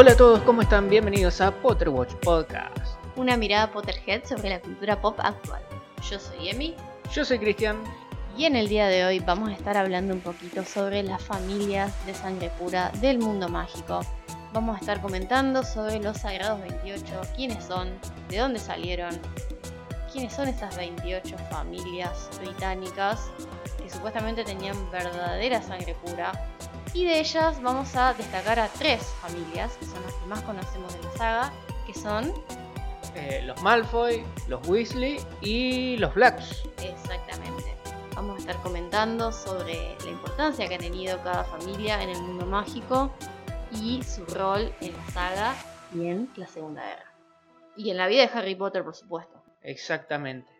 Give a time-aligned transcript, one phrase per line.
[0.00, 0.88] Hola a todos, ¿cómo están?
[0.88, 2.96] Bienvenidos a Potterwatch Podcast.
[3.16, 5.60] Una mirada Potterhead sobre la cultura pop actual.
[6.10, 6.74] Yo soy Emi.
[7.12, 7.76] Yo soy Cristian.
[8.34, 11.92] Y en el día de hoy vamos a estar hablando un poquito sobre las familias
[12.06, 14.00] de sangre pura del mundo mágico.
[14.54, 17.04] Vamos a estar comentando sobre los Sagrados 28,
[17.36, 17.90] quiénes son,
[18.30, 19.20] de dónde salieron,
[20.10, 23.30] quiénes son esas 28 familias británicas
[23.76, 26.32] que supuestamente tenían verdadera sangre pura.
[26.92, 30.92] Y de ellas vamos a destacar a tres familias, que son las que más conocemos
[30.94, 31.52] de la saga,
[31.86, 32.32] que son...
[33.14, 36.64] Eh, los Malfoy, los Weasley y los Blacks.
[36.82, 37.76] Exactamente.
[38.14, 42.46] Vamos a estar comentando sobre la importancia que ha tenido cada familia en el mundo
[42.46, 43.12] mágico
[43.72, 45.54] y su rol en la saga
[45.94, 47.12] y en la Segunda Guerra.
[47.76, 49.42] Y en la vida de Harry Potter, por supuesto.
[49.62, 50.50] Exactamente.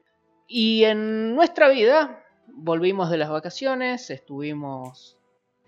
[0.46, 5.19] Y en nuestra vida, volvimos de las vacaciones, estuvimos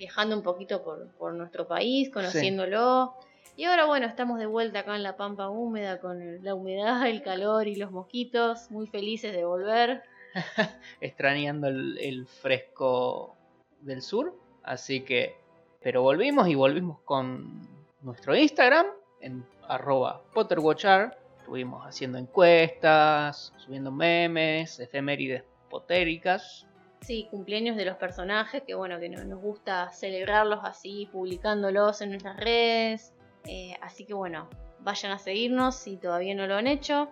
[0.02, 3.14] viajando un poquito por, nuestro país, conociéndolo.
[3.56, 7.22] Y ahora bueno, estamos de vuelta acá en la pampa húmeda con la humedad, el
[7.22, 10.02] calor y los mosquitos, muy felices de volver.
[11.00, 13.36] Extrañando el, fresco
[13.80, 15.36] del sur, así que...
[15.80, 17.68] Pero volvimos y volvimos con
[18.02, 18.86] nuestro Instagram
[19.20, 21.16] en arroba potterwatchar.
[21.38, 26.66] Estuvimos haciendo encuestas, subiendo memes, efemérides potéricas.
[27.02, 32.36] Sí, cumpleaños de los personajes, que bueno, que nos gusta celebrarlos así, publicándolos en nuestras
[32.36, 33.12] redes.
[33.44, 34.48] Eh, así que bueno,
[34.80, 37.08] vayan a seguirnos si todavía no lo han hecho.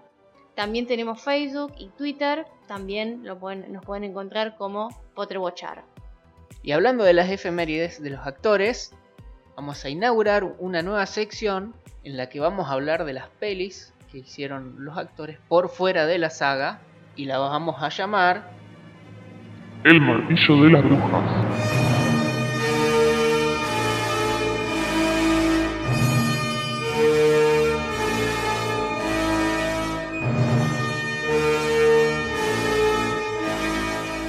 [0.54, 5.84] También tenemos Facebook y Twitter, también lo pueden, nos pueden encontrar como Potterwatchar.
[6.62, 8.92] Y hablando de las efemérides de los actores,
[9.56, 11.74] vamos a inaugurar una nueva sección
[12.04, 16.06] en la que vamos a hablar de las pelis que hicieron los actores por fuera
[16.06, 16.80] de la saga
[17.16, 18.59] y la vamos a llamar
[19.82, 21.24] el martillo de las brujas.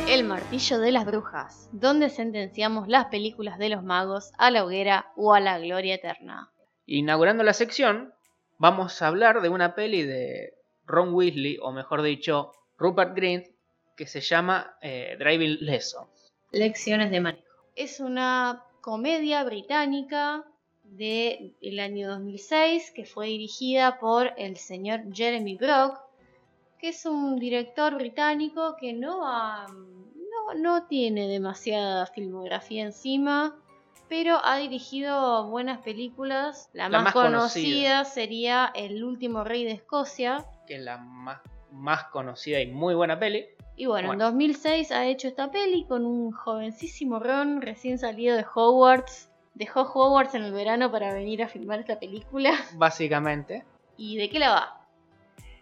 [0.07, 5.07] El martillo de las brujas, donde sentenciamos las películas de los magos a la hoguera
[5.17, 6.49] o a la gloria eterna.
[6.85, 8.13] Inaugurando la sección,
[8.57, 10.53] vamos a hablar de una peli de
[10.85, 13.47] Ron Weasley, o mejor dicho, Rupert Grint,
[14.01, 16.33] que se llama eh, Driving Lessons.
[16.51, 17.45] Lecciones de manejo.
[17.75, 20.43] Es una comedia británica
[20.81, 25.99] del el año 2006 que fue dirigida por el señor Jeremy Brock,
[26.79, 29.19] que es un director británico que no,
[29.67, 33.55] no, no tiene demasiada filmografía encima,
[34.09, 36.71] pero ha dirigido buenas películas.
[36.73, 38.03] La, más, conocida.
[38.05, 40.43] sería El último rey de Escocia.
[40.65, 41.39] Que es la más,
[41.71, 43.45] más conocida y muy buena peli.
[43.75, 48.45] Y bueno, en 2006 ha hecho esta peli con un jovencísimo Ron recién salido de
[48.53, 49.29] Hogwarts.
[49.55, 52.51] Dejó Hogwarts en el verano para venir a filmar esta película.
[52.75, 53.63] Básicamente.
[53.97, 54.87] ¿Y de qué la va?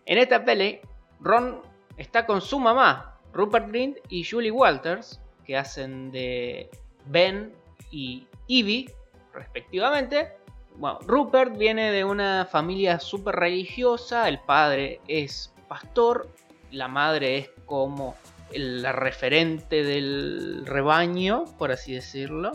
[0.05, 0.79] En esta peli,
[1.19, 1.61] Ron
[1.97, 6.69] está con su mamá, Rupert Grint y Julie Walters, que hacen de
[7.05, 7.53] Ben
[7.91, 8.91] y Evie,
[9.33, 10.33] respectivamente.
[10.75, 16.27] Bueno, Rupert viene de una familia súper religiosa, el padre es pastor
[16.71, 18.15] la madre es como
[18.53, 22.51] la referente del rebaño, por así decirlo.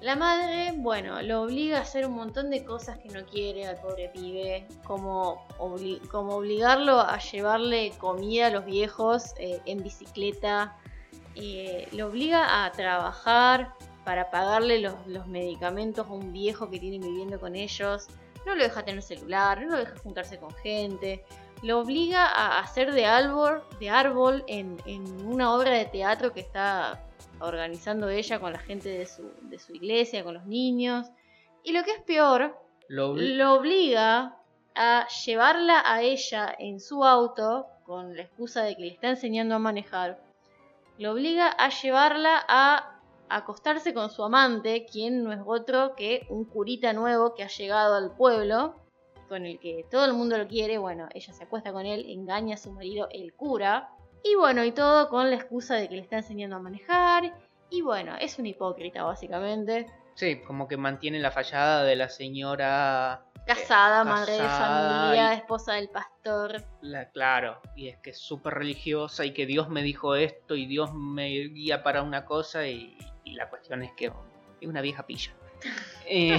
[0.00, 3.76] La madre, bueno, lo obliga a hacer un montón de cosas que no quiere al
[3.76, 5.46] pobre pibe, como,
[6.10, 10.74] como obligarlo a llevarle comida a los viejos eh, en bicicleta,
[11.34, 13.74] eh, lo obliga a trabajar
[14.04, 18.08] para pagarle los, los medicamentos a un viejo que tiene viviendo con ellos,
[18.46, 21.24] no lo deja tener celular, no lo deja juntarse con gente,
[21.62, 24.78] lo obliga a hacer de árbol, de árbol en,
[25.26, 27.04] una obra de teatro que está
[27.40, 31.08] organizando ella con la gente de su, de su iglesia, con los niños.
[31.62, 33.10] Y lo que es peor, lo,
[33.54, 34.36] obliga
[34.74, 39.54] a llevarla a ella en su auto, con la excusa de que le está enseñando
[39.54, 40.18] a manejar.
[40.96, 46.44] Lo obliga a llevarla a acostarse con su amante, quien no es otro que un
[46.44, 48.79] curita nuevo que ha llegado al pueblo
[49.30, 52.56] con el que todo el mundo lo quiere, bueno, ella se acuesta con él, engaña
[52.56, 53.88] a su marido, el cura,
[54.24, 57.32] y bueno, y todo con la excusa de que le está enseñando a manejar,
[57.70, 59.86] y bueno, es una hipócrita básicamente.
[60.14, 65.88] Sí, como que mantiene la fallada de la señora casada, madre de familia, esposa del
[65.88, 66.64] pastor.
[66.80, 70.66] La, claro, y es que es súper religiosa y que Dios me dijo esto y
[70.66, 74.06] Dios me guía para una cosa y, la cuestión es que
[74.60, 75.32] es una vieja pilla.
[76.06, 76.36] eh,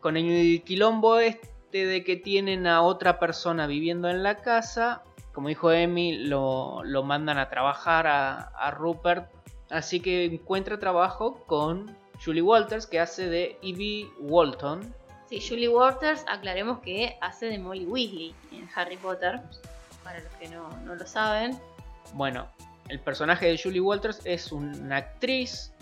[0.00, 5.02] con el quilombo este de que tienen a otra persona viviendo en la casa,
[5.32, 9.30] como dijo Emi, lo, mandan a trabajar a, Rupert,
[9.70, 14.94] así que encuentra trabajo con Julie Walters, que hace de Evie Walton.
[15.28, 19.40] Sí, Julie Waters, aclaremos que hace de Molly Weasley en Harry Potter,
[20.02, 21.56] para los que no, no lo saben.
[22.14, 22.48] Bueno,
[22.88, 25.72] el personaje de Julie Walters es una actriz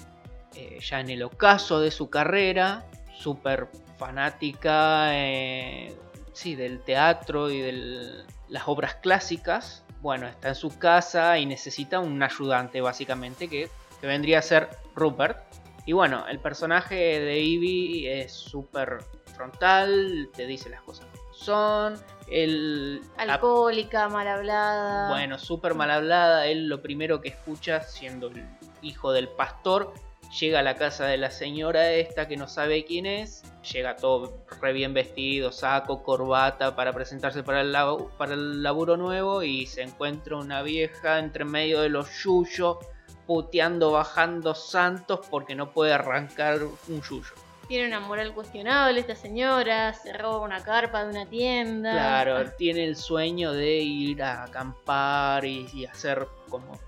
[0.55, 2.85] eh, ya en el ocaso de su carrera,
[3.17, 3.69] súper
[3.99, 5.95] fanática eh,
[6.33, 9.85] sí, del teatro y de las obras clásicas.
[10.01, 13.69] Bueno, está en su casa y necesita un ayudante básicamente que,
[14.01, 15.39] que vendría a ser Rupert.
[15.85, 18.99] Y bueno, el personaje de Evie es súper
[19.35, 21.95] frontal, te dice las cosas como son.
[22.27, 25.09] El, Alcohólica, mal hablada.
[25.09, 26.47] Bueno, súper mal hablada.
[26.47, 28.45] Él lo primero que escucha, siendo el
[28.83, 29.95] hijo del pastor,
[30.31, 33.43] llega a la casa de la señora esta que no sabe quién es.
[33.73, 37.75] Llega todo re bien vestido, saco, corbata para presentarse para el,
[38.17, 42.79] para el laburo nuevo y se encuentra una vieja entre medio de los yuyos
[43.27, 47.35] puteando, bajando santos porque no puede arrancar un yuyo.
[47.69, 51.93] Tiene una moral cuestionable esta señora, se roba una carpa de una tienda.
[51.93, 56.79] Claro, tiene el sueño de ir a acampar y, hacer como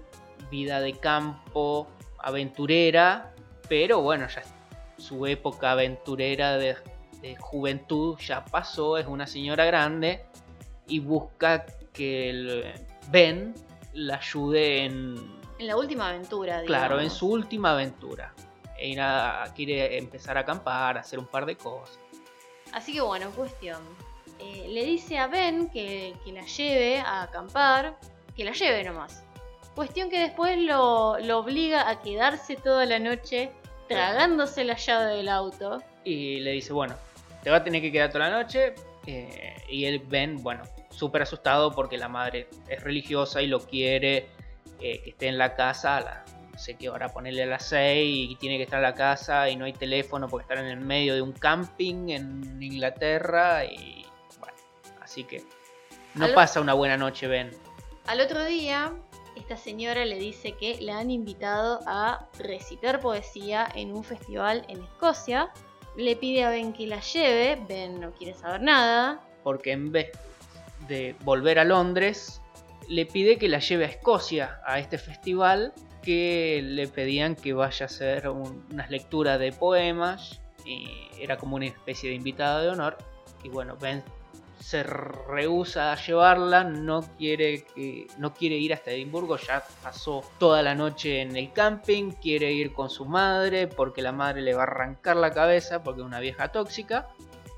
[0.50, 1.86] vida de campo,
[2.22, 3.34] aventurera,
[3.68, 4.42] pero bueno, ya
[4.96, 6.76] su época aventurera de,
[7.38, 10.24] juventud ya pasó, es una señora grande
[10.86, 12.72] y busca que el
[13.10, 13.54] Ben
[13.92, 15.40] la ayude en...
[15.58, 18.32] En la última aventura, Claro, en su última aventura
[19.54, 21.98] quiere empezar a acampar, a hacer un par de cosas.
[22.72, 23.82] Así que bueno, cuestión.
[24.38, 27.98] Eh, le dice a Ben que, la lleve a acampar,
[28.34, 29.22] que la lleve nomás.
[29.74, 33.50] Cuestión que después lo, obliga a quedarse toda la noche
[33.88, 35.82] tragándose la llave del auto.
[36.04, 36.94] Y le dice, bueno,
[37.42, 38.74] te va a tener que quedar toda la noche.
[39.06, 44.28] Eh, y él, Ben, bueno, súper asustado porque la madre es religiosa y lo quiere
[44.80, 46.24] eh, que esté en la casa a la,
[46.60, 49.56] sé qué hora ponerle a las 6 y tiene que estar en la casa y
[49.56, 54.06] no hay teléfono porque están en el medio de un camping en Inglaterra y
[54.38, 54.54] bueno,
[55.00, 55.42] así que
[56.14, 57.50] no pasa una buena noche, Ben.
[58.06, 58.92] Al otro día,
[59.40, 64.82] esta señora le dice que la han invitado a recitar poesía en un festival en
[64.82, 65.50] Escocia.
[65.96, 69.20] Le pide a Ben que la lleve, Ben no quiere saber nada.
[69.42, 70.12] Porque en vez
[70.88, 72.40] de volver a Londres,
[72.88, 75.72] le pide que la lleve a Escocia a este festival
[76.02, 80.88] que le pedían que vaya a hacer unas lecturas de poemas y
[81.18, 82.96] era como una especie de invitada de honor
[83.42, 84.02] y bueno Ben
[84.60, 90.62] se rehúsa a llevarla no quiere que no quiere ir hasta Edimburgo ya pasó toda
[90.62, 94.60] la noche en el camping quiere ir con su madre porque la madre le va
[94.60, 97.08] a arrancar la cabeza porque es una vieja tóxica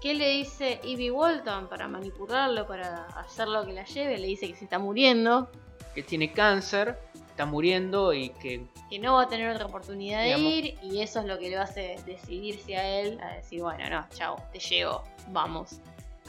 [0.01, 4.19] ¿Qué le dice Ivy Walton para manipularlo, para hacer lo que la lleve?
[4.19, 5.49] Le dice que se está muriendo.
[5.95, 6.99] Que tiene cáncer
[7.33, 8.67] está muriendo y que...
[8.91, 11.57] Que no va a tener otra oportunidad de ir y eso es lo que le
[11.57, 15.81] hace decidirse a él a decir, bueno, no, chao, te llevo, vamos.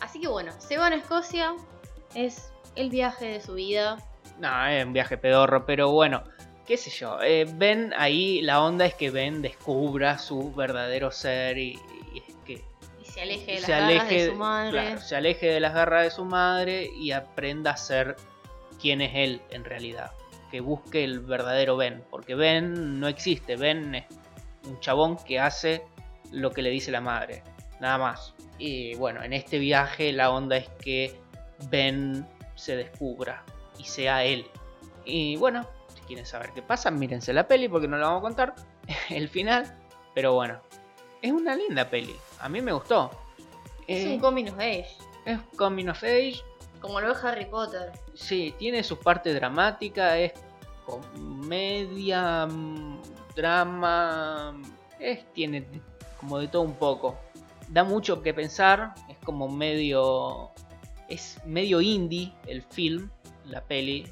[0.04, 1.56] Así que bueno, se van a Escocia,
[2.14, 3.98] es el viaje de su vida.
[4.38, 6.24] No, es un viaje pedorro, pero bueno,
[6.68, 7.22] qué sé yo.
[7.22, 11.80] Eh, ben ahí, la onda es que Ben descubra su verdadero ser y,
[12.14, 12.62] es que...
[13.02, 14.98] Y se aleje de las garras de su madre.
[15.00, 18.18] se aleje de las garras de su madre y aprenda a ser
[18.82, 20.12] quien es él en realidad
[20.52, 24.06] que busque el verdadero Ben, porque Ben no existe, Ben es
[24.68, 25.82] un chabón que hace
[26.32, 27.42] lo que le dice la madre,
[27.84, 28.34] nada más.
[28.58, 31.20] Y bueno, en este viaje la onda es que
[31.70, 32.26] Ben
[32.56, 33.44] se descubra
[33.78, 34.48] y sea él.
[35.06, 38.24] Y bueno, si quieren saber qué pasa, mírense la peli porque no la vamos a
[38.24, 38.56] contar
[39.10, 39.78] el final.
[40.16, 40.62] Pero bueno,
[41.22, 42.16] es una linda peli.
[42.40, 43.12] A mí me gustó.
[43.86, 44.96] Es un eh, coming of age.
[45.26, 46.42] Es coming of age.
[46.80, 47.92] Como lo es Harry Potter.
[48.14, 50.34] Sí, tiene su parte dramática, es
[50.86, 53.02] comedia, mm,
[53.36, 54.54] drama,
[55.00, 55.66] es, tiene
[56.20, 57.18] como de todo un poco.
[57.74, 60.52] Da mucho que pensar, es como medio
[61.10, 63.10] es medio indie el film,
[63.46, 64.06] la peli.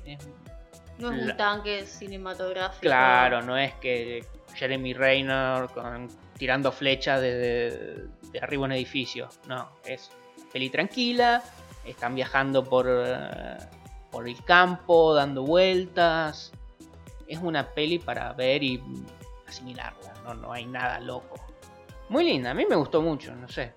[0.98, 2.82] no es un tanque cinematográfico.
[2.82, 4.26] Claro, no es que
[4.56, 5.68] Jeremy Rayner
[6.40, 9.30] tirando flechas de, de, arriba un edificio.
[9.48, 10.10] No, es
[10.52, 11.44] peli tranquila,
[11.86, 13.58] están viajando por, eh,
[14.10, 16.52] por el campo, dando vueltas.
[17.28, 18.82] Es una peli para ver y
[19.48, 21.51] asimilarla, no, no hay nada loco.
[22.12, 23.72] Muy linda, a mí me gustó mucho, no sé.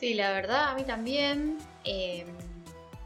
[0.00, 1.58] Sí, la verdad, a mí también.
[1.84, 2.26] Em,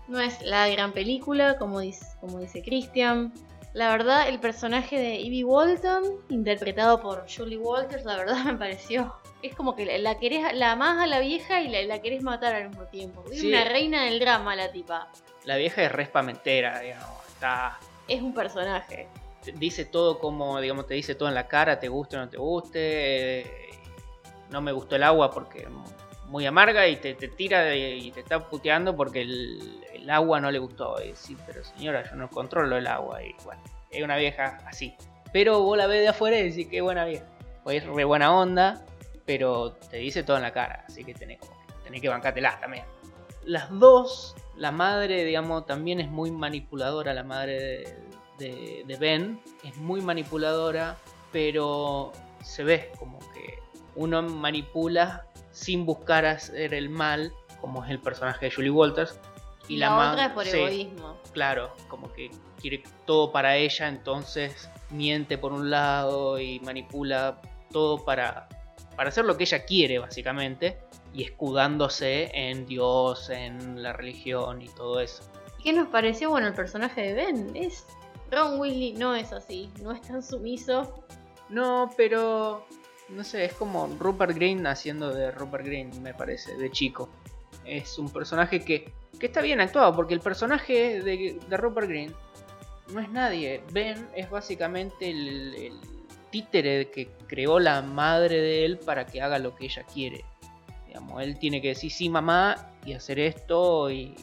[0.09, 3.33] no es la gran película, como dice, como dice Christian.
[3.75, 9.15] La verdad, el personaje de Evie Walton, interpretado por Julie Walters, la verdad me pareció
[9.43, 12.69] es como que la, querés, la amás a la vieja y la, querés matar al
[12.69, 13.25] mismo tiempo.
[13.31, 15.11] Es una reina del drama la tipa.
[15.45, 17.27] La vieja es respamentera, digamos.
[17.29, 17.79] Está...
[18.07, 19.09] Es un personaje.
[19.55, 22.37] Dice todo como, digamos, te dice todo en la cara, te guste o no te
[22.37, 23.47] guste.
[24.50, 25.69] No me gustó el agua porque
[26.26, 30.50] muy amarga y te, te tira y te está puteando porque el, el agua no
[30.50, 30.97] le gustó.
[31.02, 33.23] Y sí, pero señora, yo no controlo el agua.
[33.23, 34.95] Y bueno, es una vieja así.
[35.33, 37.26] Pero vos la ves de afuera y decís qué buena vieja.
[37.64, 38.85] Pues es re buena onda,
[39.26, 40.85] pero te dice todo en la cara.
[40.87, 41.52] Así que tenés, como
[41.85, 42.85] tenés que bancártela también.
[43.45, 47.97] Las dos, la madre, digamos, también es muy manipuladora, la madre
[48.38, 49.40] de Ben.
[49.64, 50.97] Es muy manipuladora,
[51.33, 53.60] pero se ve como que
[53.94, 59.18] uno manipula sin buscar hacer el mal, como es el personaje de Julie Walters.
[59.68, 61.16] Y la, otra es por sí, egoísmo.
[61.32, 62.30] Claro, como que
[62.61, 68.49] quiere todo para ella, entonces miente por un lado y manipula todo para,
[68.97, 70.80] para hacer lo que ella quiere, básicamente,
[71.12, 75.23] y escudándose en Dios, en la religión y todo eso.
[75.61, 76.30] ¿Y ¿Qué nos pareció?
[76.30, 77.87] Bueno, el personaje de Ben es...
[78.30, 81.04] Ron Weasley no es así, no es tan sumiso.
[81.49, 82.64] No, pero
[83.14, 87.09] no sé, es como Rupert Green haciendo de Rupert Green, me parece, de chico.
[87.64, 92.14] Es un personaje que, que está bien actuado, porque el personaje de, de Rupert Green
[92.93, 93.62] no es nadie.
[93.73, 95.81] Ben es básicamente el, el
[96.31, 100.25] títere que creó la madre de él para que haga lo que ella quiere.
[100.87, 104.14] Digamos, él tiene que decir sí mamá y hacer esto y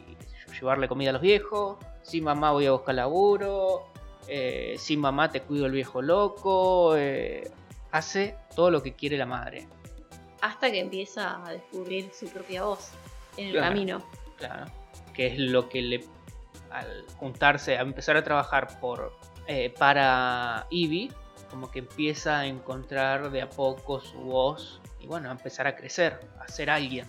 [0.59, 1.77] llevarle comida a los viejos.
[2.03, 3.85] Sí mamá voy a buscar laburo.
[4.27, 6.97] Eh, sí mamá te cuido el viejo loco.
[6.97, 7.49] eh,
[7.91, 9.67] hace todo lo que quiere la madre.
[10.41, 12.91] Hasta que empieza a descubrir su propia voz
[13.37, 13.67] en el Claro.
[13.67, 14.03] camino.
[14.37, 14.65] Claro.
[15.13, 16.05] Que es lo que le.
[16.69, 19.13] Al juntarse, a empezar a trabajar por
[19.47, 21.09] eh, para Eevee,
[21.49, 25.75] como que empieza a encontrar de a poco su voz y bueno, a empezar a
[25.75, 27.05] crecer, a ser alguien.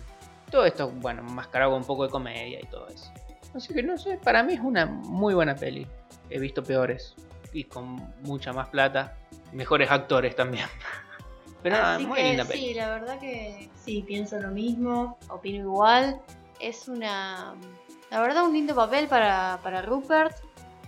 [0.49, 3.11] Todo esto, bueno, mascarado con un poco de comedia y todo eso.
[3.53, 5.85] Así que no sé, para mí es una muy buena peli.
[6.29, 7.15] He visto peores
[7.51, 9.17] y con mucha más plata,
[9.51, 10.65] mejores actores también.
[11.63, 12.59] Pero nada, muy que linda peli.
[12.67, 16.21] sí, la verdad que sí, pienso lo mismo, opino igual.
[16.59, 17.53] Es una,
[18.11, 20.35] la verdad, un lindo papel para, para Rupert,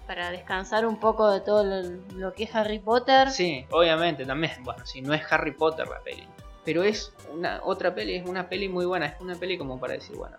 [0.08, 1.82] para descansar un poco de todo lo,
[2.16, 3.30] lo que es Harry Potter.
[3.32, 4.64] Sí, obviamente también.
[4.64, 6.26] Bueno, si no es Harry Potter la peli.
[6.64, 9.08] Pero es una otra peli, es una peli muy buena.
[9.08, 10.38] Es una peli como para decir, bueno,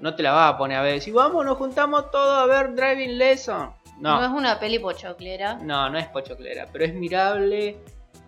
[0.00, 1.00] no te la vas a poner a ver.
[1.00, 3.70] Si vamos, nos juntamos todos a ver Driving Lesson.
[3.98, 4.20] No.
[4.20, 5.54] No, es una peli pochoclera.
[5.54, 7.76] no, no es pochoclera, pero es mirable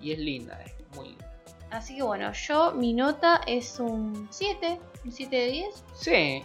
[0.01, 0.61] y es linda.
[0.65, 1.33] Es muy linda.
[1.71, 5.85] Así que bueno, yo mi nota es un 7, un 7 de 10.
[5.95, 6.43] Sí,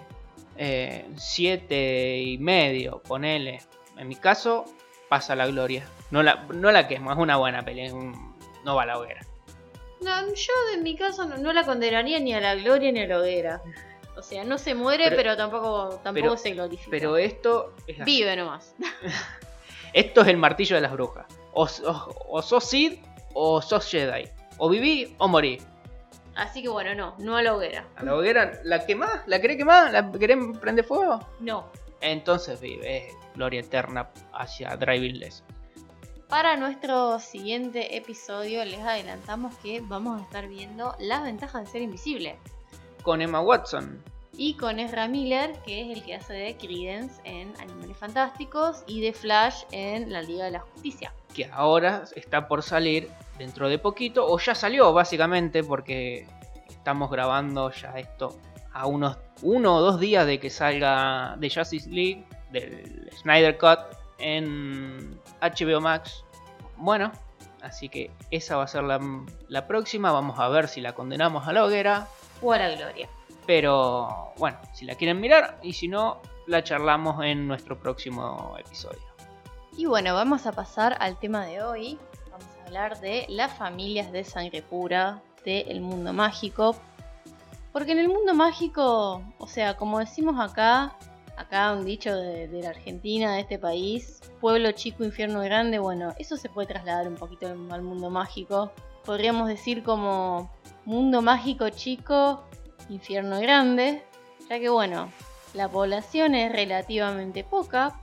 [0.58, 3.62] eh, siete y medio, ponele.
[3.98, 4.66] En mi caso,
[5.10, 5.86] pasa la gloria.
[6.10, 7.90] No la, no la quemo, es una buena peli.
[7.92, 8.36] un-
[8.66, 9.22] no va a la hoguera.
[10.02, 13.08] No, yo en mi caso no, no la condenaría ni a la gloria ni a
[13.08, 13.62] la hoguera.
[14.22, 16.92] O sea, no se muere, Pero- pero, tampoco, tampoco pero- se glorifica.
[16.92, 18.06] Pero esto es así.
[18.06, 18.76] Vive nomás.
[19.94, 21.26] Esto es el martillo de las brujas.
[21.54, 23.00] O, o- o sos Sid
[23.34, 24.30] o sos Jedi.
[24.58, 25.58] O viví o morí.
[26.36, 27.88] Así que bueno, no, no a la hoguera.
[27.98, 29.24] A la hoguera, ¿la quemás?
[29.26, 29.92] ¿La querés quemar?
[29.92, 31.20] ¿La querés prender fuego?
[31.42, 31.70] No.
[32.00, 33.08] Entonces vive.
[33.08, 35.46] Es gloria eterna hacia Driving Lesson.
[36.30, 41.82] Para nuestro siguiente episodio les adelantamos que vamos a estar viendo las ventajas de ser
[41.82, 42.38] invisible.
[43.02, 44.02] Con Emma Watson.
[44.38, 49.02] Y con Ezra Miller, que es el que hace de Credence en Animales Fantásticos y
[49.02, 51.14] de Flash en la Liga de la Justicia.
[51.34, 54.26] Que ahora está por salir dentro de poquito.
[54.26, 56.28] O ya salió básicamente porque
[56.70, 58.38] estamos grabando ya esto
[58.74, 63.80] a unos uno o dos días de que salga de Justice League, del Snyder Cut
[64.18, 66.24] en HBO Max.
[66.78, 67.12] Bueno,
[67.62, 69.00] así que esa va a ser la,
[69.48, 70.12] la próxima.
[70.12, 72.08] Vamos a ver si la condenamos a la hoguera.
[72.42, 73.08] O a la gloria.
[73.46, 79.02] Pero bueno, si la quieren mirar y si no, la charlamos en nuestro próximo episodio.
[79.78, 81.98] Y bueno, vamos a pasar al tema de hoy.
[82.30, 86.76] Vamos a hablar de las familias de sangre pura del mundo mágico.
[87.72, 90.98] Porque en el mundo mágico, o sea, como decimos acá,
[91.38, 96.14] acá un dicho de, de la Argentina, de este país, pueblo chico, infierno grande, bueno,
[96.18, 98.72] eso se puede trasladar un poquito al al mundo mágico.
[99.06, 100.52] Podríamos decir como
[100.86, 102.44] mundo mágico chico,
[102.90, 104.04] infierno grande,
[104.50, 105.10] ya que bueno,
[105.54, 108.00] la población es relativamente poca,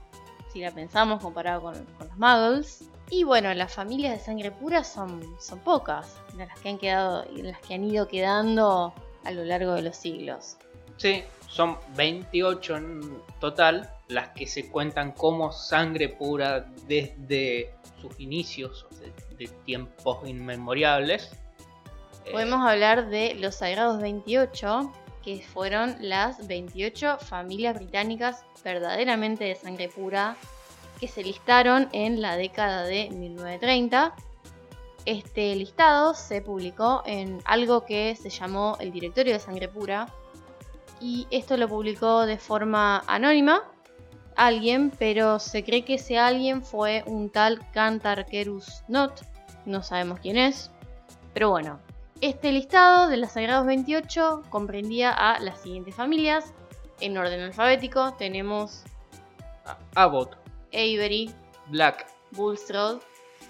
[0.51, 2.83] si la pensamos comparado con, los muggles.
[3.11, 7.59] Y bueno, las familias de sangre pura son, son pocas, las que han quedado, las
[7.61, 8.93] que han ido quedando
[9.23, 10.57] a lo largo de los siglos.
[10.97, 18.85] Sí, son 28 en total las que se cuentan como sangre pura desde sus inicios,
[19.37, 21.31] de, tiempos inmemoriales.
[22.25, 24.91] Eh, Podemos hablar de los Sagrados 28,
[25.23, 30.35] que fueron las 28 familias británicas verdaderamente de sangre pura
[30.99, 34.13] que se listaron en la década de 1930.
[35.05, 40.07] Este listado se publicó en algo que se llamó el Directorio de Sangre Pura,
[40.99, 43.63] y esto lo publicó de forma anónima
[44.35, 49.21] alguien, pero se cree que ese alguien fue un tal Cantarquerus Not,
[49.65, 50.71] no sabemos quién es,
[51.33, 51.79] pero bueno,
[52.21, 56.53] este listado de los Sagrados 28 comprendía a las siguientes familias,
[56.99, 58.83] en orden alfabético tenemos
[59.95, 60.35] Abbott,
[60.73, 61.31] Avery,
[61.67, 62.99] Black, Bulstrode,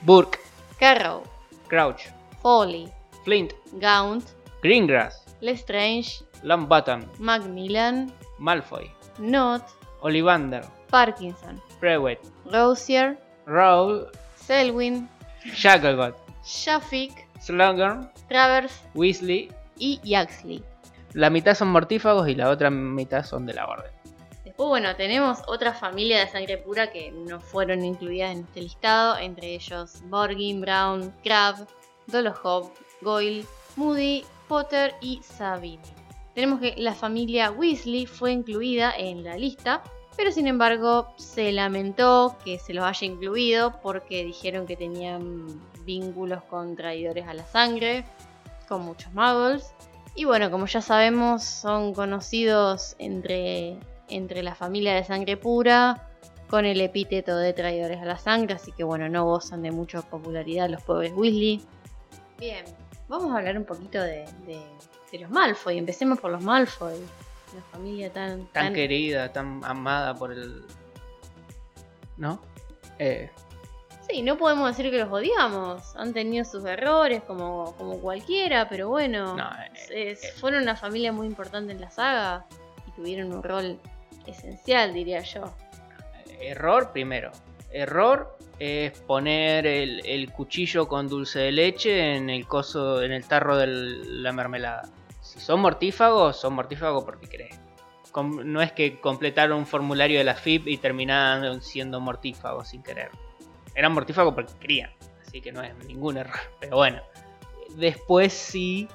[0.01, 0.39] Burke,
[0.79, 1.23] Carrow,
[1.67, 2.03] Crouch,
[2.41, 2.91] Foley,
[3.23, 4.23] Flint, Gaunt,
[4.61, 9.63] Greengrass, Lestrange, Lambutton, Macmillan, Malfoy, Knott,
[10.01, 12.19] Ollivander, Parkinson, Prewett,
[12.51, 15.09] Rosier, Rowe, Selwyn,
[15.53, 19.49] Shacklebot, Shafik, Slughorn, Travers Weasley.
[19.77, 20.63] y Yaxley.
[21.13, 23.91] La mitad son mortífagos y la otra mitad son de la orden.
[24.45, 29.17] Después, bueno, tenemos otra familia de sangre pura que no fueron incluidas en este listado,
[29.17, 31.65] entre ellos Borgin, Brown, Crabbe,
[32.07, 32.71] Dolohov,
[33.01, 33.45] Goyle,
[33.75, 35.81] Moody, Potter y Sabine.
[36.35, 39.81] Tenemos que la familia Weasley fue incluida en la lista,
[40.19, 45.47] pero sin embargo se lamentó que se los haya incluido porque dijeron que tenían
[45.85, 48.03] vínculos con traidores a la sangre,
[48.67, 49.73] con muchos muggles.
[50.15, 53.77] Y bueno, como ya sabemos, son conocidos entre,
[54.09, 56.09] entre la familia de sangre pura
[56.49, 60.01] con el epíteto de traidores a la sangre, así que bueno, no gozan de mucha
[60.01, 61.61] popularidad los pobres Weasley.
[62.37, 62.65] Bien,
[63.07, 64.65] vamos a hablar un poquito de, de-
[65.13, 65.77] de los Malfoy.
[65.77, 66.95] Empecemos por los Malfoy.
[67.53, 68.45] Una familia tan...
[68.47, 70.63] Tan tan- querida, tan amada por el.
[72.17, 72.41] ¿No?
[72.99, 73.29] Eh,
[74.11, 75.95] Sí, no podemos decir que los odiamos.
[75.95, 79.35] Han tenido sus errores como, como cualquiera, pero bueno.
[79.35, 79.47] no,
[79.91, 82.47] eh, es- fueron una familia muy importante en la saga
[82.87, 83.79] y tuvieron un rol
[84.25, 85.53] esencial, diría yo.
[86.39, 87.31] Error primero.
[87.71, 93.25] Error es poner el, el cuchillo con dulce de leche en el coso, en el
[93.25, 94.89] tarro de la mermelada.
[95.29, 97.59] Si son mortífagos, son mortífagos porque creen.
[98.45, 103.11] No es que completaron un formulario de la FIP y terminaron siendo mortífagos sin querer.
[103.75, 104.89] Eran mortífagos porque querían.
[105.21, 106.39] Así que no es ningún error.
[106.59, 107.03] Pero bueno.
[107.75, 108.87] Después sí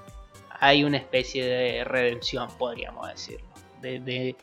[0.59, 3.47] hay una especie de redención, podríamos decirlo.
[3.81, 4.37] De, de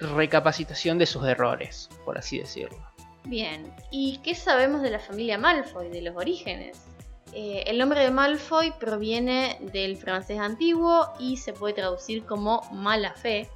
[0.00, 2.82] recapacitación de sus errores, por así decirlo.
[3.24, 6.93] Bien, ¿y qué sabemos de la familia Malfoy, de los orígenes?
[7.32, 13.12] Eh, el nombre de Malfoy proviene del francés antiguo y se puede traducir como mala
[13.14, 13.48] fe.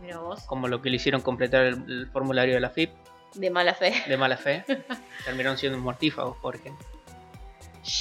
[0.00, 2.90] Mira vos, Como lo que le hicieron completar el, el formulario de la FIP
[3.34, 3.94] de mala fe.
[4.08, 4.64] de mala fe.
[5.24, 6.84] terminaron siendo mortífagos, por ejemplo.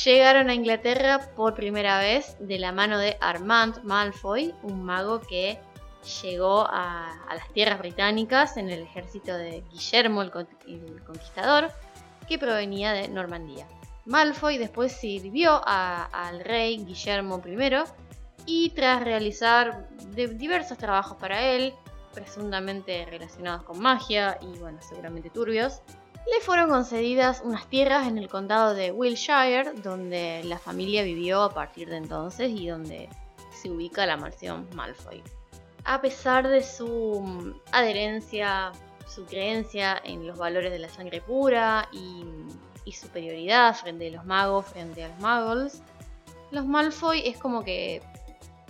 [0.04, 5.60] Llegaron a Inglaterra por primera vez de la mano de Armand Malfoy, un mago que
[6.24, 11.72] llegó a, a las tierras británicas en el ejército de Guillermo el Conquistador,
[12.28, 13.68] que provenía de Normandía.
[14.06, 17.84] Malfoy después sirvió al rey Guillermo I
[18.46, 21.74] y tras realizar diversos trabajos para él,
[22.14, 25.82] presuntamente relacionados con magia y bueno, seguramente turbios,
[26.26, 31.54] le fueron concedidas unas tierras en el condado de Wiltshire, donde la familia vivió a
[31.54, 33.10] partir de entonces y donde
[33.52, 35.24] se ubica la mansión Malfoy.
[35.84, 38.72] A pesar de su mm, adherencia,
[39.08, 42.24] su creencia en los valores de la sangre pura y,
[42.86, 45.82] y superioridad frente a los magos, frente a los muggles,
[46.52, 48.02] los Malfoy es como que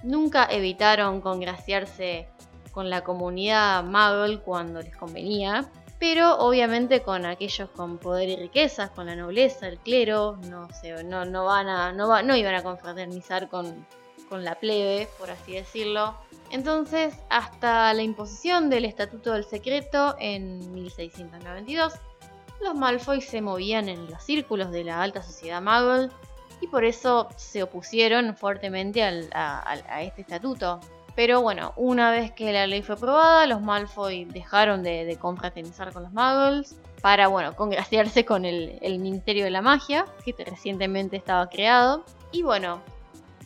[0.04, 2.28] nunca evitaron congraciarse
[2.71, 5.69] con la comunidad muggle cuando les convenía,
[6.00, 11.04] pero obviamente con aquellos con poder y riquezas, con la nobleza, el clero, no, se,
[11.04, 13.86] no, no, van a, no, no iban a confraternizar con,
[14.30, 16.15] con la plebe, por así decirlo.
[16.50, 21.93] Entonces, hasta la imposición del Estatuto del Secreto en 1692,
[22.63, 26.10] los Malfoy se movían en los círculos de la alta sociedad muggle
[26.62, 30.80] y por eso se opusieron fuertemente al- a, este estatuto.
[31.15, 35.91] Pero bueno, una vez que la ley fue aprobada, los Malfoy dejaron de, de confraternizar
[35.91, 41.50] con los Muggles para, bueno, congraciarse con el Ministerio de la Magia, que recientemente estaba
[41.50, 42.06] creado.
[42.32, 42.82] Y bueno,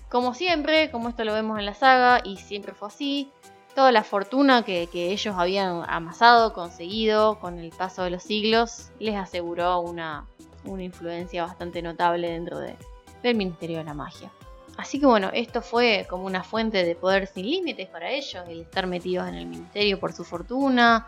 [0.10, 3.32] como siempre, como esto lo vemos en la saga, y siempre fue así,
[3.76, 9.16] toda la fortuna que, ellos habían amasado, conseguido con el paso de los siglos, les
[9.16, 10.26] aseguró una,
[10.64, 12.76] una influencia bastante notable dentro de-
[13.22, 14.32] del Ministerio de la Magia.
[14.78, 18.62] Así que bueno, esto fue como una fuente de poder sin límites para ellos, el
[18.62, 21.08] estar metidos en el ministerio por su fortuna,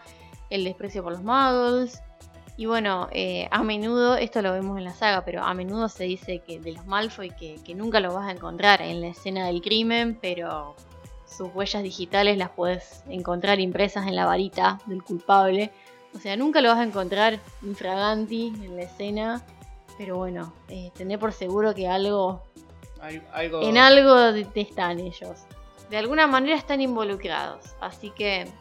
[0.50, 2.02] el desprecio por los muggles.
[2.56, 6.06] Y bueno, eh, a menudo, esto lo vemos en la saga, pero a menudo se
[6.06, 9.46] dice que de los Malfoy que, que nunca los vas a encontrar en la escena
[9.48, 10.76] del crimen, pero
[11.28, 15.72] sus huellas digitales las puedes encontrar impresas en la varita del culpable.
[16.16, 19.44] O sea, nunca lo vas a encontrar infraganti en la escena,
[19.98, 22.42] pero bueno, eh, tené por seguro que algo
[23.02, 25.46] Al- Algo, en algo de- de están ellos.
[25.90, 27.76] de alguna manera están involucrados.
[27.80, 28.52] Así que,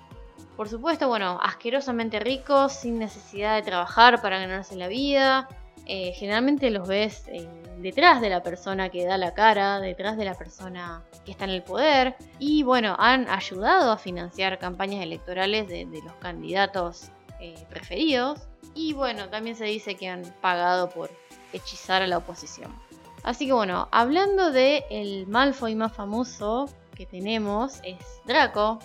[0.57, 5.49] por supuesto, bueno, asquerosamente ricos, sin necesidad de trabajar para ganarse la vida.
[5.89, 10.25] Eh, generalmente los ves eh, detrás de la persona que da la cara, detrás de
[10.25, 12.17] la persona que está en el poder.
[12.41, 18.41] Y bueno, han ayudado a financiar campañas electorales de, los candidatos eh, preferidos.
[18.75, 21.11] Y bueno, también se dice que han pagado por
[21.53, 22.75] hechizar a la oposición.
[23.23, 28.81] Así que bueno, hablando de el Malfoy más famoso que tenemos es Draco.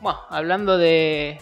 [0.00, 1.38] Bueno, hablando de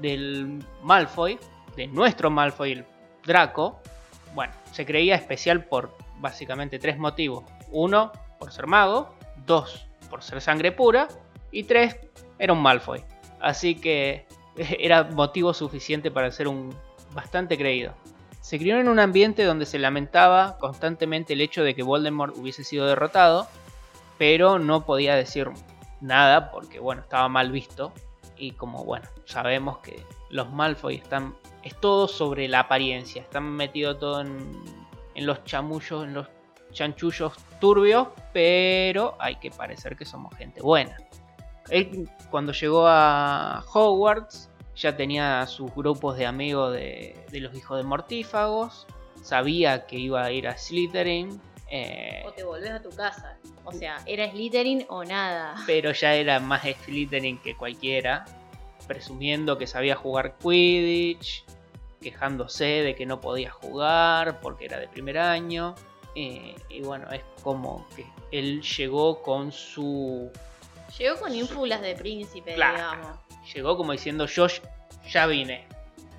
[0.00, 1.38] del Malfoy,
[1.76, 2.86] de nuestro Malfoy, el
[3.24, 3.80] Draco,
[4.34, 7.44] bueno, se creía especial por básicamente tres motivos.
[7.70, 9.14] Uno, por ser mago.
[9.46, 11.08] Dos, por ser sangre pura.
[11.50, 11.96] Y tres,
[12.38, 13.02] era un Malfoy.
[13.40, 16.74] Así que era motivo suficiente para ser un
[17.14, 17.94] bastante creído.
[18.40, 22.64] Se crió en un ambiente donde se lamentaba constantemente el hecho de que Voldemort hubiese
[22.64, 23.46] sido derrotado,
[24.16, 25.48] pero no podía decir
[26.00, 27.92] nada porque bueno, estaba mal visto
[28.36, 33.98] y como bueno, sabemos que los Malfoy están es todo sobre la apariencia, están metidos
[33.98, 34.62] todo en,
[35.14, 36.28] en los chamullos, en los
[36.72, 40.96] chanchullos turbios, pero hay que parecer que somos gente buena.
[41.70, 47.76] Él cuando llegó a Hogwarts ya tenía sus grupos de amigos de, de los hijos
[47.78, 48.86] de mortífagos,
[49.22, 51.40] sabía que iba a ir a Slytherin.
[51.70, 53.36] eh, O te volvés a tu casa.
[53.64, 55.56] O sea, era Slytherin o nada.
[55.66, 58.24] pero ya era más Slytherin que cualquiera,
[58.88, 61.44] presumiendo que sabía jugar Quidditch,
[62.00, 65.74] quejándose de que no podía jugar porque era de primer año.
[66.16, 70.30] eh, y bueno, es como que él llegó con su...
[70.98, 72.74] Llegó con ínfulas de príncipe, Claro.
[72.76, 73.18] digamos.
[73.54, 74.46] Llegó como diciendo yo
[75.12, 75.66] ya vine.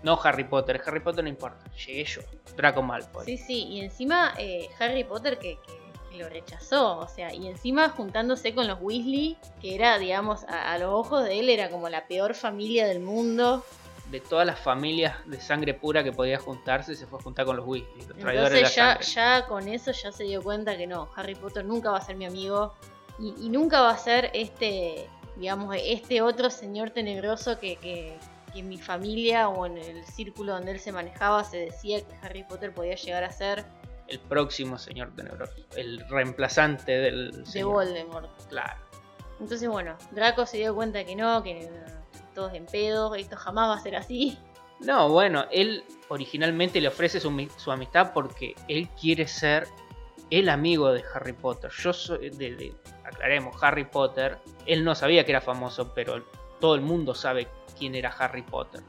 [0.03, 2.21] No Harry Potter, Harry Potter no importa, llegué yo,
[2.55, 3.25] Draco Malfoy.
[3.25, 5.79] Sí, sí, y encima eh, Harry Potter que, que- que
[6.19, 10.77] lo rechazó, o sea, y encima juntándose con los Weasley, que era, digamos, a, a
[10.77, 13.65] los ojos de él era como la peor familia del mundo.
[14.12, 17.58] De todas las familias de sangre pura que podía juntarse, se fue a juntar con
[17.58, 20.77] los Weasley, los traidores de la Entonces ya, ya con eso ya se dio cuenta
[20.77, 22.73] que no, Harry Potter nunca va a ser mi amigo
[23.17, 28.17] y, y nunca va a ser este, digamos, este otro señor tenebroso que, que,
[28.51, 32.15] que en mi familia o en el círculo donde él se manejaba se decía que
[32.21, 33.65] Harry Potter podía llegar a ser
[34.10, 37.72] El próximo señor tenebroso, el reemplazante del de señor.
[37.74, 38.30] Voldemort.
[38.50, 38.80] Claro.
[39.39, 41.69] Entonces, bueno, Draco se dio cuenta que no, que
[42.34, 44.38] todos en pedo, esto jamás va a ser así.
[44.80, 49.67] No, bueno, él originalmente le ofrece su, su amistad porque él quiere ser
[50.30, 51.69] el amigo de Harry Potter.
[51.72, 56.24] Yo soy, de, de- aclaremos, Harry Potter, él no sabía que era famoso, pero
[56.60, 58.82] todo el mundo sabe quién era Harry Potter.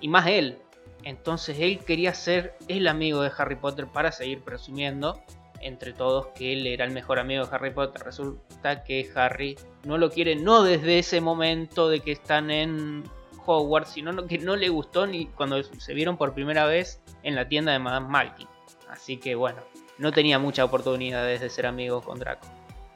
[0.00, 0.58] Y más él.
[1.04, 5.20] Entonces él quería ser el amigo de Harry Potter para seguir presumiendo
[5.62, 8.02] entre todos que él era el mejor amigo de Harry Potter.
[8.02, 13.04] Resulta que Harry no lo quiere no desde ese momento de que están en
[13.44, 17.34] Hogwarts, sino no- que no le gustó ni cuando se vieron por primera vez en
[17.34, 18.48] la tienda de Madame Malkin.
[18.88, 19.62] Así que bueno,
[19.98, 22.46] no tenía muchas oportunidades de ser amigo con Draco.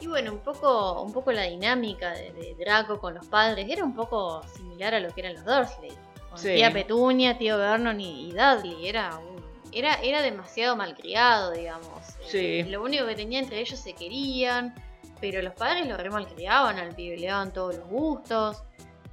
[0.01, 3.85] Y bueno, un poco, un poco la dinámica de, de Draco con los padres era
[3.85, 5.93] un poco similar a lo que eran los Dursley.
[6.35, 6.55] Con Sí.
[6.57, 8.87] tía Petunia, tío Vernon y, y Dudley.
[8.89, 9.43] Era, un-
[9.73, 11.89] era, era demasiado malcriado, digamos.
[12.27, 12.61] Sí.
[12.61, 14.75] Eh, Lo único que tenía entre ellos se querían,
[15.21, 18.63] pero los padres lo re malcriaban al pibe, le daban todos los gustos,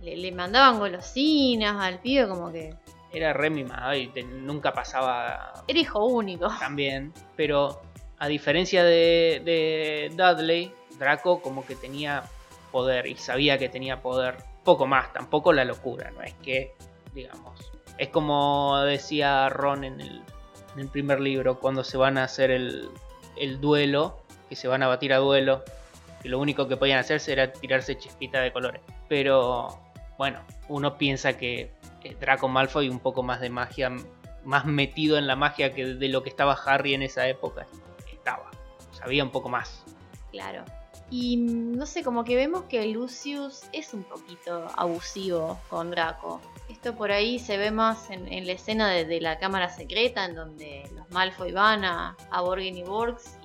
[0.02, 2.74] le, le mandaban golosinas al pibe como que
[3.14, 6.48] Era re mimado y te- nunca pasaba era hijo único.
[6.60, 7.14] tan bien.
[7.36, 7.82] Pero
[8.20, 12.24] a diferencia de, de Dudley, Draco como que tenía
[12.72, 14.38] poder y sabía que tenía poder.
[14.64, 16.74] Poco más, tampoco la locura, no es que,
[17.14, 17.72] digamos.
[17.98, 20.24] Es como decía Ron en el,
[20.74, 22.90] en el primer libro, cuando se van a hacer el,
[23.38, 25.64] el duelo, que se van a batir a duelo,
[26.22, 28.82] que lo único que podían hacerse era tirarse chispita de colores.
[29.08, 29.80] Pero
[30.18, 31.72] bueno, uno piensa que
[32.20, 33.92] Draco Malfoy un poco más de magia,
[34.44, 37.68] más metido en la magia que de lo que estaba Harry en esa época
[38.12, 38.50] estaba.
[38.92, 39.84] Sabía un poco más.
[40.32, 40.64] Claro.
[41.10, 46.40] Y mm, no sé, como que vemos que Lucius es un poquito abusivo con Draco.
[46.70, 50.36] Esto por ahí se ve más en, en la escena de, la cámara secreta, en
[50.36, 53.38] donde los Malfoy van a, a y Borgs.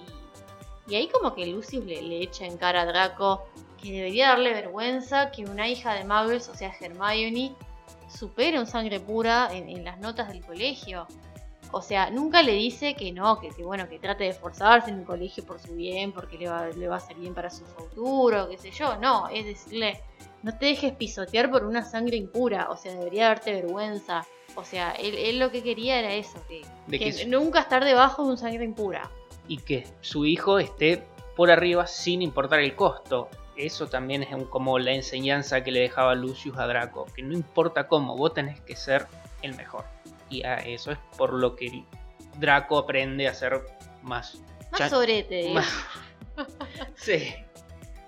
[0.88, 3.46] Y, ahí como que Lucius le, echa en cara a Draco
[3.83, 7.55] que debería darle vergüenza que una hija de Muggles, o sea Hermione,
[8.09, 11.07] supere un sangre pura en las notas del colegio.
[11.72, 15.00] O sea, nunca le dice que no, que, que bueno, que trate de esforzarse en
[15.00, 17.64] el colegio por su bien, porque le va, le va a ser bien para su
[17.66, 18.96] futuro, qué sé yo.
[18.96, 20.00] No, es decirle,
[20.42, 22.68] no te dejes pisotear por una sangre impura.
[22.70, 24.24] O sea, debería darte vergüenza.
[24.55, 27.61] O sea, él, él lo que quería era eso, que, De que que su- nunca
[27.61, 29.11] estar debajo de un sangre impura.
[29.48, 31.05] y que su hijo esté
[31.37, 33.29] por arriba sin importar el costo.
[33.57, 37.33] eso también es un- como la enseñanza que le dejaba Lucius a Draco, que no
[37.33, 39.07] importa cómo, vos tenés que ser
[39.40, 39.85] el mejor.
[40.28, 41.84] Y a eso es por lo que
[42.38, 43.60] Draco aprende a ser
[44.02, 44.40] más...
[44.72, 44.92] Más
[45.28, 45.54] digo.
[45.54, 45.66] más
[46.96, 47.34] sí.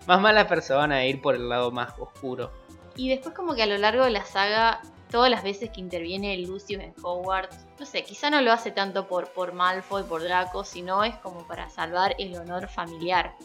[0.06, 2.50] Más mala persona e ir por el lado más oscuro.
[2.96, 6.36] Y después como que a lo largo de la saga, todas las veces que interviene
[6.38, 10.64] Lucius en Hogwarts, no sé, quizá no lo hace tanto por, por Malfoy, por Draco,
[10.64, 13.36] sino es como para salvar el honor familiar.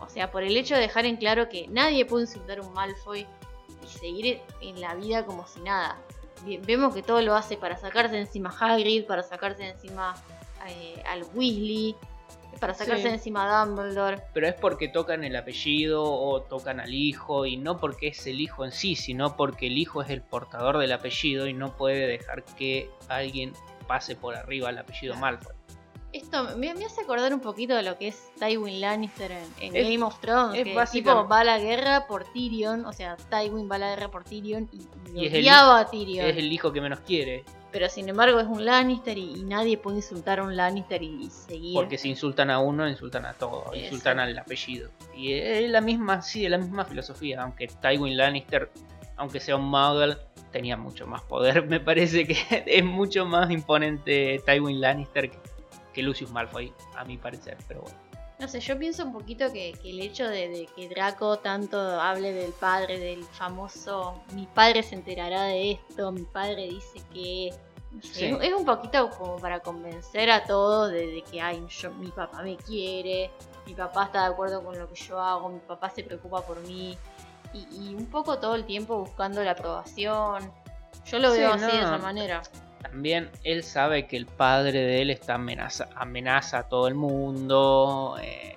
[0.00, 2.72] O sea, por el hecho de dejar en claro que nadie puede insultar a un
[2.72, 3.26] Malfoy
[3.82, 5.98] y seguir en la vida como si nada.
[6.44, 9.70] Ve- Vemos que todo lo hace para sacarse de encima a Hagrid, para sacarse de
[9.70, 10.14] encima
[10.68, 11.94] eh, al Weasley,
[12.60, 13.08] para sacarse Sí.
[13.08, 14.20] de encima a Dumbledore.
[14.34, 18.40] Pero es porque tocan el apellido o tocan al hijo y no porque es el
[18.40, 22.06] hijo en sí, sino porque el hijo es el portador del apellido y no puede
[22.06, 23.52] dejar que alguien
[23.86, 25.54] pase por arriba al apellido Malfoy.
[26.12, 29.76] Esto me, me hace acordar un poquito de lo que es Tywin Lannister en, en
[29.76, 30.58] Es- Game of Thrones.
[30.58, 33.88] es que tipo va a la guerra por Tyrion, o sea, Tywin va a la
[33.90, 34.86] guerra por Tyrion y,
[35.20, 36.24] y el a Tyrion.
[36.26, 39.76] Es el hijo que menos quiere, Pero sin embargo es un Lannister y, y nadie
[39.76, 41.74] puede insultar a un Lannister y, seguir.
[41.74, 43.84] porque si insultan a uno, insultan a todos, Eso.
[43.84, 44.90] insultan al apellido.
[45.14, 48.70] Y es la misma, sí, es la misma filosofía, aunque Tywin Lannister,
[49.16, 50.16] aunque sea un Muggle,
[50.52, 51.66] tenía mucho más poder.
[51.68, 55.38] Me parece que es mucho más imponente Tywin Lannister que,
[55.92, 57.96] que Lucius Malfoy, a mi parecer, pero bueno.
[58.38, 61.78] No sé, yo pienso un poquito que, que el hecho de, de que Draco tanto
[62.00, 67.50] hable del padre, del famoso mi padre se enterará de esto, mi padre dice que...
[67.90, 68.24] no sé, Sí.
[68.26, 72.12] es, es un poquito como para convencer a todos de, de que ay, yo, mi
[72.12, 73.30] papá me quiere,
[73.66, 76.60] mi papá está de acuerdo con lo que yo hago, mi papá se preocupa por
[76.60, 76.96] mí.
[77.52, 80.52] Y, y un poco todo el tiempo buscando la aprobación.
[81.06, 81.86] Yo lo Sí, veo así de no.
[81.88, 82.42] esa manera.
[82.82, 88.16] También él sabe que el padre de él está amenaza, amenaza a todo el mundo,
[88.22, 88.56] eh,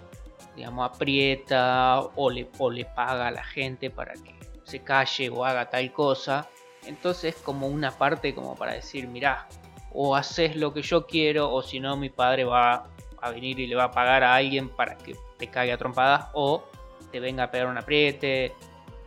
[0.55, 5.43] digamos, aprieta o le, o le paga a la gente para que se calle o
[5.43, 6.47] haga tal cosa.
[6.85, 9.47] Entonces es como una parte como para decir, mirá,
[9.93, 12.87] o haces lo que yo quiero o si no mi padre va
[13.21, 16.27] a venir y le va a pagar a alguien para que te cague a trompadas
[16.33, 16.63] o
[17.11, 18.53] te venga a pegar un apriete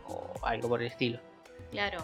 [0.07, 1.19] o algo por el estilo.
[1.71, 1.99] Claro.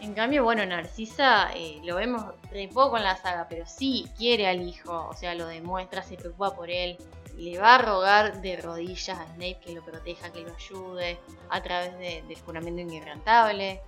[0.00, 4.46] En cambio, bueno, Narcisa eh, lo vemos de poco en la saga, pero sí quiere
[4.46, 6.96] al hijo, o sea, lo demuestra, se preocupa por él.
[7.36, 11.18] Le va a rogar de rodillas a Snape que lo proteja, que lo ayude
[11.50, 13.70] a través de- del juramento inquebrantable.
[13.72, 13.80] Eh,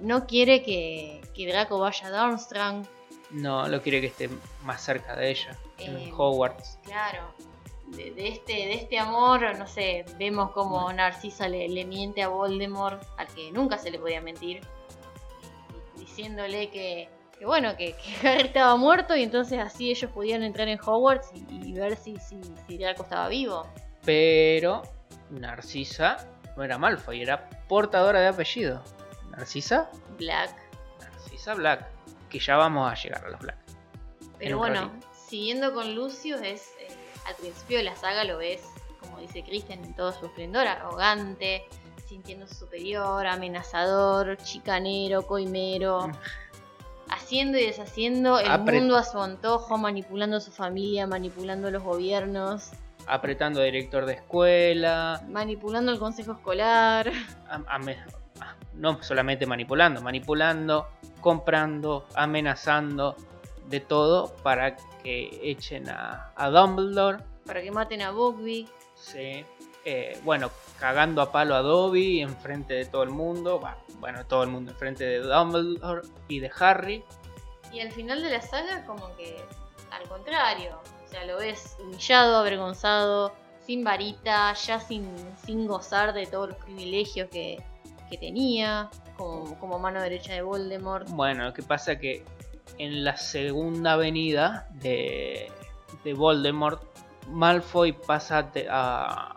[0.00, 2.86] no quiere que, que Draco vaya a Durmstrang,
[3.30, 4.30] No, lo quiere que esté
[4.64, 6.78] más cerca de ella, en Eh, Hogwarts.
[6.82, 7.22] claro.
[7.88, 12.28] De, de este, de este amor, no sé, vemos como Narcisa le, le miente a
[12.28, 14.60] Voldemort, al que nunca se le podía mentir,
[16.18, 20.68] diciéndole que, que bueno, que, que Harry estaba muerto y entonces así ellos podían entrar
[20.68, 23.66] en Hogwarts y, y ver si, si, si Draco estaba vivo.
[24.04, 24.82] Pero
[25.30, 26.26] Narcisa
[26.56, 28.82] no era Malfoy, era portadora de apellido.
[29.30, 30.54] Narcisa, Black.
[31.00, 31.86] Narcisa Black.
[32.28, 33.58] Que ya vamos a llegar a los Black.
[34.38, 35.06] Pero bueno, ratito.
[35.28, 36.88] siguiendo con Lucius, es eh,
[37.26, 38.62] al principio de la saga lo ves,
[39.00, 41.64] como dice Kristen, en todo su esplendor, arrogante,
[42.08, 46.12] sintiéndose superior, amenazador, chicanero, coimero, Mm.
[47.10, 51.82] haciendo y deshaciendo el Apre- mundo a su antojo, manipulando a su familia, manipulando los
[51.82, 52.70] gobiernos,
[53.06, 55.22] Apretando a director de escuela.
[55.28, 57.10] manipulando el consejo escolar.
[58.74, 60.88] no solamente manipulando, manipulando,
[61.20, 63.16] comprando, amenazando.
[63.68, 67.18] De todo para que echen a, a Dumbledore.
[67.44, 68.66] Para que maten a Buckbeak.
[68.94, 69.44] Sí.
[69.90, 73.58] Eh, bueno, cagando a palo a Dobby enfrente de todo el mundo.
[74.00, 77.02] Bueno, todo el mundo enfrente de Dumbledore y de Harry.
[77.72, 79.42] Y al final de la saga, como que
[79.90, 80.78] al contrario.
[81.06, 83.32] O sea, lo ves humillado, avergonzado,
[83.64, 85.10] sin varita, ya sin,
[85.46, 87.56] sin gozar de todos los privilegios que,
[88.10, 91.08] que tenía, como, como mano derecha de Voldemort.
[91.08, 92.26] Bueno, lo que pasa que
[92.76, 95.50] en la segunda venida de,
[96.04, 96.82] de Voldemort,
[97.28, 99.34] Malfoy pasa a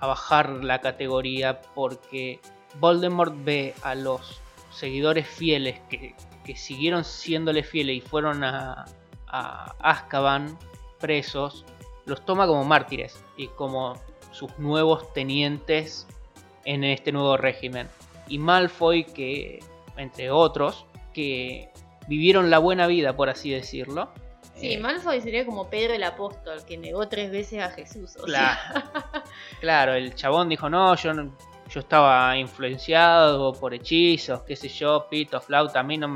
[0.00, 2.40] a, bajar la categoría porque
[2.78, 8.86] Voldemort ve a los seguidores fieles que, que siguieron siéndole fieles y fueron a,
[9.26, 10.58] a Azkaban
[10.98, 11.64] presos,
[12.04, 13.94] los toma como mártires y como
[14.32, 16.06] sus nuevos tenientes
[16.64, 17.88] en este nuevo régimen.
[18.28, 19.60] Y Malfoy, que
[19.96, 21.70] entre otros, que
[22.08, 24.10] vivieron la buena vida, por así decirlo.
[24.60, 28.16] Sí, eh, Malfoy sería como Pedro el apóstol, que negó tres veces a Jesús.
[28.16, 29.24] o Claro, sea,
[29.60, 31.12] claro, el chabón dijo, no, yo,
[31.68, 36.08] yo estaba influenciado por hechizos, qué sé yo, pito, flauta, a mí no...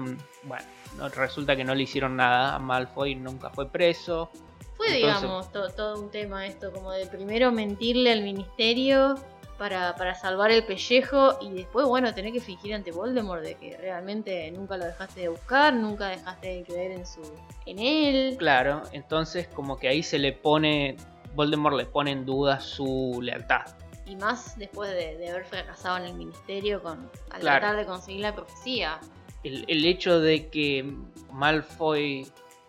[0.42, 0.64] Bueno,
[0.96, 4.30] no, resulta que no le hicieron nada a Malfoy, nunca fue preso.
[4.76, 9.14] fue, Entonces- digamos, to- todo un tema esto, como de primero mentirle al ministerio
[9.58, 13.76] para, para salvar el pellejo y después, bueno, tener que fingir ante Voldemort de que
[13.76, 17.22] realmente nunca lo dejaste de buscar, nunca dejaste de creer en su
[17.66, 18.36] en él.
[18.38, 20.96] Claro, entonces como que ahí se le pone,
[21.34, 23.62] Voldemort le pone en duda su lealtad.
[24.06, 27.60] Y más después de, de haber fracasado en el ministerio con al Claro.
[27.60, 28.98] tratar de conseguir la profecía.
[29.44, 30.94] El, el hecho de que
[31.32, 32.26] Malfoy,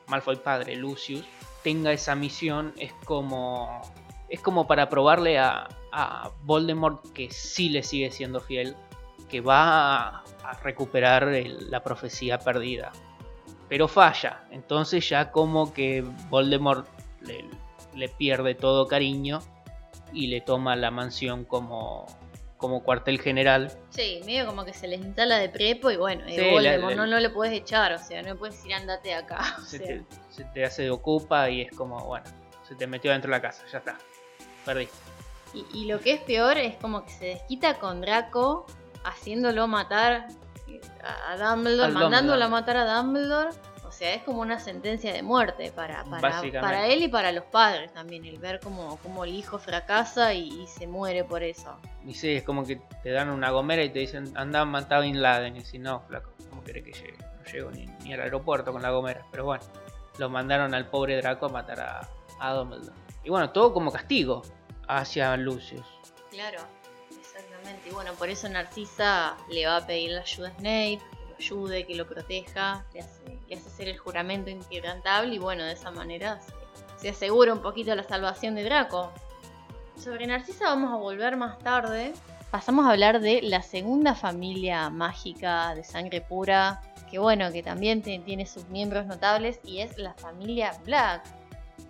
[0.08, 1.26] Malfoy padre, Lucius,
[1.64, 3.82] tenga esa misión es como,
[4.30, 8.76] es como para probarle a, a Voldemort que sí le sigue siendo fiel,
[9.30, 12.92] que va a, a recuperar el- la profecía perdida.
[13.70, 16.88] Pero falla, entonces ya como que Voldemort
[17.22, 17.46] le,
[17.96, 19.40] le pierde todo cariño
[20.14, 22.06] y le toma la mansión como,
[22.58, 23.72] como cuartel general.
[23.90, 26.96] Sí, medio como que se les instala de prepo y bueno, Sí, Voldemort la- la-
[26.96, 29.58] no, no le puedes echar, o sea, no le puedes decir andate de acá.
[29.66, 32.26] se te, se te hace de ocupa y es como, bueno,
[32.68, 33.98] se te metió dentro de la casa, ya está.
[34.66, 34.96] Perdiste.
[35.56, 38.66] Y, y lo que es peor es como que se desquita con Draco
[39.06, 40.28] haciéndolo matar
[40.68, 40.82] eh,
[41.28, 42.44] a Dumbledore, Al mandándolo Dumbledore.
[42.44, 43.50] a matar a Dumbledore.
[43.88, 47.46] O sea, es como una sentencia de muerte para, para, para él y para los
[47.46, 51.78] padres también, el ver como, como el hijo fracasa y, y se muere por eso.
[52.06, 54.98] Y sí, es como que te dan una gomera y te dicen, anda a matar
[54.98, 55.56] a Bin Laden.
[55.56, 57.18] Y si no, flaco, ¿cómo querés que llegue?
[57.18, 59.26] No llego ni, ni al aeropuerto con la gomera.
[59.32, 59.64] Pero bueno,
[60.18, 62.10] lo mandaron al pobre Draco a matar a,
[62.42, 62.98] a Dumbledore.
[63.24, 64.42] Y bueno, todo como castigo
[64.88, 65.86] hacia Lucius.
[66.32, 66.60] Claro,
[67.18, 67.90] exactamente.
[67.90, 71.36] Y bueno, por eso Narcisa le va a pedir la ayuda a Snape, que lo
[71.38, 75.74] ayude, que lo proteja, le hace, le hace hacer el juramento inquebrantable y bueno, de
[75.74, 76.54] esa manera se,
[77.02, 79.12] se asegura un poquito la salvación de Draco.
[79.98, 82.14] Sobre Narcisa vamos a volver más tarde.
[82.52, 88.02] Pasamos a hablar de la segunda familia mágica de sangre pura, que bueno, que también
[88.02, 91.24] tiene sus miembros notables y es la familia Black,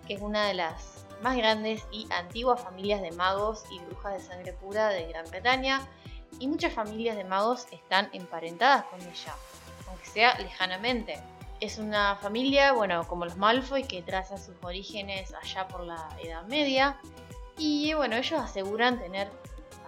[0.06, 4.20] que es una de las más grandes y antiguas familias de magos y brujas de
[4.20, 5.86] sangre pura de Gran Bretaña,
[6.38, 9.34] y muchas familias de magos están emparentadas con ella,
[9.88, 11.18] aunque sea lejanamente.
[11.60, 16.44] Es una familia, bueno, como los Malfoy, que traza sus orígenes allá por la Edad
[16.46, 17.00] Media,
[17.56, 19.30] y bueno, ellos aseguran tener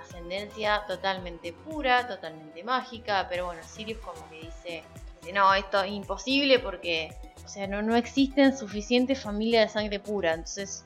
[0.01, 4.83] ascendencia totalmente pura, totalmente mágica, pero bueno, Sirius como que dice,
[5.21, 7.15] dice, no, esto es imposible porque,
[7.45, 10.83] o sea, no, no existen suficientes familias de sangre pura, entonces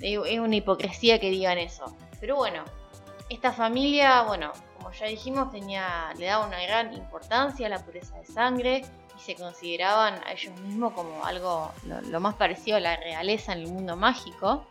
[0.00, 1.96] es una hipocresía que digan eso.
[2.20, 2.64] Pero bueno,
[3.28, 8.16] esta familia, bueno, como ya dijimos, tenía, le daba una gran importancia a la pureza
[8.16, 8.84] de sangre
[9.16, 13.52] y se consideraban a ellos mismos como algo lo, lo más parecido a la realeza
[13.52, 14.66] en el mundo mágico.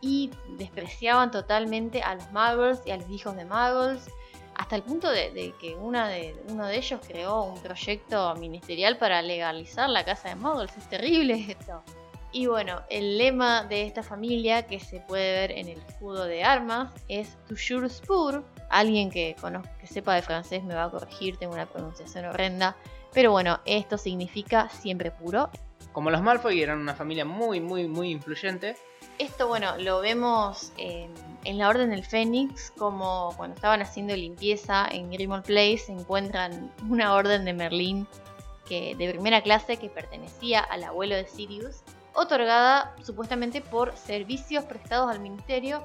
[0.00, 4.08] Y despreciaban totalmente a los muggles y a los hijos de muggles,
[4.54, 8.98] hasta el punto de, de que una de, uno de ellos creó un proyecto ministerial
[8.98, 10.76] para legalizar la casa de muggles.
[10.76, 11.82] Es terrible esto.
[12.30, 16.44] Y bueno, el lema de esta familia que se puede ver en el escudo de
[16.44, 18.44] armas es Toujours pur.
[18.68, 22.76] Alguien que, conozca, que sepa de francés me va a corregir, tengo una pronunciación horrenda.
[23.14, 25.50] Pero bueno, esto significa siempre puro.
[25.92, 28.76] Como los Malfoy eran una familia muy, muy, muy influyente,
[29.18, 31.12] Esto, bueno, lo vemos en,
[31.44, 37.14] en la Orden del Fénix, como cuando estaban haciendo limpieza en Grimmauld Place, encuentran una
[37.14, 38.06] Orden de Merlín
[38.68, 41.82] que, de primera clase que pertenecía al abuelo de Sirius,
[42.18, 45.84] otorgada supuestamente por servicios prestados al ministerio.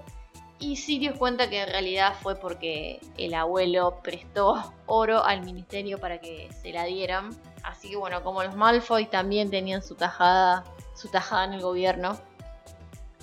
[0.60, 6.20] Y Sirius cuenta que en realidad fue porque el abuelo prestó oro al ministerio para
[6.20, 7.30] que se la dieran.
[7.64, 10.64] Así que bueno, como los Malfoy también tenían su tajada,
[10.96, 12.18] su tajada en el gobierno,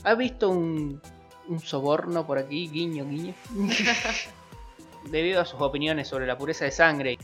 [0.02, 1.00] ¿Ha visto un,
[1.48, 2.68] un soborno por aquí?
[2.68, 3.34] Guiño, guiño.
[5.10, 7.18] Debido a sus opiniones sobre la pureza de sangre,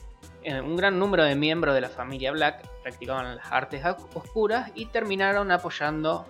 [0.55, 3.83] un gran número de miembros de la familia Black practicaban las artes
[4.15, 6.27] oscuras y terminaron apoyando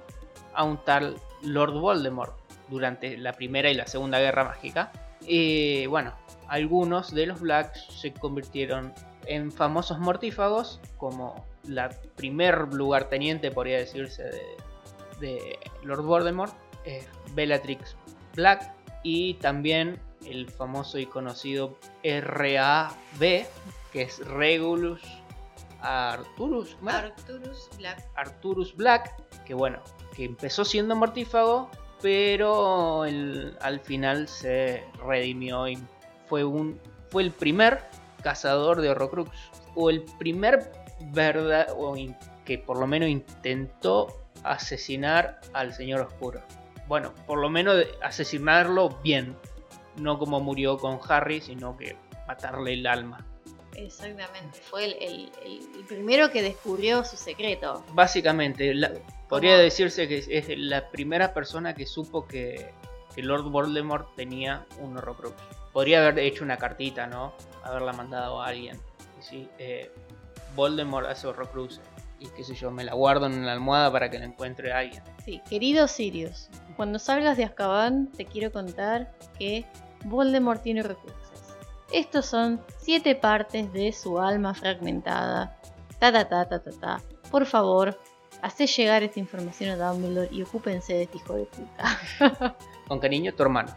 [0.54, 2.34] a un tal Lord Voldemort
[2.68, 4.90] durante la Primera y la Segunda Guerra Mágica.
[5.20, 6.14] Y bueno,
[6.48, 8.92] algunos de los Blacks se convirtieron
[9.26, 14.56] en famosos mortífagos, como la primer lugarteniente, podría decirse, de,
[15.20, 17.96] de Lord Voldemort, eh, Bellatrix
[18.34, 18.72] Black
[19.02, 23.46] y también el famoso y conocido RAB,
[23.96, 25.00] que es Regulus
[25.80, 26.98] Arturus, ¿cómo era?
[26.98, 28.04] Arcturus Black.
[28.14, 29.78] Arturus Black, que bueno,
[30.14, 31.70] que empezó siendo mortífago,
[32.02, 35.78] pero el- al final se redimió y
[36.26, 36.78] fue un
[37.08, 37.84] fue el primer
[38.22, 39.30] cazador de Horrocrux
[39.74, 40.70] o el primer
[41.12, 44.08] verdad o in- que por lo menos intentó
[44.42, 46.42] asesinar al Señor Oscuro.
[46.86, 49.34] Bueno, por lo menos asesinarlo bien,
[49.96, 51.96] no como murió con Harry, sino que
[52.28, 53.24] matarle el alma.
[53.76, 57.84] Exactamente, fue el, el- el- el primero que descubrió su secreto.
[57.92, 58.92] Básicamente, la-
[59.28, 62.72] podría decirse que es la primera persona que supo que,
[63.14, 65.34] que Lord Voldemort tenía un Horrocrux.
[65.72, 67.34] Podría haber hecho una cartita, ¿no?
[67.64, 68.78] Haberla mandado a alguien.
[69.18, 69.90] Y sí, eh,
[70.54, 71.80] Voldemort hace Horrocrux.
[72.18, 75.02] Y qué sé yo, me la guardo en la almohada para que la encuentre alguien.
[75.24, 79.66] Sí, querido Sirius, cuando salgas de Azkaban te quiero contar que
[80.04, 81.25] Voldemort tiene recursos.
[81.90, 85.56] Estos son siete partes de su alma fragmentada.
[85.98, 87.02] Ta ta ta ta ta ta.
[87.30, 87.98] Por favor,
[88.42, 92.56] hacé llegar esta información a Dumbledore y ocúpense de este hijo de puta.
[92.88, 93.74] Con cariño, tu hermano.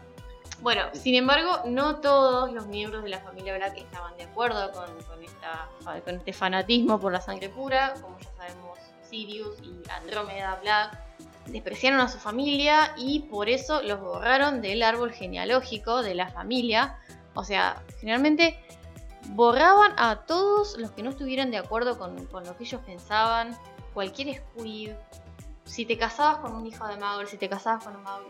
[0.60, 5.02] Bueno, sin embargo, no todos los miembros de la familia Black estaban de acuerdo con,
[5.04, 5.70] con esta,
[6.04, 7.94] con este fanatismo por la sangre pura.
[8.02, 10.98] Como ya sabemos, Sirius y Andrómeda Black
[11.46, 16.98] despreciaron a su familia y por eso los borraron del árbol genealógico de la familia.
[17.40, 18.62] O sea, generalmente
[19.28, 23.56] borraban a todos los que no estuvieran de acuerdo con, con lo que ellos pensaban.
[23.94, 24.94] Cualquier squib.
[25.64, 28.26] Si te casabas con un hijo de Mago, si te casabas con un Mago,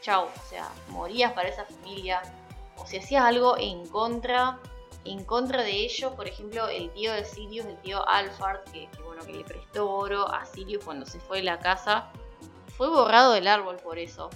[0.00, 0.26] chau.
[0.26, 2.22] O sea, morías para esa familia.
[2.76, 4.60] O si hacías algo en contra,
[5.04, 8.04] en contra de ellos, por ejemplo, el tío de Sirius, el tío
[8.72, 12.12] que, que, bueno, que le prestó oro a Sirius cuando se fue de la casa,
[12.76, 14.30] fue borrado del árbol por eso.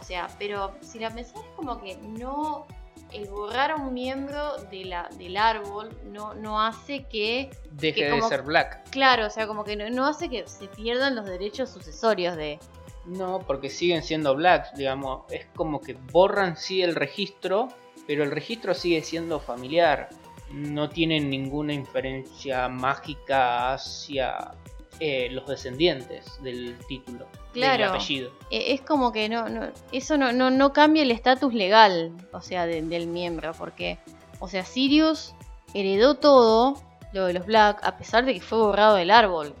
[0.00, 2.66] O sea, pero si la pensás es como que no.
[3.12, 7.50] El borrar a un miembro de la, del árbol no, no hace que.
[7.70, 8.90] Deje Que de ser Black.
[8.90, 12.58] Claro, o sea, como que no, no hace que se pierdan los derechos sucesorios de.
[13.06, 15.22] No, porque siguen siendo Blacks, digamos.
[15.32, 17.68] Es como que borran sí el registro,
[18.06, 20.10] pero el registro sigue siendo familiar.
[20.50, 24.52] No tienen ninguna inferencia mágica hacia
[25.00, 28.30] eh, los descendientes del título, del apellido.
[28.50, 32.40] Eh, Es como que no, no eso no, no, no cambia el estatus legal, o
[32.40, 33.98] sea, de- del miembro, porque,
[34.40, 35.34] o sea, Sirius
[35.74, 36.82] heredó todo
[37.12, 39.54] lo de los Black a pesar de que fue borrado del árbol.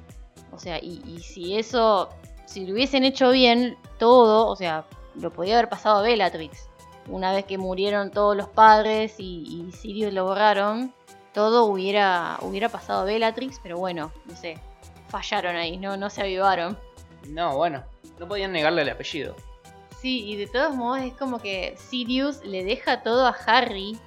[0.52, 2.08] O sea, y, y si eso,
[2.46, 4.84] si lo hubiesen hecho bien, todo, o sea,
[5.14, 6.68] lo podía haber pasado a Bellatrix.
[7.08, 10.92] Una vez que murieron todos los padres y, y Sirius lo borraron,
[11.32, 14.58] todo hubiera, hubiera pasado a Bellatrix, pero bueno, no sé,
[15.08, 16.78] fallaron ahí, no, no se avivaron.
[17.28, 17.84] No, bueno,
[18.18, 19.34] no podían negarle el apellido.
[20.00, 23.98] Sí, y de todos modos es como que Sirius le deja todo a Harry.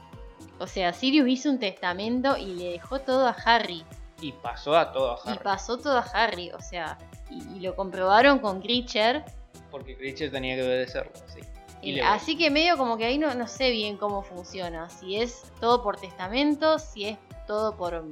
[0.60, 3.84] O sea, Sirius hizo un testamento y le dejó todo a Harry.
[4.22, 5.44] Y pasó a todo a Y Harry.
[5.44, 6.52] pasó todo a Harry.
[6.52, 6.98] O sea,
[7.30, 9.24] y, y lo comprobaron con Creature.
[9.70, 11.40] Porque Critcher tenía que obedecerlo, sí.
[11.82, 14.90] Y Eh, así que medio como que ahí no, no sé bien cómo funciona.
[14.90, 18.06] Si es todo por testamento, si es todo por,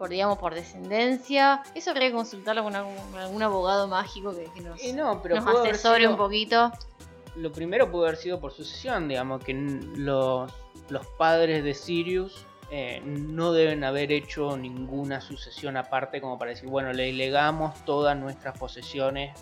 [0.00, 1.62] por digamos, por descendencia.
[1.74, 5.36] Eso habría que consultarlo con algún, algún abogado mágico que, que nos, Eh, no, pero
[5.36, 6.72] nos asesore sido- un poquito.
[7.36, 10.50] Lo primero pudo haber sido por sucesión, digamos, que los,
[10.88, 16.70] los padres de Sirius eh, no deben haber hecho ninguna sucesión aparte como para decir,
[16.70, 19.38] bueno, le legamos todas nuestras posesiones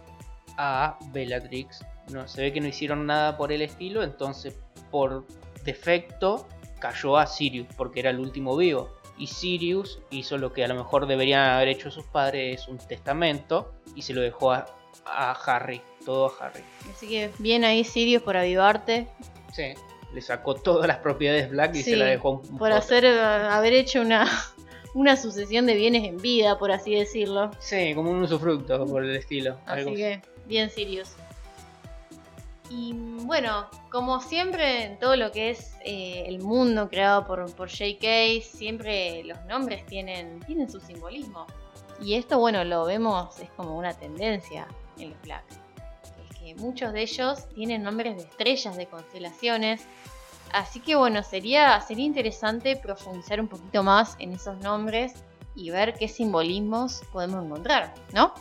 [0.57, 1.85] a Bellatrix.
[2.11, 4.59] No, se ve que no hicieron nada por el estilo, entonces
[4.91, 5.25] por
[5.65, 6.49] defecto
[6.81, 8.98] cayó a Sirius, porque era el último vivo.
[9.19, 12.79] Y Sirius hizo lo que a lo mejor deberían haber hecho sus padres, es un
[12.79, 14.67] testamento, y se lo dejó a,
[15.05, 16.63] a Harry, todo a Harry.
[16.93, 19.09] Así que bien ahí Sirius por avivarte.
[19.53, 19.75] Sí.
[20.15, 23.21] Le sacó todas las propiedades Black y Sí, se la dejó un por hacer eh,
[23.21, 24.27] haber hecho una,
[24.95, 27.51] una sucesión de bienes en vida, por así decirlo.
[27.59, 29.59] Sí, como un usufructo por el estilo.
[29.67, 31.11] algo Así que, bien Sirius.
[32.71, 37.71] Y bueno, como siempre en todo lo que es eh, el mundo creado por, por
[37.71, 41.47] J.K., siempre los nombres tienen, tienen su simbolismo.
[42.03, 45.45] Y esto, bueno, lo vemos, es como una tendencia en los Black.
[46.31, 49.87] Es que muchos de ellos tienen nombres de estrellas, de constelaciones.
[50.53, 55.15] Así que bueno, sería, sería interesante profundizar un poquito más en esos nombres
[55.55, 58.33] y ver qué simbolismos podemos encontrar, ¿no?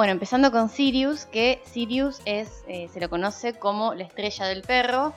[0.00, 4.62] Bueno, empezando con Sirius, que Sirius es, eh, se lo conoce como la estrella del
[4.62, 5.12] perro,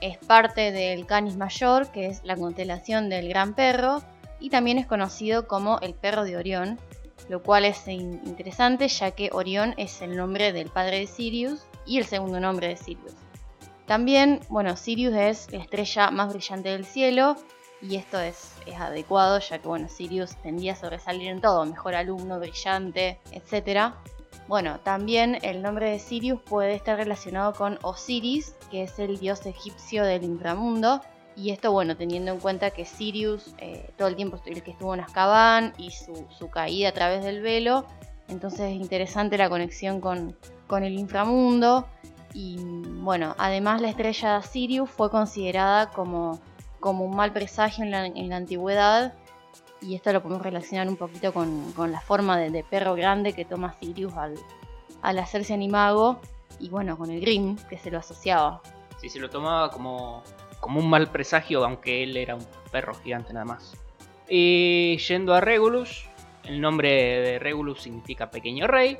[0.00, 4.00] es parte del Canis Mayor, que es la constelación del Gran Perro,
[4.40, 6.80] y también es conocido como el perro de Orión,
[7.28, 11.60] lo cual es in- interesante ya que Orión es el nombre del padre de Sirius
[11.84, 13.12] y el segundo nombre de Sirius.
[13.84, 17.36] También, bueno, Sirius es la estrella más brillante del cielo
[17.82, 21.94] y esto es, es adecuado ya que, bueno, Sirius tendía a sobresalir en todo, mejor
[21.94, 23.92] alumno, brillante, etc.
[24.46, 29.46] Bueno, también el nombre de Sirius puede estar relacionado con Osiris, que es el dios
[29.46, 31.00] egipcio del inframundo.
[31.36, 34.94] Y esto, bueno, teniendo en cuenta que Sirius eh, todo el tiempo el que estuvo
[34.94, 37.86] en Azkaban y su, su caída a través del velo.
[38.28, 40.36] Entonces es interesante la conexión con,
[40.66, 41.86] con el inframundo.
[42.34, 42.58] Y
[43.00, 46.40] bueno, además la estrella Sirius fue considerada como,
[46.80, 49.14] como un mal presagio en la, en la antigüedad.
[49.84, 53.44] Y esto lo podemos relacionar un poquito con, con la forma de, perro grande que
[53.44, 54.34] toma Sirius al,
[55.02, 56.20] al hacerse animago.
[56.58, 58.62] Y bueno, con el Grim que se lo asociaba.
[58.98, 60.22] Sí, se lo tomaba como,
[60.60, 63.76] como un mal presagio, aunque él era un perro gigante nada más.
[64.26, 66.06] Y yendo a Regulus,
[66.44, 68.96] el nombre de Regulus significa pequeño rey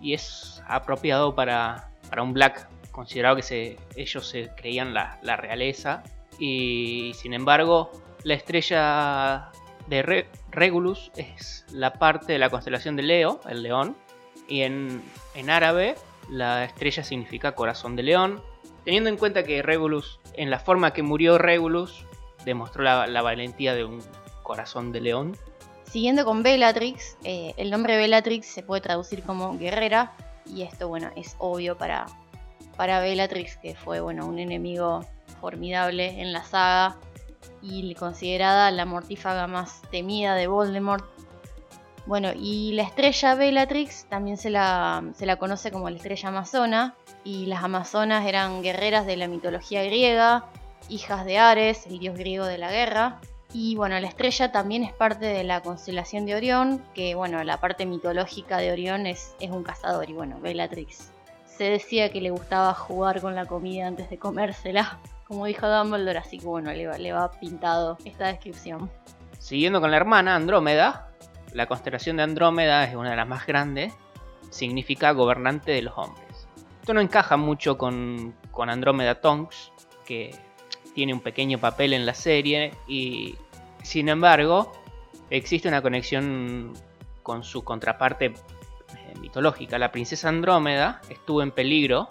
[0.00, 5.36] y es apropiado para, para un Black, considerado que se, ellos se creían la, la
[5.36, 6.02] realeza.
[6.40, 7.92] Y sin embargo,
[8.24, 9.52] la estrella
[9.86, 13.96] de Re- Regulus es la parte de la constelación de Leo, el león,
[14.48, 15.02] y en,
[15.34, 15.94] en árabe
[16.30, 18.42] la estrella significa corazón de león.
[18.84, 22.04] Teniendo en cuenta que Regulus, en la forma que murió Regulus,
[22.44, 24.02] demostró la, la valentía de un
[24.42, 25.36] corazón de león.
[25.84, 30.12] Siguiendo con Bellatrix, eh, el nombre Bellatrix se puede traducir como guerrera
[30.44, 32.06] y esto, bueno, es obvio para,
[32.76, 35.06] para Bellatrix, que fue, bueno, un enemigo
[35.40, 36.96] formidable en la saga
[37.64, 41.04] y considerada la mortífaga más temida de Voldemort.
[42.06, 46.94] Bueno, y la estrella Bellatrix también se la, se la conoce como la estrella amazona
[47.24, 50.44] y las amazonas eran guerreras de la mitología griega,
[50.90, 53.20] hijas de Ares, el dios griego de la guerra,
[53.54, 57.60] y bueno, la estrella también es parte de la constelación de Orión, que bueno, la
[57.60, 61.12] parte mitológica de Orión es, es un cazador y bueno, Bellatrix.
[61.46, 66.18] Se decía que le gustaba jugar con la comida antes de comérsela, como dijo Dumbledore,
[66.18, 68.90] así que bueno, le va, le va pintado esta descripción.
[69.38, 71.10] Siguiendo con la hermana, Andrómeda,
[71.52, 73.92] la constelación de Andrómeda es una de las más grandes,
[74.50, 76.48] significa gobernante de los hombres.
[76.80, 79.72] Esto no encaja mucho con, con Andrómeda Tonks,
[80.04, 80.34] que
[80.94, 83.36] tiene un pequeño papel en la serie y
[83.82, 84.72] sin embargo
[85.30, 86.72] existe una conexión
[87.22, 88.34] con su contraparte eh,
[89.20, 89.78] mitológica.
[89.78, 92.08] La princesa Andrómeda estuvo en peligro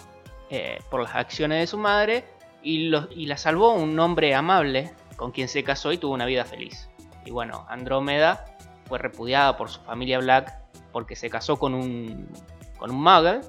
[0.49, 2.25] eh, por las acciones de su madre
[2.63, 6.89] y, la salvó un hombre amable con quien se casó y tuvo una vida feliz.
[7.25, 8.45] Y bueno, Andrómeda
[8.87, 10.53] fue repudiada por su familia Black
[10.91, 12.29] porque se casó con un,
[12.77, 13.41] con un muggle,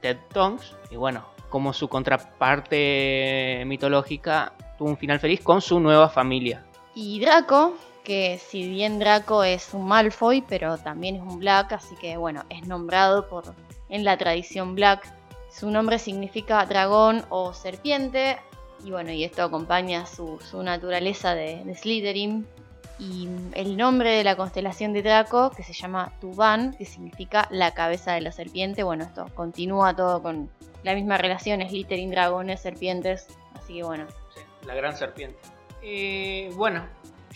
[0.00, 6.08] Ted Tonks, y bueno, como su contraparte mitológica tuvo un final feliz con su nueva
[6.08, 6.64] familia.
[6.94, 11.94] Y Draco, que si bien Draco es un Malfoy, pero también es un Black, así
[11.96, 13.54] que bueno, es nombrado por
[13.88, 15.12] en la tradición Black.
[15.50, 18.38] Su nombre significa dragón o serpiente,
[18.84, 22.46] y bueno, y esto acompaña su, naturaleza de, de Slytherin.
[22.98, 27.74] Y el nombre de la constelación de Draco, que se llama Tuban, que significa la
[27.74, 28.84] cabeza de la serpiente.
[28.84, 30.50] Bueno, esto continúa todo con
[30.84, 33.26] la misma relación, Slytherin, dragones, serpientes.
[33.54, 35.38] Así que bueno, Sí, la gran serpiente.
[35.82, 36.86] Y bueno,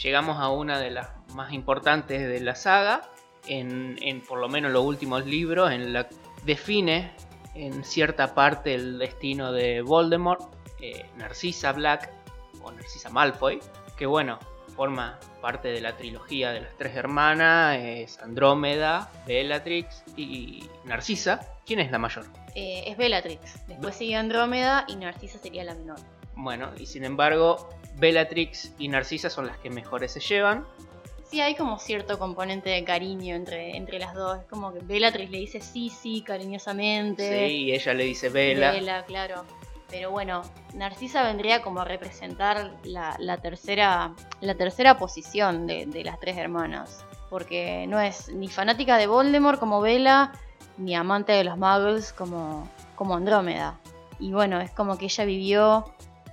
[0.01, 3.03] llegamos a una de las más importantes de la saga,
[3.47, 6.09] en, en por lo menos los últimos libros, en la
[6.45, 7.13] define
[7.55, 10.56] en cierta parte el destino de Voldemort,
[10.93, 12.11] eh, Narcisa Black
[12.63, 13.61] o Narcisa Malfoy,
[13.97, 14.39] que bueno,
[14.75, 21.41] forma parte de la trilogía de las tres hermanas, es Andrómeda, Bellatrix y Narcisa.
[21.65, 22.27] ¿Quién es la mayor?
[22.55, 23.67] eh, es Bellatrix.
[23.67, 25.99] Después sigue Andrómeda y Narcisa sería la menor.
[26.35, 30.67] Bueno, y sin embargo, Bellatrix y Narcisa son las que mejores se llevan.
[31.31, 34.39] Sí, hay como cierto componente de cariño entre, entre las dos.
[34.39, 37.49] Es como que Bellatrix le dice sí, sí, cariñosamente.
[37.49, 38.73] Sí, y ella le dice Bella.
[38.73, 39.45] Bella, claro.
[39.91, 40.43] Pero bueno,
[40.75, 47.05] Narcisa vendría como a representar la, tercera, la tercera posición de, las tres hermanas.
[47.31, 50.33] Porque no es ni fanática de Voldemort como Bella,
[50.77, 53.79] ni amante de los muggles como, como Andrómeda.
[54.19, 55.85] Y bueno, es como que ella vivió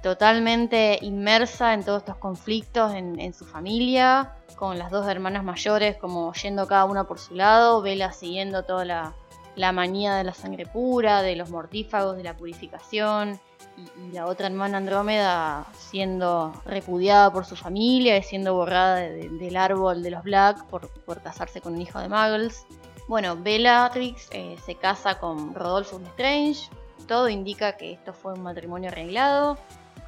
[0.01, 5.97] totalmente inmersa en todos estos conflictos en, en su familia, con las dos hermanas mayores
[5.97, 9.13] como yendo cada una por su lado, Bella siguiendo toda la,
[9.55, 13.39] la manía de la sangre pura, de los mortífagos, de la purificación,
[13.77, 19.29] y, la otra hermana Andrómeda siendo repudiada por su familia y siendo borrada de- de-
[19.29, 22.65] del árbol de los Black por, por casarse con un hijo de Muggles.
[23.07, 26.69] Bueno, Bellatrix eh, se casa con Rodolphus Lestrange,
[27.07, 29.57] todo indica que esto fue un matrimonio arreglado.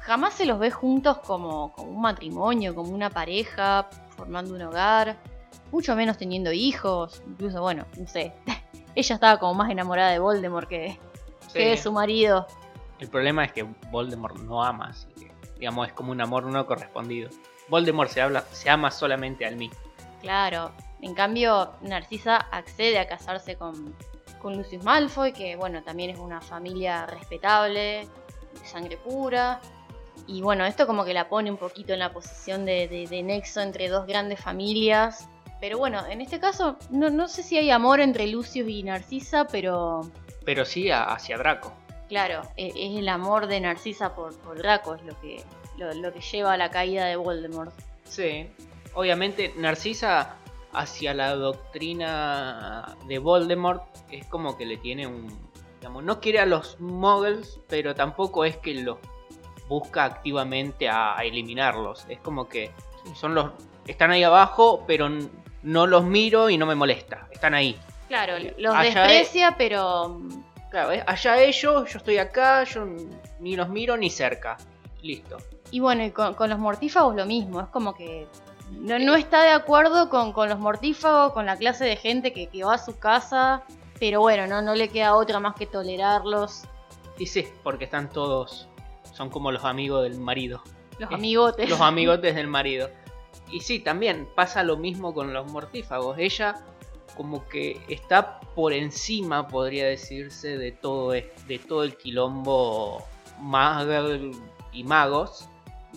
[0.00, 5.16] Jamás se los ve juntos como, como un matrimonio, como una pareja, formando un hogar,
[5.72, 8.32] mucho menos teniendo hijos, incluso, bueno, no sé,
[8.96, 10.98] ella estaba como más enamorada de Voldemort que,
[11.48, 11.52] Sí.
[11.60, 12.46] que de su marido.
[12.98, 16.66] El problema es que Voldemort no ama, así que, digamos, es como un amor no
[16.66, 17.30] correspondido.
[17.68, 19.70] Voldemort se, habla, se ama solamente al mí.
[20.22, 20.72] Claro,
[21.02, 23.94] en cambio Narcisa accede a casarse con,
[24.40, 28.08] con Lucius Malfoy, que bueno, también es una familia respetable,
[28.60, 29.60] de sangre pura.
[30.26, 33.22] Y bueno, esto como que la pone un poquito en la posición de, de- de
[33.22, 35.28] nexo entre dos grandes familias.
[35.66, 39.48] Pero bueno, en este caso no, no sé si hay amor entre Lucius y Narcisa,
[39.48, 40.02] pero
[40.44, 41.72] Pero sí a- hacia Draco.
[42.08, 45.42] claro, e- es el amor de Narcisa por, por Draco, es lo que,
[45.76, 47.72] lo, lo que lleva a la caída de Voldemort.
[48.04, 48.48] Sí.
[48.94, 50.36] Obviamente, Narcisa
[50.72, 55.26] hacia la doctrina de Voldemort es como que le tiene un.
[55.80, 58.98] Digamos, no quiere a los muggles, pero tampoco es que los
[59.68, 62.06] busca activamente a, a eliminarlos.
[62.08, 62.70] Es como que
[63.16, 63.50] son los
[63.88, 65.08] están ahí abajo, pero
[65.66, 67.26] no los miro y no me molesta.
[67.32, 67.76] Están ahí.
[68.06, 70.20] Claro, los Allá desprecia, pero
[70.70, 72.86] Claro, allá ellos, yo estoy acá, yo
[73.40, 74.56] ni los miro ni cerca.
[75.02, 75.38] Listo.
[75.72, 78.28] Y bueno, y con, con los mortífagos lo mismo, es como que
[78.70, 82.46] no, no está de acuerdo con, con los mortífagos, con la clase de gente que,
[82.46, 83.64] que va a su casa,
[83.98, 86.62] pero bueno, no, no le queda otra más que tolerarlos,
[87.18, 88.68] Y sí, porque están todos.
[89.14, 90.62] Son como los amigos del marido.
[90.98, 91.68] los Eh, amigotes.
[91.68, 92.88] Los amigotes del marido.
[93.50, 96.18] Y sí, también pasa lo mismo con los mortífagos.
[96.18, 96.54] Ella
[97.16, 103.02] como que está por encima, podría decirse, de todo, de todo el quilombo
[103.40, 103.88] mag
[104.72, 105.48] y magos.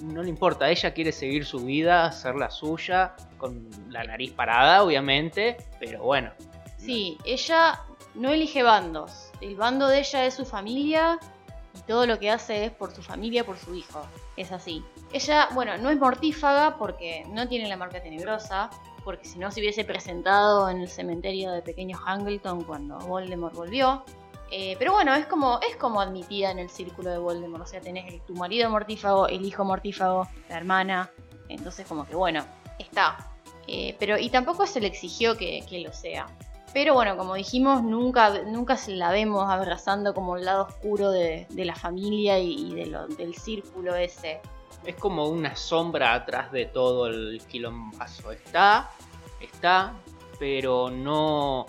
[0.02, 4.84] No le importa, ella quiere seguir su vida, hacer la suya, con la nariz parada,
[4.84, 6.32] obviamente, pero bueno.
[6.78, 7.82] Sí, ella
[8.16, 11.20] no elige bandos, el bando de ella es su familia
[11.78, 14.02] y todo lo que hace es por su familia, por su hijo,
[14.38, 14.84] es así.
[15.12, 18.70] Ella, bueno, no es mortífaga porque no tiene la marca tenebrosa,
[19.04, 24.04] porque si no se hubiese presentado en el cementerio de pequeño Hangleton cuando Voldemort volvió.
[24.52, 27.64] Eh, pero bueno, es como, es como admitida en el círculo de Voldemort.
[27.64, 31.10] O sea, tenés tu marido mortífago, el hijo mortífago, la hermana.
[31.50, 32.46] Entonces como que bueno,
[32.78, 33.18] está.
[33.68, 36.28] Eh, pero y tampoco se le exigió que, que lo sea.
[36.74, 41.48] Pero bueno, como dijimos, nunca, nunca se la vemos abrazando como el lado oscuro de,
[41.50, 44.40] de la familia y, del círculo ese.
[44.86, 48.32] Es como una sombra atrás de todo el quilombazo.
[48.32, 48.90] Está,
[49.40, 49.94] está,
[50.40, 51.66] pero no,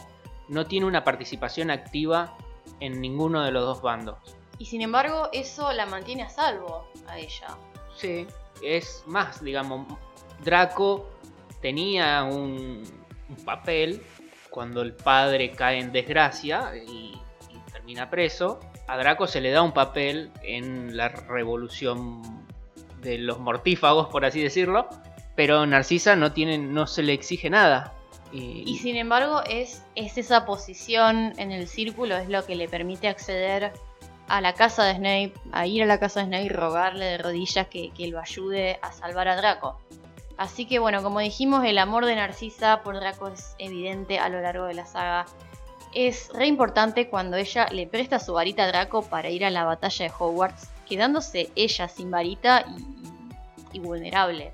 [0.49, 2.37] no tiene una participación activa
[2.79, 4.17] en ninguno de los dos bandos.
[4.59, 7.49] Y sin embargo, eso la mantiene a salvo a ella.
[7.97, 8.27] Sí,
[8.63, 9.87] es más, digamos,
[10.45, 11.09] Draco
[11.61, 12.85] tenía un,
[13.29, 14.03] un papel
[14.51, 18.61] cuando el padre cae en desgracia y, y termina preso.
[18.87, 22.41] A Draco se le da un papel en la revolución
[23.01, 24.89] de los mortífagos, por así decirlo,
[25.35, 27.95] pero Narcisa no tiene, no se le exige nada.
[28.33, 33.09] Y, sin embargo, es, es esa posición en el círculo, es lo que le permite
[33.09, 33.73] acceder
[34.29, 37.19] a la casa de Snape, a ir a la casa de Snape y rogarle de
[37.19, 39.81] rodillas que, que lo ayude a salvar a Draco.
[40.37, 44.41] Así que bueno, como dijimos, el amor de Narcisa por Draco es evidente a lo
[44.41, 45.27] largo de la saga.
[45.93, 49.65] Es re importante cuando ella le presta su varita a Draco para ir a la
[49.65, 52.67] batalla de Hogwarts, quedándose ella sin varita
[53.73, 54.53] y, y vulnerable.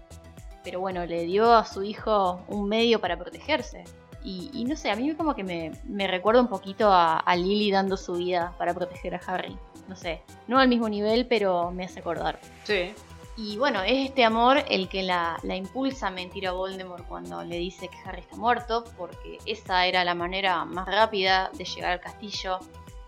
[0.63, 3.83] Pero bueno, le dio a su hijo un medio para protegerse.
[4.23, 7.37] Y, y no sé, a mí como que me, me recuerda un poquito a, a
[7.37, 9.57] Lily dando su vida para proteger a Harry.
[9.89, 12.41] No sé, no al mismo nivel, pero me hace acordar.
[12.65, 12.93] sí,
[13.37, 17.45] Y bueno, es este amor el que la, la impulsa a mentir a Voldemort cuando
[17.45, 21.93] le dice que Harry está muerto, porque esa era la manera más rápida de llegar
[21.93, 22.59] al castillo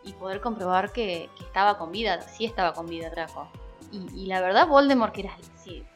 [0.09, 3.49] y poder comprobar que, estaba con vida, sí estaba con vida Draco.
[3.91, 5.35] Y, la verdad, Voldemort, que era,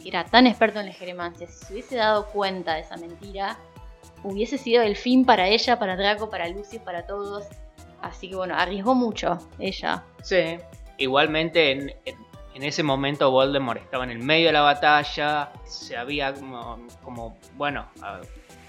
[0.02, 3.58] era tan experto en la geromancia, si se hubiese dado cuenta de esa mentira,
[4.22, 7.44] hubiese sido el fin para ella, para Draco, para Lucius, para todos.
[8.00, 10.02] Así que bueno, arriesgó mucho ella.
[10.22, 10.56] Sí.
[10.98, 12.32] Igualmente en, en-
[12.62, 15.50] ese momento Voldemort estaba en el medio de la batalla.
[15.64, 16.32] Se había
[17.02, 17.88] como, bueno,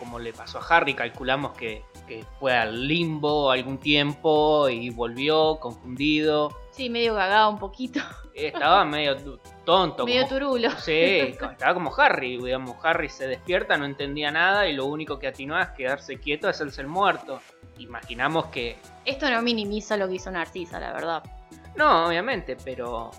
[0.03, 5.59] como le pasó a Harry, calculamos que, que fue al limbo algún tiempo y volvió
[5.59, 6.51] confundido.
[6.71, 7.99] Sí, medio cagado un poquito,
[8.33, 9.15] Estaba medio
[9.65, 10.05] tonto.
[10.05, 10.71] medio como- turulo.
[10.79, 10.91] Sí,
[11.39, 15.59] estaba como Harry, digamos, Harry se despierta, no entendía nada y lo único que atinó
[15.61, 17.39] es quedarse quieto, hacerse el muerto.
[17.77, 21.23] Imaginamos que Esto no minimiza lo que hizo Narcisa, la verdad.
[21.75, 23.09] No, obviamente, pero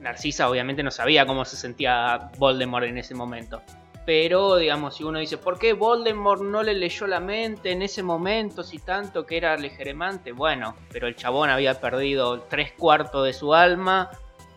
[0.00, 3.62] Narcisa obviamente no sabía cómo se sentía Voldemort en ese momento.
[4.06, 8.02] Pero, digamos, si uno dice, ¿por qué Voldemort no le leyó la mente en ese
[8.02, 10.32] momento si tanto que era legeremante?
[10.32, 14.10] Bueno, pero el chabón había perdido tres cuartos de su alma,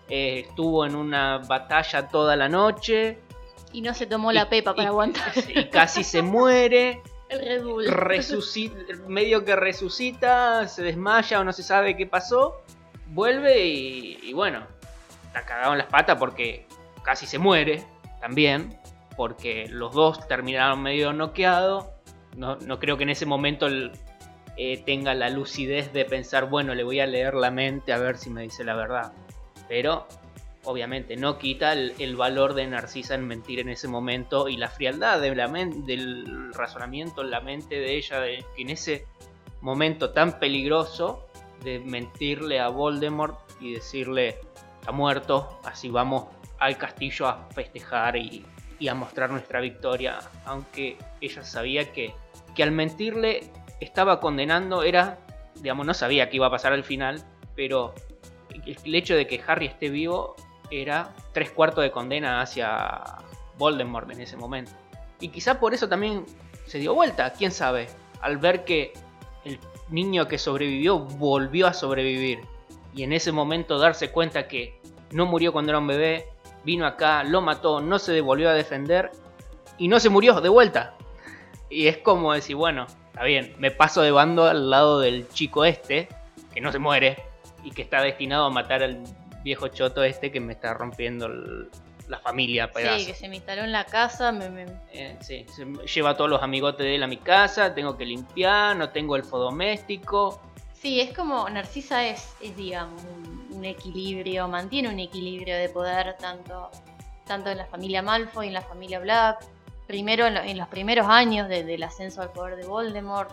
[0.10, 3.20] eh, estuvo en una batalla toda la noche
[3.74, 7.02] Y no se tomó la pepa para y- aguantar y casi se muere.
[7.30, 7.86] el Red Bull.
[7.88, 8.76] resucita,
[9.08, 12.62] medio que resucita, se desmaya o no se sabe qué pasó,
[13.08, 14.66] vuelve y, y bueno,
[15.28, 16.66] está cagado en las patas porque
[17.04, 17.84] casi se muere
[18.22, 18.78] también,
[19.16, 21.86] porque los dos terminaron medio noqueados.
[22.36, 23.92] No, no creo que en ese momento el-
[24.58, 28.18] eh, tenga la lucidez de pensar, bueno, le voy a leer la mente a ver
[28.18, 29.12] si me dice la verdad.
[29.68, 30.08] Pero
[30.66, 34.70] obviamente no quita el, el valor de Narcisa en mentir en ese momento y la
[34.70, 39.06] frialdad de la del razonamiento en la mente de ella, de que en ese
[39.62, 41.28] momento tan peligroso
[41.64, 44.40] de mentirle a Voldemort y decirle
[44.80, 46.26] está muerto, así vamos
[46.60, 48.46] al castillo a festejar y,
[48.80, 52.14] y a mostrar nuestra victoria, aunque ella sabía que,
[52.56, 55.20] que al mentirle estaba condenando, era,
[55.56, 57.24] digamos, no sabía qué iba a pasar al final,
[57.56, 57.94] pero
[58.66, 60.36] el hecho de que Harry esté vivo
[60.72, 63.02] era tres cuartos de condena hacia
[63.58, 64.72] Voldemort en ese momento.
[65.20, 66.26] Y quizá por eso también
[66.66, 67.88] se dio vuelta, quién sabe,
[68.22, 68.94] al ver que
[69.46, 69.60] el
[69.90, 72.42] niño que sobrevivió volvió a sobrevivir.
[72.94, 74.80] Y en ese momento darse cuenta que
[75.12, 76.26] no murió cuando era un bebé,
[76.64, 79.12] vino acá, lo mató, no se devolvió a defender
[79.78, 80.96] y no se murió de vuelta.
[81.70, 85.66] Y es como decir, bueno, está bien, me paso de bando al lado del chico
[85.66, 86.08] este,
[86.54, 87.24] que no se muere
[87.64, 89.04] y que está destinado a matar al
[89.44, 91.28] viejo choto este que me está rompiendo
[92.08, 92.70] la familia.
[92.76, 94.32] Sí, que se me instaló en la casa.
[94.32, 97.98] Me, eh, sí, se lleva a todos los amigotes de él a mi casa, tengo
[97.98, 100.42] que limpiar, no tengo elfo doméstico.
[100.74, 106.70] Sí, es como Narcisa es, es digamos, un, equilibrio, mantiene un equilibrio de poder tanto,
[107.26, 109.46] tanto en la familia Malfoy y en la familia Black.
[109.88, 113.30] Primero en, los primeros años del ascenso al poder de Voldemort,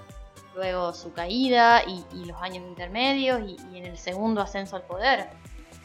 [0.55, 5.29] luego su caída y, los años intermedios y, en el segundo ascenso al poder.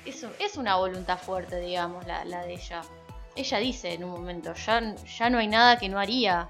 [0.06, 2.82] Es, es una voluntad fuerte, digamos, la, la, de ella.
[3.36, 6.50] Ella dice en un momento, ya, ya no hay nada que no haría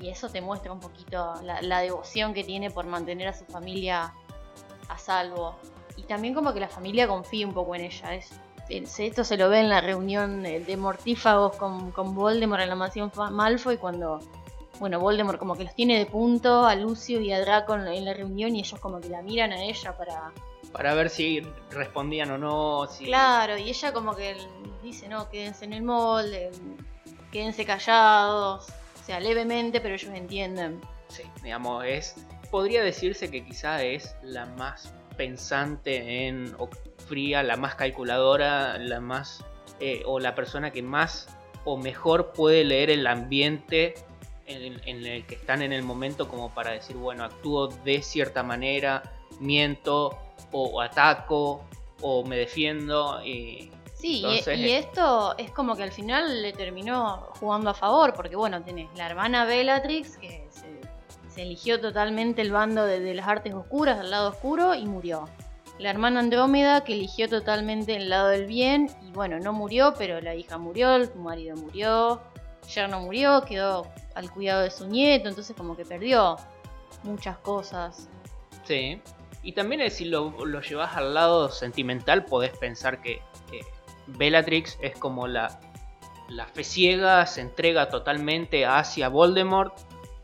[0.00, 4.12] y eso te muestra un poquito la, devoción que tiene por mantener a su familia
[4.88, 5.56] a salvo.
[5.98, 8.14] Y también como que la familia confía un poco en ella.
[8.14, 8.30] Es,
[8.70, 13.10] esto se lo ve en la reunión de mortífagos con, con Voldemort en la mansión
[13.30, 14.20] Malfoy cuando,
[14.78, 18.14] bueno, Voldemort como que los tiene de punto a Lucio y a Draco en la
[18.14, 20.32] reunión y ellos como que la miran a ella para...
[20.72, 21.40] Para ver si
[21.70, 22.86] respondían o no.
[22.88, 23.06] Si...
[23.06, 24.36] Claro, y ella como que
[24.82, 26.50] dice, no, quédense en el molde,
[27.32, 28.70] quédense callados
[29.08, 30.80] sea, levemente, pero ellos entienden.
[31.08, 32.14] Sí, digamos, es.
[32.50, 36.54] Podría decirse que quizá es la más pensante en.
[36.58, 36.70] o
[37.06, 39.44] fría, la más calculadora, la más.
[39.80, 41.28] Eh, o la persona que más
[41.64, 43.94] o mejor puede leer el ambiente
[44.46, 49.02] en, el que están en el momento como para decir, bueno, actúo de cierta manera,
[49.40, 50.18] miento
[50.50, 51.64] o, ataco
[52.00, 53.22] o me defiendo.
[53.24, 58.36] Y, Sí, y, esto es como que al final le terminó jugando a favor, porque
[58.36, 60.77] bueno, tenés la hermana Bellatrix que se,
[61.42, 65.28] eligió totalmente el bando de, las artes oscuras, del lado oscuro, y murió.
[65.78, 70.20] La hermana Andrómeda que eligió totalmente el lado del bien, y bueno, no murió, pero
[70.20, 72.20] la hija murió, su marido murió,
[72.88, 76.36] no murió, quedó al cuidado de su nieto, entonces como que perdió
[77.02, 78.08] muchas cosas.
[78.64, 79.00] Sí,
[79.42, 83.22] y también si lo, lo llevas al lado sentimental, podés pensar que
[84.08, 85.60] Bellatrix es como la,
[86.28, 89.74] la fe ciega, se entrega totalmente hacia Voldemort.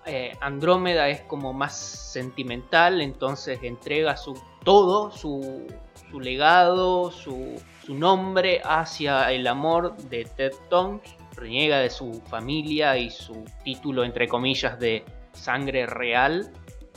[0.06, 5.66] Eh, Andrómeda es como más sentimental, entonces entrega su todo, su,
[6.12, 11.16] legado, su, nombre hacia el amor de Ted Tonks.
[11.36, 16.52] Reniega de su familia y su título, entre comillas, de sangre real.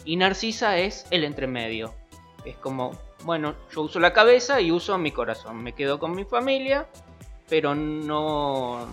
[0.06, 1.96] Y Narcisa es el entremedio.
[2.46, 2.92] Es como
[3.24, 5.64] bueno, yo uso la cabeza y uso mi corazón.
[5.64, 6.88] Me quedo con mi familia,
[7.50, 8.88] pero no,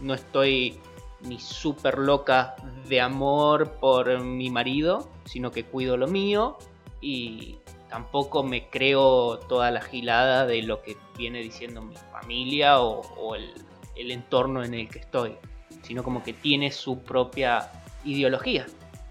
[0.00, 0.78] no estoy
[1.22, 2.56] ni súper loca
[2.88, 6.58] de amor por mi marido, sino que cuido lo mío
[7.00, 7.58] y
[7.88, 14.10] tampoco me creo toda la gilada de lo que viene diciendo mi familia o, el,
[14.10, 15.36] entorno en el que estoy,
[15.82, 17.70] sino como que tiene su propia
[18.04, 18.66] ideología.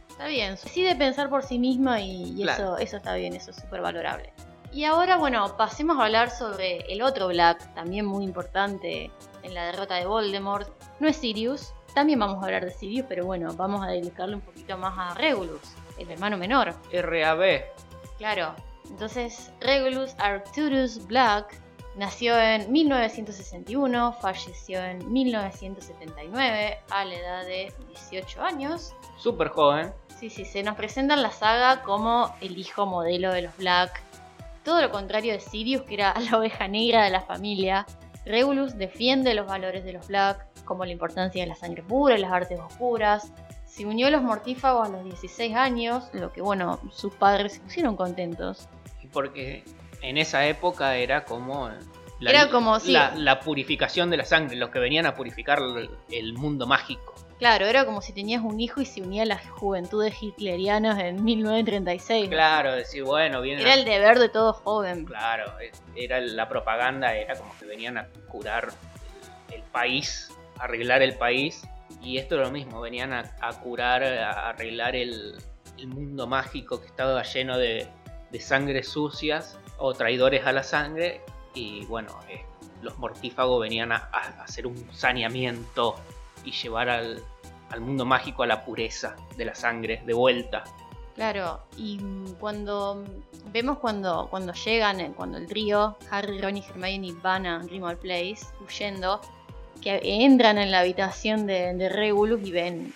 [0.10, 3.82] Está bien, decide pensar por sí misma y, eso, eso está bien, eso es súper
[3.82, 4.34] valorable.
[4.74, 9.12] Y ahora, bueno, pasemos a hablar sobre el otro Black, también muy importante
[9.44, 10.70] en la derrota de Voldemort.
[11.00, 14.42] No es Sirius, también vamos a hablar de Sirius, pero bueno, vamos a dedicarle un
[14.42, 15.62] poquito más a Regulus,
[15.98, 16.74] el hermano menor.
[16.92, 17.64] RAB.
[18.18, 18.56] Claro,
[18.90, 21.60] entonces Regulus Arcturus Black
[21.96, 28.94] nació en 1961, falleció en 1979 a la edad de 18 años.
[29.18, 29.94] Súper joven.
[30.20, 34.02] Sí, sí, se nos presenta en la saga como el hijo modelo de los Black
[34.64, 37.86] todo lo contrario de Sirius, que era la oveja negra de la familia,
[38.26, 42.22] Regulus defiende los valores de los Black, como la importancia de la sangre pura y
[42.22, 43.34] las artes oscuras.
[43.66, 47.60] Se unió a los mortífagos a los 16 años, lo que bueno, sus padres se
[47.62, 48.68] pusieron contentos.
[49.12, 49.64] Porque
[50.02, 51.70] en esa época era como
[52.20, 55.60] la, era como, la, purificación de la sangre, los que venían a purificar
[56.10, 57.16] el mundo mágico.
[57.42, 61.24] Claro, era como si tenías un hijo y se unía a las juventudes hitlerianas en
[61.24, 62.30] 1936.
[62.30, 63.64] Claro, decir, bueno, viene.
[63.64, 65.06] Era el deber de todo joven.
[65.06, 65.52] Claro,
[65.96, 68.70] era la propaganda, era como que venían a curar
[69.52, 71.68] el país, arreglar el país.
[72.04, 73.24] Y esto es lo mismo, venían a,
[73.64, 75.36] curar, a arreglar el,
[75.88, 77.88] mundo mágico que estaba lleno de,
[78.40, 81.22] sangre sucias o traidores a la sangre.
[81.56, 82.46] Y bueno, eh,
[82.84, 84.12] los mortífagos venían a
[84.44, 85.96] hacer un saneamiento
[86.44, 87.24] y llevar al,
[87.80, 90.66] mundo mágico a la pureza de la sangre de vuelta.
[91.16, 92.00] Claro, y
[92.40, 93.04] cuando
[93.52, 97.98] vemos cuando, cuando llegan, eh, cuando el trío, Harry, Ron y Hermione van a Grimmauld
[97.98, 99.22] Place, huyendo,
[99.82, 102.94] que entran en la habitación de, de Regulus y ven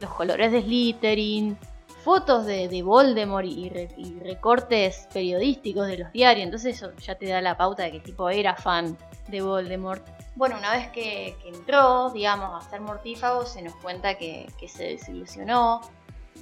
[0.00, 1.58] los colores de Slytherin,
[2.02, 7.14] fotos de, de Voldemort y, re- y recortes periodísticos de los diarios, entonces eso ya
[7.14, 8.96] te da la pauta de que tipo era fan
[9.28, 10.06] de Voldemort.
[10.36, 15.80] Bueno, una vez que, entró, digamos, a ser mortífago, se nos cuenta que, se desilusionó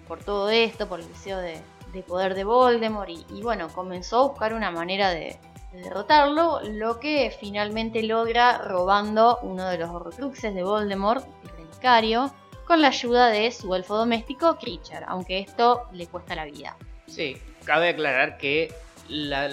[0.07, 1.61] por todo esto, por el deseo de,
[1.93, 5.39] de poder de Voldemort, y, bueno, comenzó a buscar una manera de,
[5.73, 12.31] de derrotarlo, lo que finalmente logra robando uno de los horcruxes de Voldemort, el relicario,
[12.69, 16.77] con la ayuda de su elfo doméstico, Creature, aunque esto le cuesta la vida.
[17.07, 18.73] Sí, cabe aclarar que
[19.09, 19.49] la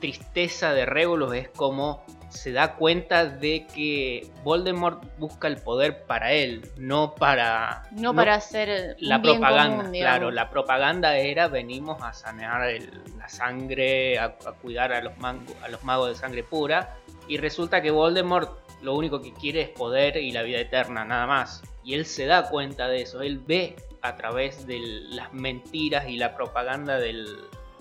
[0.00, 6.32] tristeza de Regulus es como se da cuenta de que Voldemort busca el poder para
[6.32, 9.76] él, no para No, para hacer la bien propaganda.
[9.84, 15.00] común, claro, la propaganda era venimos a sanear el- la sangre, a, a cuidar a
[15.00, 16.96] los, mango- a los magos de sangre pura.
[17.28, 18.50] Y resulta que Voldemort
[18.82, 21.62] lo único que quiere es poder y la vida eterna, nada más.
[21.88, 24.78] Y él se da cuenta de eso, él ve a través de
[25.08, 27.26] las mentiras y la propaganda del,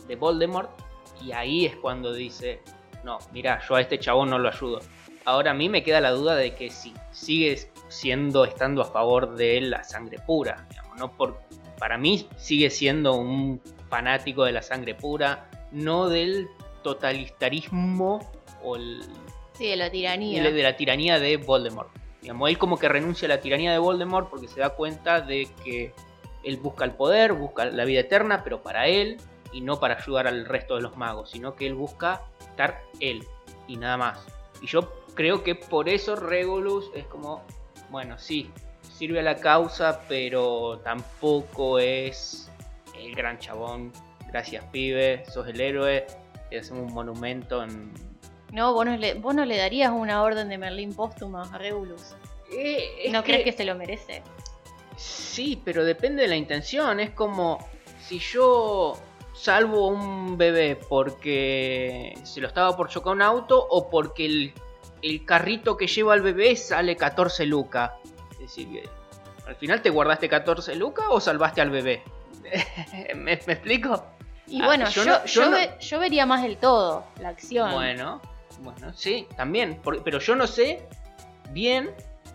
[0.07, 0.69] de Voldemort.
[1.21, 2.61] Y ahí es cuando dice,
[3.03, 4.79] no, mira, yo a este chabón no lo ayudo.
[5.25, 9.35] Ahora a mí me queda la duda de que si sigue siendo, estando a favor
[9.35, 10.65] de la sangre pura.
[10.69, 11.41] digamos, no por,
[11.77, 16.47] para mí sigue siendo un fanático de la sangre pura, no del
[16.81, 18.21] totalitarismo
[18.63, 19.01] o el,
[19.57, 20.41] Sí, de la tiranía.
[20.49, 21.89] de la tiranía de Voldemort.
[22.27, 25.47] Digamos, él como que renuncia a la tiranía de Voldemort porque se da cuenta de
[25.63, 25.93] que
[26.43, 29.15] él busca el poder, busca la vida eterna, pero para él
[29.53, 33.25] y no para ayudar al resto de los magos, sino que él busca estar él
[33.65, 34.25] y nada más.
[34.61, 37.45] Y yo creo que por eso Regulus es como,
[37.91, 38.51] bueno, sí,
[38.81, 42.51] sirve a la causa, pero tampoco es
[42.93, 43.93] el gran chabón.
[44.27, 46.05] Gracias, pibe, sos el héroe.
[46.49, 47.93] Te hacemos un monumento en.
[48.51, 52.15] No, vos no, le, vos no le darías una orden de Merlín póstuma a Regulus.
[52.51, 54.23] Eh, ¿No crees que se lo merece?
[54.95, 56.99] Sí, pero depende de la intención.
[56.99, 57.59] Es como
[58.01, 58.97] si yo
[59.33, 64.53] salvo un bebé porque se lo estaba por chocar un auto o porque el,
[65.01, 67.91] el carrito que lleva al bebé sale 14 lucas.
[68.31, 68.89] Es decir,
[69.45, 72.01] al final te guardaste 14 lucas o salvaste al bebé.
[73.15, 74.05] ¿Me, me explico?
[74.47, 77.03] Y Ah, bueno, yo yo, no- yo yo no- ve- yo vería más del todo,
[77.19, 77.71] la acción.
[77.73, 78.21] Bueno,
[78.61, 79.79] bueno, sí, también.
[79.83, 80.87] por- pero yo no sé
[81.51, 81.91] bien,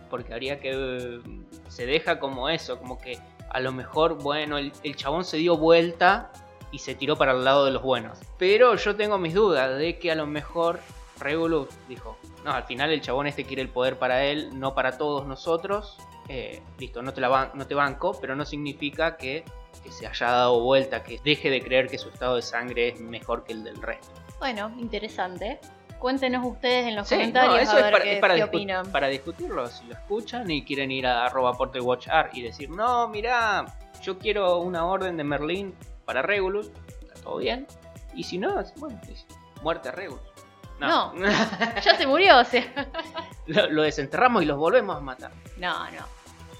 [0.09, 0.71] porque habría que.
[0.73, 1.19] eh,
[1.67, 3.17] Se deja como eso, como que
[3.49, 6.31] a lo mejor, bueno, el, chabón se dio vuelta
[6.71, 8.19] y se tiró para el lado de los buenos.
[8.37, 10.79] Pero yo tengo mis dudas de que a lo mejor
[11.19, 14.97] Regulus dijo: No, al final el chabón este quiere el poder para él, no para
[14.97, 15.97] todos nosotros.
[16.29, 19.43] Eh, listo, no te, la no te banco, pero no significa que,
[19.83, 22.99] que se haya dado vuelta, que deje de creer que su estado de sangre es
[23.01, 24.09] mejor que el del resto.
[24.39, 25.59] Bueno, interesante.
[26.03, 28.41] Cuéntenos ustedes en los Sí, comentarios no, eso a es para, qué, es para qué
[28.43, 28.91] discu- opinan.
[28.91, 29.67] para discutirlo.
[29.67, 31.57] Si lo escuchan y quieren ir a arroba
[32.33, 33.65] y decir, no, mirá,
[34.01, 35.73] yo quiero una orden de Merlín
[36.03, 37.65] para Regulus, está todo bien.
[38.13, 39.25] Y si no, bueno, es
[39.61, 40.19] muerte a Regulus.
[40.77, 41.13] No,
[41.85, 42.65] Ya se murió, o sea.
[43.47, 45.31] lo, lo desenterramos y los volvemos a matar.
[45.55, 46.05] No, no.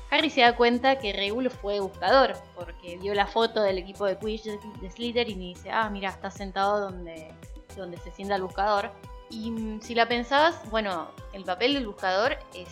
[0.09, 4.17] Harry se da cuenta que Regulus fue buscador, porque vio la foto del equipo de
[4.17, 7.33] Quidditch de de Slytherin y dice, ah, mira, está sentado donde,
[7.75, 8.89] donde se sienta el buscador.
[9.33, 12.67] Y mm, si la pensás, bueno, el papel del buscador es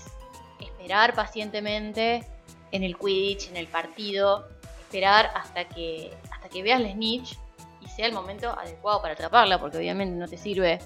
[0.60, 2.28] esperar pacientemente
[2.72, 4.48] en el Quidditch, en el partido,
[4.82, 7.38] esperar hasta que, hasta que veas la snitch
[7.82, 10.80] y sea el momento adecuado para atraparla, porque obviamente no te sirve.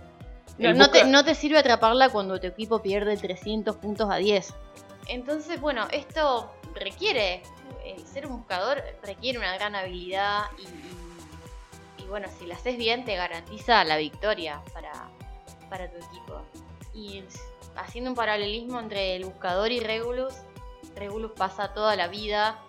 [0.57, 4.53] No, te, no te sirve atraparla cuando tu equipo pierde 300 puntos a 10.
[5.07, 7.43] Entonces, bueno, esto requiere,
[7.85, 12.77] el ser un buscador requiere una gran habilidad y, y- y, bueno, si la haces
[12.77, 14.91] bien te garantiza la victoria para,
[15.69, 16.41] para tu equipo.
[16.93, 17.23] Y
[17.75, 20.33] haciendo un paralelismo entre el buscador y Regulus,
[20.95, 22.59] Regulus pasa toda la vida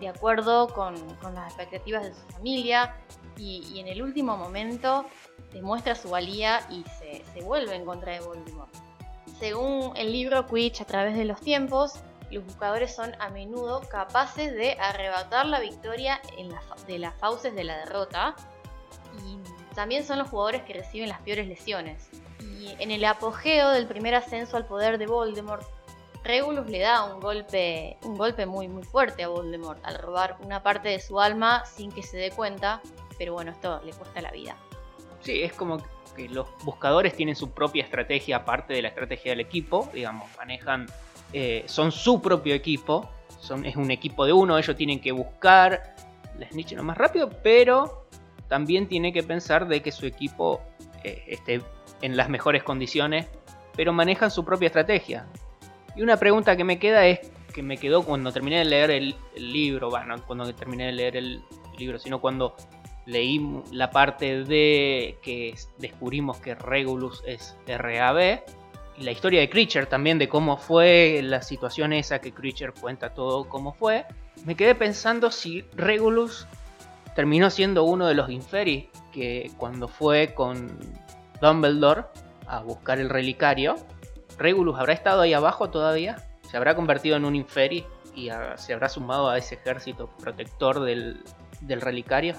[0.00, 2.96] de acuerdo con, con las expectativas de su familia
[3.36, 5.06] y, y en el último momento
[5.52, 8.74] demuestra su valía y se, se vuelve en contra de Voldemort.
[9.38, 12.00] Según el libro Quidditch a través de los tiempos,
[12.30, 17.54] los buscadores son a menudo capaces de arrebatar la victoria en la de las fauces
[17.54, 18.34] de la derrota
[19.24, 19.38] y
[19.74, 22.08] también son los jugadores que reciben las peores lesiones.
[22.40, 25.66] Y en el apogeo del primer ascenso al poder de Voldemort,
[26.24, 30.62] Regulus le da un golpe, un golpe muy muy fuerte a Voldemort al robar una
[30.62, 32.80] parte de su alma sin que se dé cuenta,
[33.16, 34.56] pero bueno, esto le cuesta la vida.
[35.20, 35.78] Sí, es como
[36.16, 40.86] que los buscadores tienen su propia estrategia aparte de la estrategia del equipo, digamos, manejan,
[41.32, 43.08] eh, son su propio equipo,
[43.64, 45.94] es un equipo de uno, ellos tienen que buscar
[46.38, 48.06] la snitch lo más rápido, pero
[48.48, 50.60] también tiene que pensar de que su equipo
[51.04, 51.60] eh, esté
[52.02, 53.26] en las mejores condiciones,
[53.76, 55.26] pero manejan su propia estrategia.
[55.94, 57.20] Y una pregunta que me queda es,
[57.52, 61.16] que me quedó cuando terminé de leer el, el libro, bueno, cuando terminé de leer
[61.16, 61.42] el
[61.78, 62.54] libro, sino cuando
[63.06, 63.40] leí
[63.72, 68.42] la parte de que descubrimos que Regulus es RAB,
[68.98, 73.14] y la historia de Creature también, de cómo fue la situación esa que Creature cuenta
[73.14, 74.06] todo cómo fue,
[74.44, 76.46] me quedé pensando si Regulus
[77.14, 80.78] terminó siendo uno de los Inferi que cuando fue con
[81.40, 82.04] Dumbledore
[82.46, 83.76] a buscar el relicario,
[84.38, 86.16] Regulus habrá estado ahí abajo todavía,
[86.50, 87.84] se habrá convertido en un Inferi
[88.14, 91.22] y se habrá sumado a ese ejército protector del,
[91.60, 92.34] del relicario.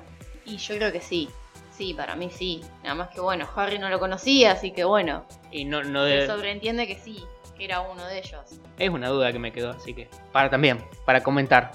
[0.45, 1.29] Y yo creo que sí.
[1.71, 2.61] Sí, para mí sí.
[2.83, 5.25] Nada más que bueno, Harry no lo conocía, así que bueno.
[5.51, 7.23] Y no, no Se de- sobreentiende que sí,
[7.55, 8.41] que era uno de ellos.
[8.79, 11.71] Es una duda que me quedó, así que para también, para comentar.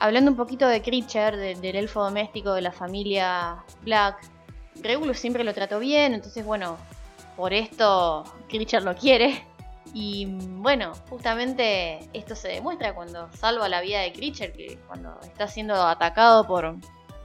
[0.00, 4.16] Hablando un poquito de Creature, de- del elfo doméstico de la familia Black,
[4.82, 6.76] Regulus siempre lo trató bien, entonces bueno,
[7.36, 9.46] por esto Creature lo quiere.
[9.92, 15.46] Y bueno, justamente esto se demuestra cuando salva la vida de Creature, que cuando está
[15.46, 16.76] siendo atacado por,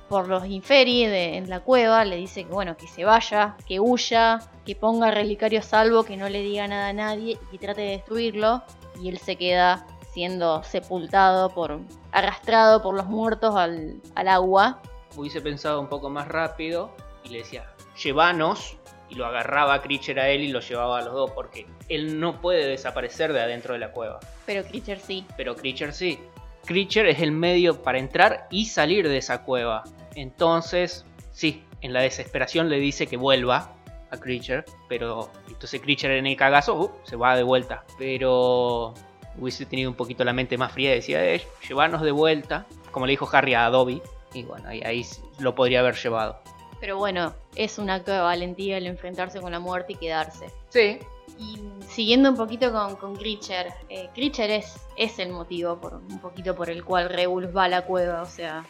[0.08, 4.40] por los Inferi en la cueva, le dice que bueno, que se vaya, que huya,
[4.66, 7.58] que ponga el relicario a salvo, que no le diga nada a nadie y que
[7.58, 8.62] trate de destruirlo.
[9.02, 11.80] Y él se queda siendo sepultado por
[12.12, 14.82] arrastrado por los muertos al, al agua.
[15.16, 16.92] Hubiese pensado un poco más rápido
[17.24, 17.66] y le decía,
[18.02, 18.76] llévanos.
[19.12, 22.20] Y lo agarraba a Creature a él y lo llevaba a los dos, porque él
[22.20, 24.20] no puede desaparecer de adentro de la cueva.
[24.46, 25.26] Pero Creature sí.
[25.36, 26.20] Pero Creature sí.
[26.66, 29.84] Creature es el medio para entrar y salir de esa cueva.
[30.14, 33.74] Entonces, sí, en la desesperación le dice que vuelva
[34.12, 34.64] a Creature.
[34.88, 37.86] Pero entonces Creature en el cagazo uh, se va de vuelta.
[37.98, 38.94] Pero
[39.40, 42.68] hubiese tenido un poquito la mente más fría y decía, eh, llevarnos de vuelta.
[42.92, 44.04] Como le dijo Harry a Adobe.
[44.36, 45.04] Y bueno, ahí, ahí
[45.40, 46.44] lo podría haber llevado.
[46.80, 50.48] Pero bueno, es un acto de valentía el enfrentarse con la muerte y quedarse.
[50.70, 51.00] Sí,
[51.38, 56.20] Y siguiendo un poquito con, con Creature, eh, Creature es, es el motivo por, un
[56.20, 58.22] poquito por el cual Regulus va a la cueva.
[58.22, 58.66] O sea,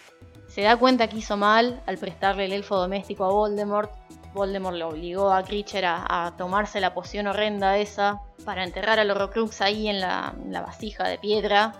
[0.47, 3.91] se da cuenta que hizo mal al prestarle el elfo doméstico a Voldemort.
[4.33, 9.09] Voldemort lo obligó a Creature a, a tomarse la poción horrenda esa para enterrar al
[9.11, 11.73] Horrocrux ahí en la, en la vasija de piedra.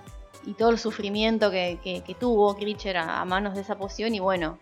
[0.46, 4.16] Y todo el sufrimiento que, que- que tuvo Creature a, a manos de esa poción.
[4.16, 4.58] Y bueno,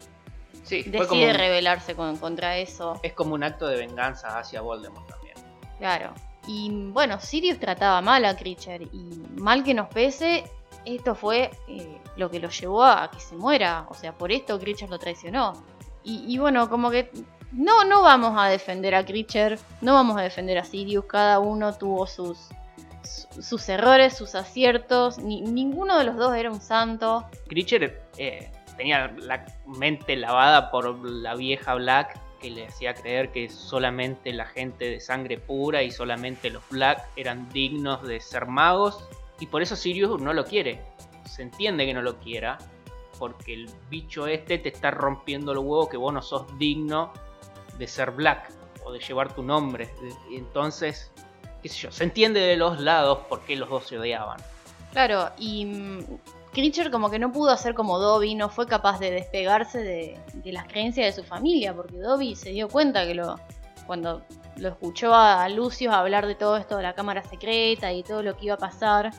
[0.67, 0.83] sí.
[0.83, 2.99] Decide un- rebelarse con- contra eso.
[3.03, 5.35] es como un acto de venganza hacia Voldemort también.
[5.79, 6.13] Claro.
[6.47, 10.43] Y bueno, Sirius trataba mal a Creature y mal que nos pese,
[10.85, 13.85] esto fue eh, lo que lo llevó a que se muera.
[13.89, 15.53] O sea, por esto Creature lo traicionó.
[16.03, 17.11] Y, y bueno, como que
[17.51, 21.73] no, no vamos a defender a Creature, no vamos a defender a Sirius, cada uno
[21.77, 22.37] tuvo sus,
[23.03, 27.25] su- sus errores, sus aciertos, ni- ninguno de los dos era un santo.
[27.49, 33.49] Creature eh, tenía la mente lavada por la vieja Black que le hacía creer que
[33.49, 39.03] solamente la gente de sangre pura y solamente los Black eran dignos de ser magos
[39.39, 40.79] y por eso Sirius no lo quiere.
[41.25, 42.57] Se entiende que no lo quiera
[43.19, 47.11] porque el bicho este te está rompiendo los huevos que vos no sos digno
[47.77, 48.51] de ser Black
[48.85, 49.89] o de llevar tu nombre.
[50.31, 51.11] Entonces,
[51.61, 54.37] qué sé yo, se entiende de los lados por qué los dos se odiaban.
[54.91, 56.05] Claro, y
[56.57, 60.65] Creature como que no pudo hacer como Dobby, no fue capaz de despegarse de, las
[60.65, 63.39] creencias de su familia, porque Dobby se dio cuenta que lo
[63.85, 64.23] cuando
[64.55, 68.35] lo escuchó a, Lucius hablar de todo esto de la cámara secreta y todo lo
[68.35, 69.11] que iba a pasar,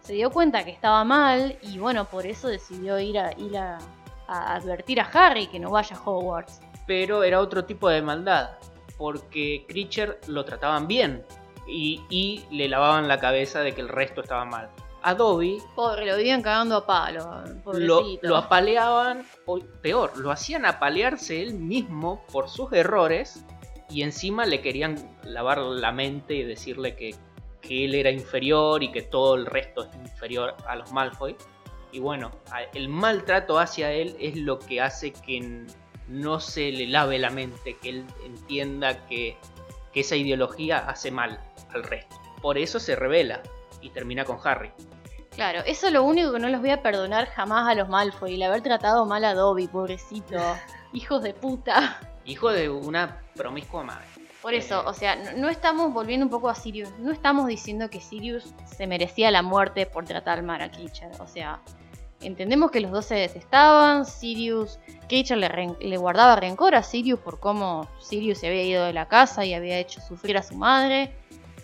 [0.00, 3.76] se dio cuenta que estaba mal y bueno, por eso decidió ir a, ir a,
[4.26, 6.62] advertir a Harry que no vaya a Hogwarts.
[6.86, 8.52] pero era otro tipo de maldad,
[8.96, 11.26] porque Creature lo trataban bien
[11.68, 14.70] y le lavaban la cabeza de que el resto estaba mal.
[15.06, 17.44] A Dobby Pobre, lo vivían cagando a palo,
[17.74, 23.44] lo, lo apaleaban, o peor, lo hacían apalearse él mismo por sus errores
[23.88, 27.14] y encima le querían lavar la mente y decirle que,
[27.60, 31.36] que él era inferior y que todo el resto es inferior a los Malfoy.
[31.92, 32.32] Y bueno,
[32.74, 35.68] el maltrato hacia él es lo que hace que
[36.08, 39.38] no se le lave la mente, que él entienda que,
[39.92, 41.38] que esa ideología hace mal
[41.72, 42.16] al resto.
[42.42, 43.40] Por eso se revela
[43.80, 44.72] y termina con Harry.
[45.36, 48.34] Claro, eso es lo único que no los voy a perdonar jamás a los Malfoy,
[48.34, 50.36] el haber tratado mal a Dobby, pobrecito.
[50.94, 52.00] Hijos de puta.
[52.24, 54.06] Hijo de una promiscua madre.
[54.40, 58.00] Por eso, o sea, no, estamos volviendo un poco a Sirius, no estamos diciendo que
[58.00, 61.10] Sirius se merecía la muerte por tratar mal a Creature.
[61.18, 61.60] O sea,
[62.20, 64.78] entendemos que los dos se detestaban, Sirius,
[65.08, 68.92] Creature le, ren- le guardaba rencor a Sirius por cómo Sirius se había ido de
[68.92, 71.14] la casa y había hecho sufrir a su madre.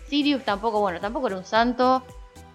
[0.09, 2.03] Sirius tampoco, bueno, tampoco era un santo.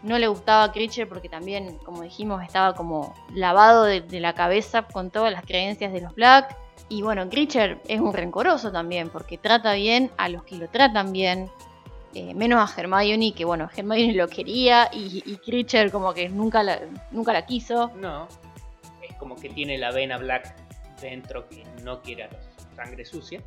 [0.02, 4.32] No le gustaba a Creature porque también, como dijimos, estaba como lavado de, de la
[4.34, 6.56] cabeza con todas las creencias de los Black.
[6.88, 11.12] Y bueno, Creature es un rencoroso también porque trata bien a los que lo tratan
[11.12, 11.50] bien.
[12.14, 16.62] eh, menos a Hermione, que bueno, Hermione lo quería y, y Creature como que nunca
[16.62, 16.80] la,
[17.10, 17.90] nunca la quiso.
[17.96, 18.26] No.
[19.02, 20.54] Es como que tiene la vena black
[21.02, 22.38] dentro que no quiere a la
[22.84, 23.42] sangre sucia.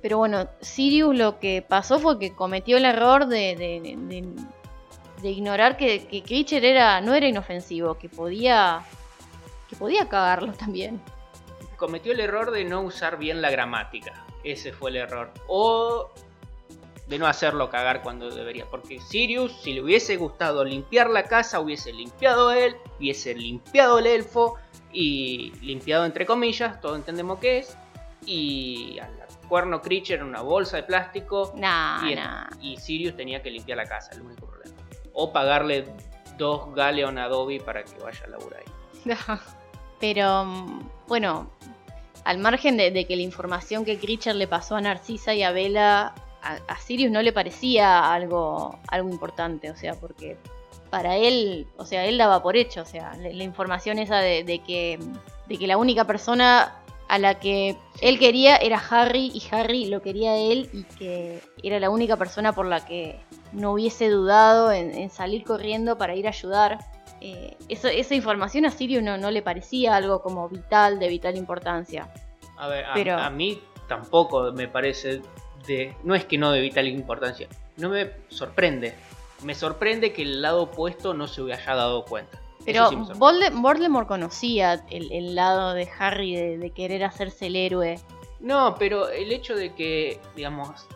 [0.00, 4.28] Pero bueno, Sirius lo que pasó fue que cometió el error de, de- de-
[5.20, 8.82] de ignorar que, que era, no era inofensivo, que podía,
[9.68, 11.00] que podía cagarlo también.
[11.76, 14.26] Cometió el error de no usar bien la gramática.
[14.44, 15.32] Ese fue el error.
[15.46, 16.10] O
[17.06, 18.66] de no hacerlo cagar cuando debería.
[18.66, 24.06] Porque Sirius, si le hubiese gustado limpiar la casa, hubiese limpiado él, hubiese limpiado el
[24.06, 24.56] elfo
[24.92, 27.76] y limpiado entre comillas, todo entendemos qué es.
[28.26, 31.52] Y al cuerno Creature en una bolsa de plástico.
[31.56, 32.48] Nah, y, nah.
[32.60, 34.57] y Sirius tenía que limpiar la casa, el único problema.
[35.20, 35.84] O pagarle
[36.38, 39.16] dos Galeon a Dobby para que vaya a laburar ahí.
[40.00, 41.50] Pero mm, bueno,
[42.24, 46.14] al margen de, que la información que Creature le pasó a Narcisa y a Bella,
[46.42, 50.36] a, Sirius no le parecía algo, algo importante, o sea, porque
[50.90, 54.98] para él, o sea, él daba por hecho, o sea, la, información esa de, que,
[55.48, 56.76] de que la única persona
[57.08, 61.80] a la que él quería era Harry y Harry lo quería él y que era
[61.80, 63.18] la única persona por la que
[63.52, 66.78] no hubiese dudado en, en salir corriendo para ir a ayudar.
[67.20, 71.36] Eh, eso- esa información a Sirius no, no le parecía algo como vital, de vital
[71.36, 72.12] importancia.
[72.56, 75.22] A ver, a, Pero- a mí tampoco me parece
[75.66, 75.94] de.
[76.04, 77.48] No es que no de vital importancia.
[77.76, 78.94] No me sorprende.
[79.42, 82.40] Me sorprende que el lado opuesto no se haya dado cuenta.
[82.64, 87.98] Pero sí Voldemort conocía el, el lado de Harry de, de querer hacerse el héroe.
[88.40, 90.86] No, pero el hecho de que, digamos,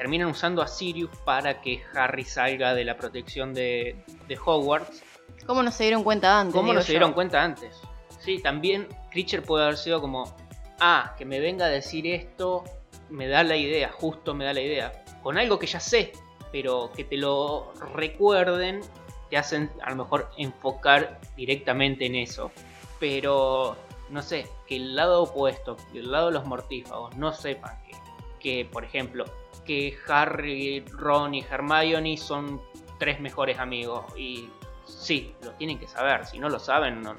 [0.00, 5.02] terminan usando a Sirius para que Harry salga de la protección de, de Hogwarts.
[5.44, 6.54] ¿Cómo no se dieron cuenta antes?
[6.54, 7.82] ¿Cómo no se dieron cuenta antes?
[8.18, 10.34] Sí, también Creature puede haber sido como,
[10.80, 12.64] ah, que me venga a decir esto,
[13.10, 15.04] me da la idea, justo me da la idea.
[15.22, 16.12] Con algo que ya sé,
[16.50, 18.80] pero que te lo recuerden,
[19.28, 22.52] te hacen a lo mejor enfocar directamente en eso.
[22.98, 23.76] Pero,
[24.08, 27.92] no sé, que el lado opuesto, que el lado de los mortífagos, no sepan que,
[28.40, 29.26] que por ejemplo,
[29.70, 32.60] que Harry, Ron y Hermione son
[32.98, 34.04] tres mejores amigos.
[34.16, 34.48] Y
[34.84, 36.26] sí, lo tienen que saber.
[36.26, 37.14] Si no lo saben, no-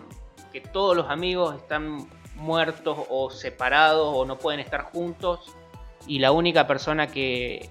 [0.51, 5.55] que todos los amigos están muertos o separados o no pueden estar juntos.
[6.07, 7.69] Y la única persona que,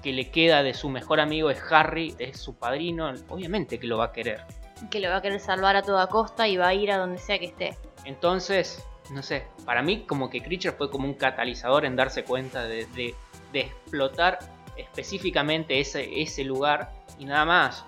[0.00, 3.12] que le queda de su mejor amigo es Harry, es su padrino.
[3.30, 4.44] Obviamente que lo va a querer.
[4.92, 7.18] Que lo va a querer salvar a toda costa y va a ir a donde
[7.18, 7.76] sea que esté.
[8.04, 12.62] Entonces, no sé, para mí como que Creature fue como un catalizador en darse cuenta
[12.62, 13.14] de, de-
[13.52, 14.38] de explotar
[14.76, 17.84] específicamente ese, ese lugar y nada más.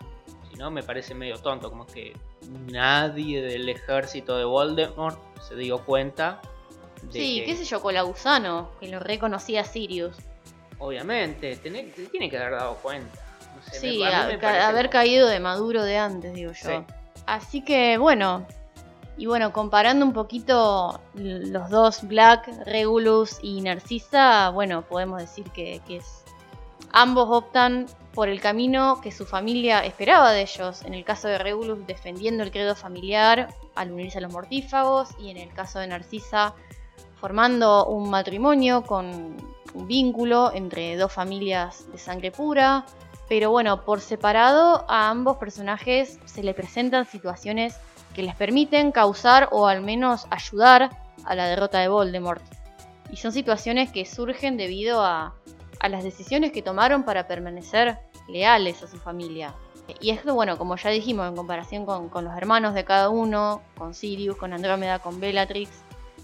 [0.51, 2.15] Si no, me parece medio tonto, como que
[2.71, 6.41] nadie del ejército de Voldemort se dio cuenta
[7.05, 10.17] de Sí, que, qué sé yo, Colagusano, que lo reconocía Sirius.
[10.79, 13.19] obviamente, te tiene que haber dado cuenta.
[13.57, 16.69] No sé, Sí, me- a a- haber como- caído de maduro de antes, digo yo.
[16.69, 16.95] Sí.
[17.27, 18.47] Así que bueno,
[19.17, 25.81] y bueno, comparando un poquito los dos, Black, Regulus y Narcisa, bueno, podemos decir que,
[25.87, 26.25] que es,
[26.93, 30.83] ambos optan por el camino que su familia esperaba de ellos.
[30.83, 35.31] En el caso de Regulus, defendiendo el credo familiar al unirse a los mortífagos, y
[35.31, 36.55] en el caso de Narcisa,
[37.21, 39.37] formando un matrimonio con
[39.75, 42.85] un vínculo entre dos familias de sangre pura.
[43.29, 47.77] Pero bueno, por separado a ambos personajes se le presentan situaciones
[48.15, 50.91] que les permiten causar o al menos ayudar
[51.25, 52.43] a la derrota de Voldemort.
[53.11, 55.35] Y son situaciones que surgen debido a,
[55.81, 57.99] a las decisiones que tomaron para permanecer
[58.29, 59.55] leales a su familia.
[60.01, 63.63] Y esto, bueno, como ya dijimos, en comparación con, con los hermanos de cada uno,
[63.77, 65.71] con Sirius, con Andrómeda, con Bellatrix,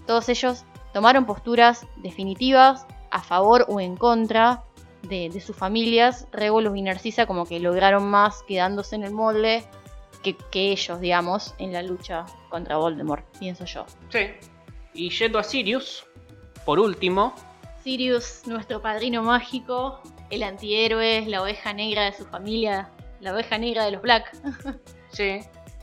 [0.07, 0.63] todos ellos
[0.93, 4.63] tomaron posturas definitivas a favor o en contra
[5.03, 6.27] de, de sus familias.
[6.31, 9.63] Regulus y Narcisa como que lograron más quedándose en el molde
[10.23, 13.85] que, que ellos, digamos, en la lucha contra Voldemort, pienso yo.
[14.09, 14.27] Sí.
[14.93, 16.05] Y yendo a Sirius,
[16.65, 17.33] por último,
[17.83, 22.89] Sirius, nuestro padrino mágico, el antihéroe, la oveja negra de su familia,
[23.21, 24.31] la oveja negra de los Black.
[25.11, 25.39] Sí,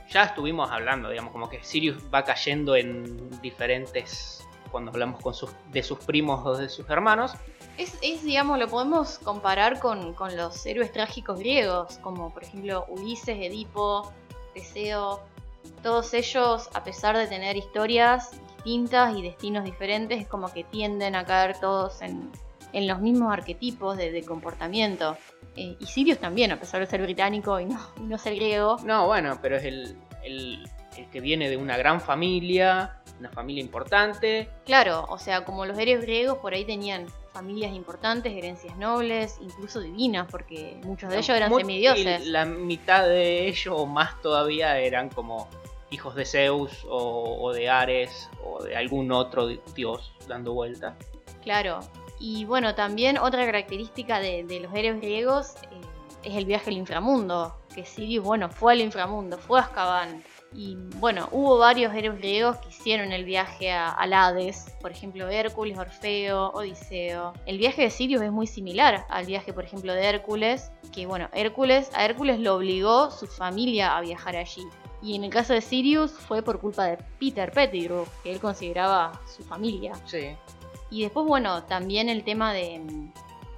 [0.08, 4.46] ya estuvimos hablando, digamos, como que Sirius va cayendo en diferentes.
[4.70, 7.32] Cuando hablamos con sus, de sus primos o de sus hermanos.
[7.76, 12.84] Es, es, digamos, lo podemos comparar con, con los héroes trágicos griegos, como por ejemplo
[12.88, 14.12] Ulises, Edipo,
[14.56, 15.20] Teseo.
[15.82, 21.14] Todos ellos, a pesar de tener historias distintas y destinos diferentes, es como que tienden
[21.14, 22.30] a caer todos en,
[22.72, 25.16] en los mismos arquetipos de, comportamiento.
[25.56, 28.78] Eh, y Sirius también, a pesar de ser británico y no, y no ser griego.
[28.84, 29.96] No, bueno, pero es el
[31.12, 34.48] que viene de una gran familia, una familia importante.
[34.64, 39.80] Claro, o sea, como los héroes griegos por ahí tenían familias importantes, herencias nobles, incluso
[39.80, 42.26] divinas, porque muchos de ellos eran semidioses.
[42.26, 45.48] La mitad de ellos, o más todavía, eran como
[45.90, 50.96] hijos de Zeus o, o de Ares o de algún otro di- dios dando vuelta.
[51.42, 51.80] Claro.
[52.18, 55.80] Y bueno, también otra característica de, de los héroes griegos eh,
[56.24, 57.54] es el viaje al inframundo.
[57.74, 60.24] Que Sirius, bueno, fue al inframundo, fue a Azkaban.
[60.56, 64.74] Y bueno, hubo varios héroes griegos que hicieron el viaje a, al Hades.
[64.80, 67.34] Por ejemplo, Hércules, Orfeo, Odiseo.
[67.44, 70.72] El viaje de Sirius es muy similar al viaje, por ejemplo, de Hércules.
[70.94, 74.62] Que bueno, Hércules, a Hércules lo obligó su familia a viajar allí.
[75.02, 79.20] Y en el caso de Sirius fue por culpa de Peter Pettigrew, que él consideraba
[79.26, 79.92] su familia.
[80.06, 80.30] Sí.
[80.90, 82.80] Y después, bueno, también el tema de,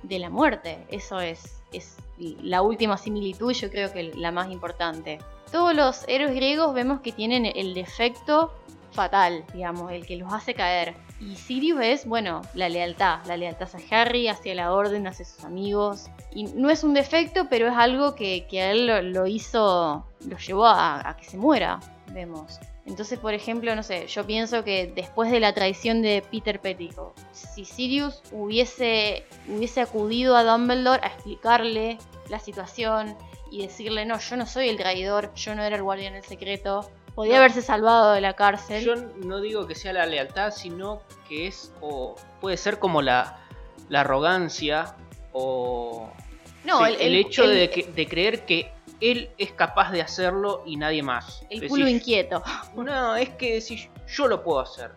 [0.03, 0.85] de la muerte.
[0.89, 5.21] Eso es, es la última similitud, yo creo que la más importante.
[5.51, 8.53] Todos los héroes griegos vemos que tienen el defecto
[8.93, 10.95] fatal, digamos, el que los hace caer.
[11.21, 15.45] Y Sirius es, bueno, la lealtad, la lealtad hacia Harry, hacia la orden, hacia sus
[15.45, 16.07] amigos.
[16.33, 20.39] Y no es un defecto, pero es algo que, que a él lo, hizo, lo
[20.39, 21.81] llevó a, a que se muera,
[22.13, 22.59] vemos.
[22.87, 27.13] Entonces, por ejemplo, no sé, yo pienso que después de la traición de Peter Pettigrew,
[27.33, 31.99] si Sirius hubiese, hubiese acudido a Dumbledore a explicarle
[32.31, 33.15] la situación
[33.51, 36.91] y decirle, no, yo no soy el traidor, yo no era el guardián del secreto,
[37.15, 37.39] podía No.
[37.41, 38.85] haberse salvado de la cárcel.
[38.85, 43.41] Yo no digo que sea la lealtad, sino que es o puede ser como la,
[43.89, 44.95] la arrogancia
[45.33, 46.11] o
[46.65, 50.77] no, sí, el, hecho de, que- de creer que él es capaz de hacerlo y
[50.77, 51.45] nadie más.
[51.51, 52.43] El culo inquieto.
[52.77, 54.91] No, es que decir, yo lo puedo hacer.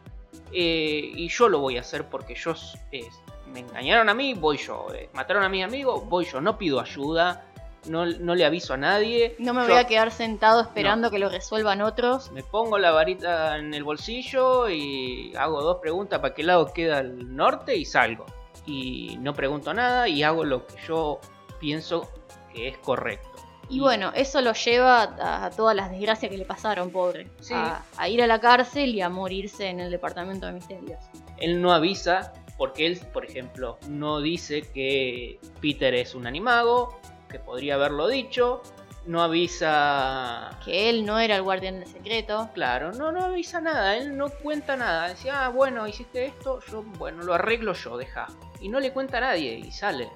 [0.54, 2.54] eh, y yo lo voy a hacer porque yo
[2.92, 3.08] eh,
[3.54, 4.88] me engañaron a mí, voy yo.
[4.94, 6.42] eh, mataron a mi amigo, voy yo.
[6.42, 7.46] No pido ayuda,
[7.88, 9.36] no, no le aviso a nadie.
[9.40, 12.32] No me yo voy a quedar sentado esperando que lo resuelvan otros.
[12.32, 17.00] Me pongo la varita en el bolsillo y hago dos preguntas para qué lado queda
[17.00, 18.26] el norte y salgo.
[18.66, 21.20] Y no pregunto nada y hago lo que yo
[21.60, 22.10] pienso
[22.54, 23.30] que es correcto.
[23.70, 27.30] Y bueno, eso lo lleva a, a todas las desgracias que le pasaron, pobre.
[27.40, 27.54] Sí.
[27.56, 31.00] A, a ir a la cárcel y a morirse en el departamento de misterios.
[31.38, 37.00] él no avisa porque él, por ejemplo, no dice que Peter es un animago,
[37.32, 38.62] que podría haberlo dicho,
[39.06, 40.60] no avisa...
[40.64, 42.50] Que él no era el guardián del secreto.
[42.54, 45.08] Claro, no, no avisa nada, él no cuenta nada.
[45.10, 48.28] Decía, ah, bueno, hiciste esto, yo, bueno, lo arreglo yo, deja.
[48.60, 50.10] Y no le cuenta a nadie y sale.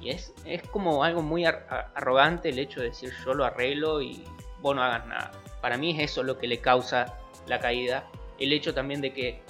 [0.00, 4.02] Y es, es como algo muy ar- arrogante el hecho de decir yo lo arreglo
[4.02, 4.24] y
[4.60, 5.30] vos no hagas nada.
[5.60, 8.08] Para mí es eso lo que le causa la caída.
[8.40, 9.42] El hecho también de que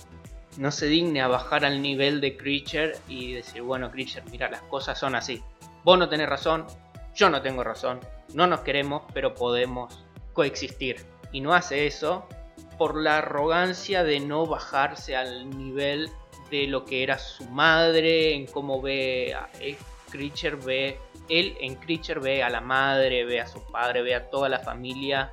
[0.58, 4.60] no se digne a bajar al nivel de Creature y decir, bueno, Creature, mira, las
[4.62, 5.42] cosas son así.
[5.84, 6.66] Vos no tenés razón,
[7.14, 8.00] yo no tengo razón,
[8.34, 11.04] no nos queremos, pero podemos coexistir.
[11.32, 12.26] Y no hace eso
[12.78, 16.10] por la arrogancia de no bajarse al nivel
[16.50, 19.48] de lo que era su madre, en cómo ve a
[20.10, 20.98] Creature, ve,
[21.28, 24.58] él en Creature ve a la madre, ve a su padre, ve a toda la
[24.58, 25.32] familia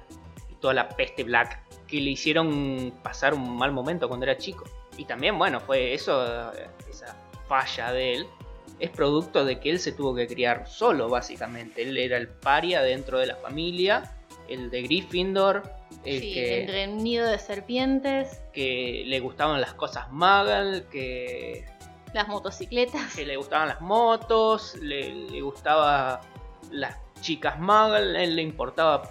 [0.49, 4.63] y toda la peste black que le hicieron pasar un mal momento cuando era chico.
[4.95, 6.51] Y también, bueno, fue eso,
[6.89, 8.27] esa falla de él,
[8.79, 11.81] es producto de que él se tuvo que criar solo, básicamente.
[11.81, 14.15] Él era el paria dentro de la familia,
[14.47, 15.63] el de Gryffindor,
[16.05, 21.65] el Sí, que, entre un nido de serpientes, que le gustaban las cosas Muggle, que,
[22.13, 23.15] las motocicletas.
[23.15, 26.21] que le gustaban las motos, le, le gustaba
[26.71, 29.03] las chicas a él le importaba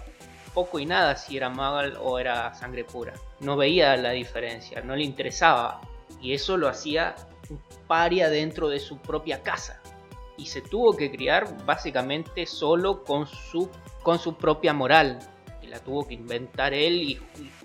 [0.53, 3.13] poco y nada si era Muggle o era sangre pura.
[3.39, 5.81] No veía la diferencia, no le interesaba.
[6.21, 7.15] Y eso lo hacía
[7.89, 9.81] paria dentro de su propia casa.
[10.37, 13.69] Y se tuvo que criar básicamente solo con su,
[14.03, 15.19] con su propia moral.
[15.63, 17.19] Y la tuvo que inventar él y,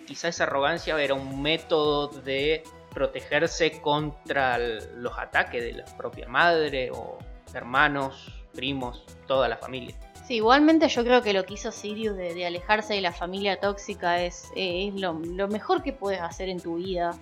[0.06, 6.90] quizá esa arrogancia era un método de protegerse contra los ataques de la propia madre
[6.90, 7.18] o
[7.52, 9.94] hermanos, primos, toda la familia.
[10.26, 13.60] Sí, igualmente yo creo que lo que hizo Sirius de, de alejarse de la familia
[13.60, 17.12] tóxica es, eh, es lo, lo mejor que puedes hacer en tu vida.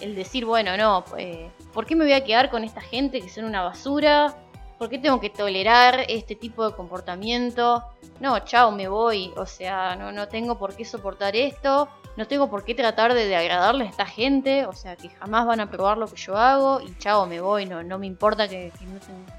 [0.00, 3.28] El decir, bueno, no, eh, ¿por qué me voy a quedar con esta gente que
[3.28, 4.36] son una basura?
[4.78, 7.82] ¿Por qué tengo que tolerar este tipo de comportamiento?
[8.20, 9.32] No, chao, me voy.
[9.36, 11.88] O sea, no, no tengo por qué soportar esto.
[12.16, 14.66] No tengo por qué tratar de, de agradarle a esta gente.
[14.66, 16.80] O sea, que jamás van a probar lo que yo hago.
[16.80, 17.66] Y chao, me voy.
[17.66, 18.72] No, no me importa que,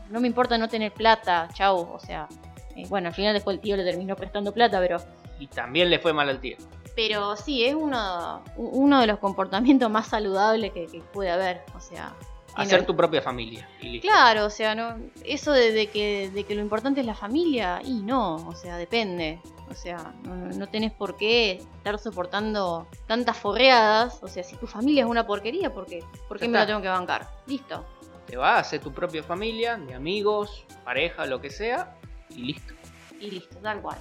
[0.09, 1.47] no me importa no tener plata.
[1.53, 1.89] Chao.
[1.93, 2.27] O sea,
[2.75, 4.97] eh, bueno, al final después el tío le terminó prestando plata, pero
[5.39, 6.57] Y también le fue mal al tío.
[6.99, 11.63] Pero sí, es uno, uno de los comportamientos más saludables que, que puede haber.
[11.73, 12.13] O sea,
[12.55, 13.69] Hacer tu propia familia.
[13.79, 14.01] Y.
[14.01, 17.79] Claro, o sea, no, eso de, de que, de que lo importante es la familia,
[17.85, 19.39] y no, o sea, depende.
[19.69, 24.19] O sea, no, no tenés por qué estar soportando tantas forreadas.
[24.21, 26.03] O sea, si tu familia es una porquería, ¿por qué?
[26.27, 27.29] ¿Por qué me lo tengo que bancar?
[27.47, 27.85] Listo.
[28.25, 31.95] Te vas a hacer tu propia familia, de amigos, pareja, lo que sea,
[32.29, 32.73] y listo.
[33.21, 33.99] Y listo, tal cual.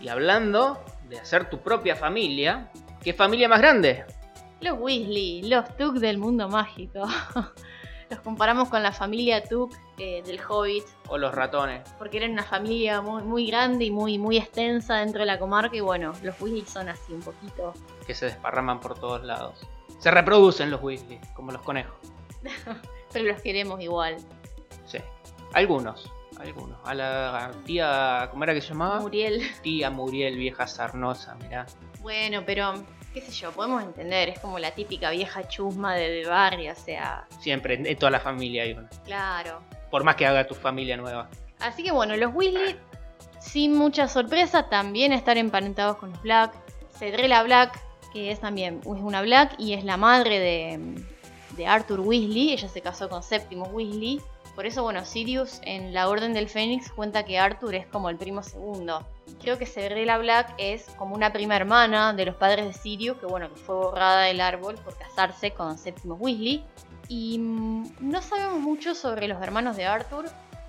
[0.00, 2.70] Y hablando de hacer tu propia familia,
[3.02, 4.04] ¿qué familia más grande?
[4.60, 7.06] Los Weasley, los Tuk del mundo mágico.
[8.10, 11.82] los comparamos con la familia Tuk eh, del Hobbit, O los ratones.
[11.98, 15.76] porque eran una familia muy, muy grande y muy, muy extensa dentro de la comarca.
[15.76, 17.74] Y bueno, los Weasley son así un poquito.
[18.06, 19.66] que se desparraman por todos lados.
[19.98, 21.96] Se reproducen los Weasley, como los conejos.
[23.12, 24.16] Pero los queremos igual.
[24.86, 24.98] Sí.
[25.52, 26.78] Algunos, algunos.
[26.84, 29.00] A la tía, ¿cómo era que se llamaba?
[29.00, 29.42] Muriel.
[29.62, 31.66] Tía Muriel, vieja sarnosa, mirá.
[32.00, 32.74] Bueno, pero
[33.12, 36.74] qué sé yo, podemos entender, es como la típica vieja chusma de, de barrio, o
[36.74, 38.88] sea, Siempre, en toda la familia hay una.
[39.04, 39.62] claro.
[39.90, 41.28] Por más que haga tu familia nueva.
[41.60, 42.76] Así que bueno, los Weasley,
[43.38, 46.52] sin mucha sorpresa, también están emparentados con los Black.
[46.98, 47.80] Cedrela Black,
[48.12, 51.04] que es también es una Black y es la madre de,
[51.56, 54.20] de Arthur Weasley, ella se casó con Séptimo Weasley.
[54.54, 58.16] Por eso, bueno, Sirius en la Orden del Fénix cuenta que Arthur es como el
[58.16, 59.04] primo segundo.
[59.40, 63.26] Creo que Cedrela Black es como una prima hermana de los padres de Sirius, que
[63.26, 66.64] bueno, que fue borrada del árbol por casarse con Séptimo Weasley.
[67.08, 70.26] Y mm, no sabemos mucho sobre los hermanos de Arthur.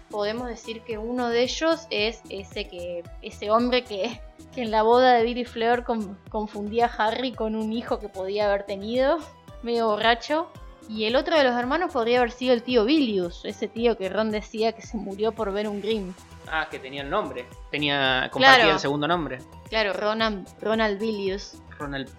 [0.09, 4.19] Podemos decir que uno de ellos es ese que ese hombre que,
[4.53, 8.09] que en la boda de Billy Fleur con- confundía a Harry con un hijo que
[8.09, 9.17] podía haber tenido,
[9.63, 10.47] medio borracho.
[10.87, 14.07] Y el otro de los hermanos podría haber sido el tío Bilius, ese tío que
[14.09, 16.13] Ron decía que se murió por ver un Grimm.
[16.47, 17.45] Ah, que tenía el nombre.
[17.71, 18.73] Tenía, compartía Claro.
[18.73, 19.39] el segundo nombre.
[19.69, 21.55] Claro, Ronald, Ronald Bilius.
[21.79, 22.09] Ronald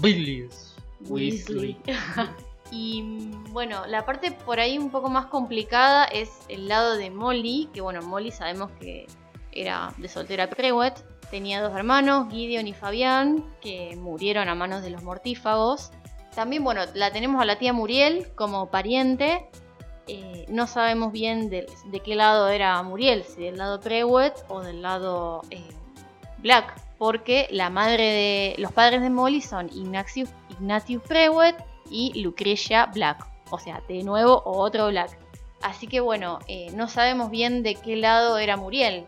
[0.00, 0.76] Billius
[1.08, 1.76] Weasley.
[2.70, 3.02] y
[3.50, 7.80] bueno, la parte por ahí un poco más complicada es el lado de Molly, que
[7.80, 9.06] bueno, Molly sabemos que
[9.50, 10.94] era de soltera Prewet.
[11.30, 15.90] Tenía dos hermanos, Gideon y Fabián, que murieron a manos de los mortífagos.
[16.34, 19.46] También, bueno, la tenemos a la tía Muriel como pariente.
[20.08, 21.66] Eh, no sabemos bien de,
[22.04, 25.62] qué lado era Muriel, si del lado Prewet o del lado eh,
[26.38, 31.56] Black, porque la madre de los padres de Molly son Ignatius, Ignatius Prewet
[31.88, 35.16] y Lucrecia Black, o sea, de nuevo otro Black.
[35.60, 39.04] Así que bueno, eh, no sabemos bien de qué lado era Muriel.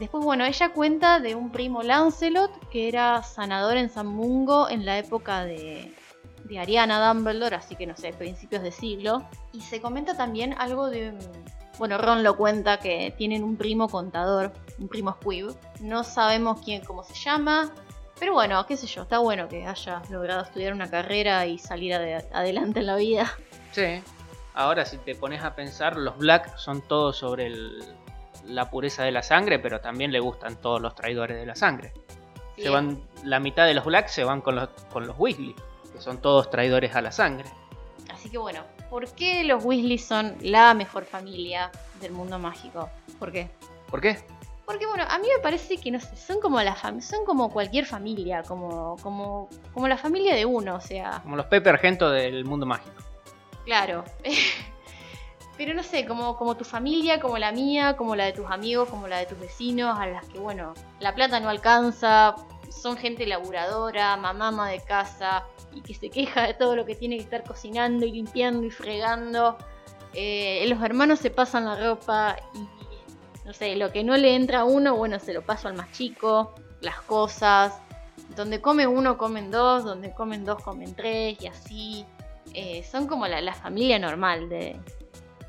[0.00, 4.84] Después, bueno, ella cuenta de un primo Lancelot que era sanador en San Mungo en
[4.84, 5.94] la época de,
[6.44, 9.26] de Ariana Dumbledore, así que no sé, principios de siglo.
[9.52, 11.10] Y se comenta también algo de.
[11.10, 11.44] un-
[11.78, 15.52] Bueno, Ron lo cuenta que tienen un primo contador, un primo Squib.
[15.80, 17.72] No sabemos quién, cómo se llama.
[18.20, 21.92] Pero bueno, qué sé yo, está bueno que haya logrado estudiar una carrera y salir
[21.94, 23.32] ade- adelante en la vida.
[23.72, 24.00] Sí.
[24.54, 27.82] Ahora, si te pones a pensar, los Black son todos sobre el-
[28.46, 31.92] la pureza de la sangre, pero también le gustan todos los traidores de la sangre.
[32.56, 35.56] Se van, la mitad de los Black se van con los, con los Weasley,
[35.94, 37.48] que son todos traidores a la sangre.
[38.12, 42.90] Así que bueno, ¿por qué los Weasley son la mejor familia del mundo mágico?
[43.18, 43.48] ¿Por qué?
[43.88, 44.18] ¿Por qué?
[44.66, 47.84] Porque bueno, a mí me parece que no sé, son como la son como cualquier
[47.84, 52.44] familia, como, como, como la familia de uno, o sea, Como los Pepe Argento del
[52.44, 52.96] mundo mágico.
[53.64, 54.04] claro.
[55.56, 58.88] Pero no sé, como, como tu familia, como la mía, como la de tus amigos,
[58.88, 62.34] como la de tus vecinos, a las que bueno, la plata no alcanza,
[62.80, 66.94] son gente laburadora, mamá ama de casa, y que se queja de todo lo que
[66.94, 69.56] tiene que estar cocinando y limpiando y fregando.
[70.12, 72.68] Eh, los hermanos se pasan la ropa y
[73.44, 75.92] no sé, lo que no le entra a uno, bueno, se lo paso al más
[75.92, 77.80] chico, las cosas.
[78.36, 82.06] Donde come uno, comen dos, donde comen dos, comen tres, y así.
[82.54, 84.76] Eh, son como la, la familia normal de,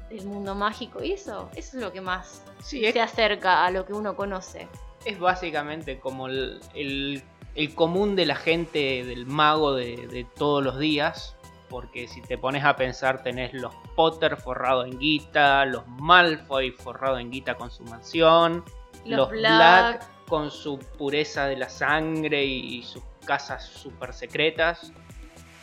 [0.10, 3.70] del mundo mágico, y eso, eso es lo que más Sí, es, se acerca a
[3.70, 4.68] lo que uno conoce.
[5.06, 7.24] Es básicamente como el, el-
[7.56, 11.36] el común de la gente del mago de, de todos los días.
[11.70, 17.20] Porque si te pones a pensar, tenés los Potter forrados en guita, los Malfoy forrados
[17.20, 18.64] en guita con su mansión,
[19.06, 20.10] Los, los, Black, Black.
[20.28, 24.92] con su pureza de la sangre y sus casas super secretas,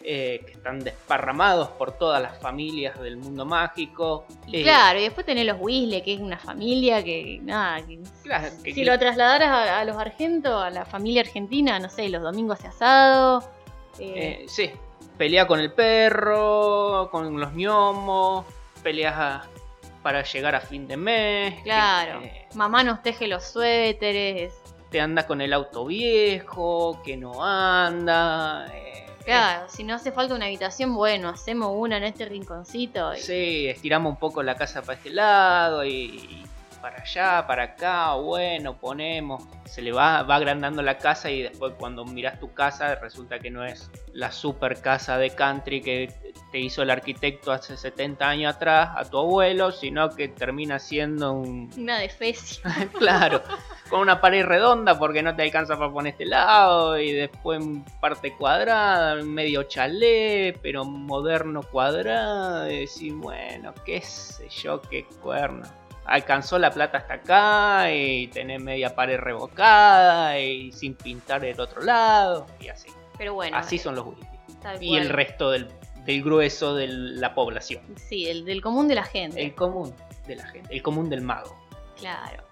[0.04, 4.26] eh, que están desparramados por todas las familias del mundo mágico.
[4.46, 8.00] y Eh, claro, y después tenés los Weasley, que es una familia que, nada, que
[8.22, 12.08] claro, que- si lo trasladaras a, a los argentos, a la familia argentina, no sé,
[12.08, 13.44] los domingos hace asado.
[13.98, 14.70] eh, sí,
[15.18, 18.44] pelea con el perro, con los gnomos,
[18.82, 19.48] peleas a-
[20.02, 21.62] para llegar a fin de mes.
[21.62, 22.22] claro,
[22.54, 24.52] mamá nos teje los suéteres.
[24.90, 28.66] te andas con el auto viejo, que no anda.
[28.74, 33.14] eh, Claro, si no hace falta una habitación, bueno, hacemos una en este rinconcito.
[33.14, 36.44] y- Sí, estiramos un poco la casa para este lado y
[36.82, 39.42] para allá, para acá, bueno, ponemos.
[39.64, 43.50] Se le va, va agrandando la casa y después cuando miras tu casa resulta que
[43.50, 46.12] no es la super casa de country que
[46.50, 51.32] te hizo el arquitecto hace 70 años atrás a tu abuelo, sino que termina siendo
[51.32, 51.70] un...
[51.78, 52.00] Una
[52.98, 53.42] claro,
[53.88, 57.62] con una pared redonda porque no te alcanza para poner este lado y después
[58.00, 62.70] parte cuadrada, medio chalet, pero moderno cuadrado.
[62.70, 65.62] Y bueno, qué sé yo, qué cuerno.
[66.04, 71.82] Alcanzó la plata hasta acá y tenés media pared revocada y sin pintar del otro
[71.82, 72.88] lado y así.
[73.16, 73.56] Pero bueno.
[73.56, 74.06] así eh, son los
[74.60, 75.02] tal Y cual.
[75.02, 75.68] el resto del,
[76.04, 77.82] del grueso de la población.
[77.96, 79.42] Sí, el del común de la gente.
[79.42, 79.94] El común
[80.26, 81.56] de la gente, el común del mago.
[81.96, 82.42] Claro.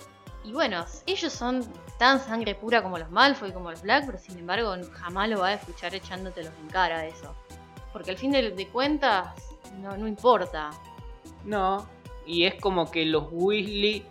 [0.45, 1.67] Y bueno, ellos son
[1.99, 5.51] tan sangre pura como los Malfoy, como los Black, pero sin embargo jamás lo vas
[5.51, 7.35] a escuchar echándotelos en cara eso.
[7.93, 9.35] Porque al fin de, de cuentas,
[9.79, 10.71] no, no importa.
[11.45, 11.87] No,
[12.31, 14.05] y es como que los Weasley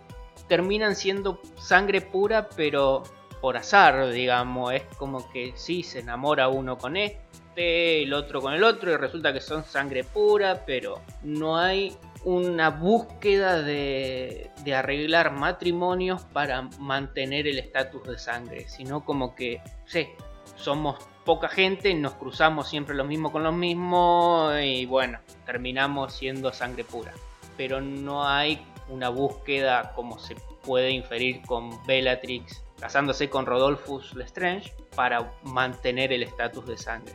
[0.46, 3.02] terminan siendo sangre pura, pero
[3.40, 4.74] por azar, digamos.
[4.74, 8.96] Es como que sí, se enamora uno con este, el otro con el otro, y
[8.96, 17.46] resulta que son sangre pura, pero no hay una búsqueda de, arreglar matrimonios para mantener
[17.46, 20.08] el estatus de sangre, sino como que, sí,
[20.56, 26.52] somos poca gente, nos cruzamos siempre lo mismo con lo mismo y bueno, terminamos siendo
[26.52, 27.14] sangre pura.
[27.60, 28.58] Pero no hay
[28.88, 30.34] una búsqueda como se
[30.64, 37.12] puede inferir con Bellatrix casándose con Rodolphus Lestrange para mantener el estatus de sangre.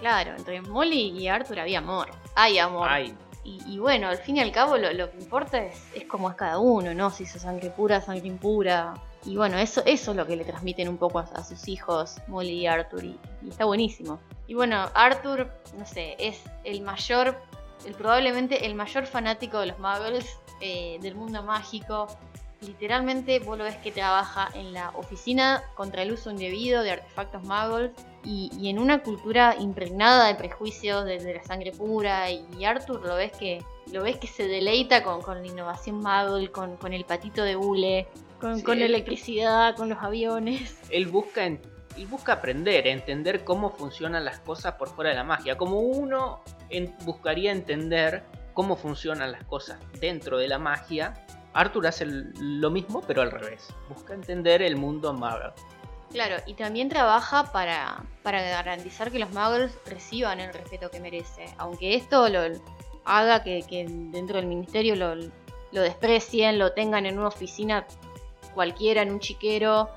[0.00, 2.08] Claro, entre Molly y Arthur había amor.
[2.34, 2.88] Hay amor.
[2.88, 6.06] Ay, Y, y bueno, al fin y al cabo lo, lo que importa es, es
[6.06, 7.10] cómo es cada uno, ¿no?
[7.10, 8.94] Si es sangre pura, sangre impura.
[9.26, 12.16] Y bueno, eso, eso es lo que le transmiten un poco a, a sus hijos,
[12.26, 13.04] Molly y Arthur.
[13.04, 14.18] Y, y está buenísimo.
[14.46, 17.36] Y bueno, Arthur, no sé, es el mayor,
[17.86, 22.06] el, probablemente el mayor fanático de los muggles, eh, del mundo mágico.
[22.60, 27.42] Literalmente vos lo ves que trabaja en la oficina contra el uso indebido de artefactos
[27.42, 27.90] muggles
[28.24, 33.04] y, y en una cultura impregnada de prejuicios de, de la sangre pura y Arthur
[33.04, 33.62] lo ves que
[33.92, 37.54] lo ves que se deleita con, con la innovación Muggle, con, con el patito de
[37.54, 38.08] hule,
[38.40, 38.62] con, Sí.
[38.62, 40.78] con la electricidad, con los aviones.
[40.88, 41.60] él busca, en-
[41.96, 45.56] él busca aprender, entender cómo funcionan las cosas por fuera de la magia.
[45.56, 48.22] Como uno en- buscaría entender
[48.52, 51.14] cómo funcionan las cosas dentro de la magia,
[51.52, 53.68] Arthur hace lo mismo, pero al revés.
[53.88, 55.52] Busca entender el mundo mago.
[56.10, 61.46] Claro, y también trabaja para, para garantizar que los muggles reciban el respeto que merece.
[61.58, 62.40] Aunque esto lo
[63.04, 67.84] haga que, que dentro del ministerio lo, lo desprecien, lo tengan en una oficina
[68.54, 69.90] cualquiera, en un chiquero,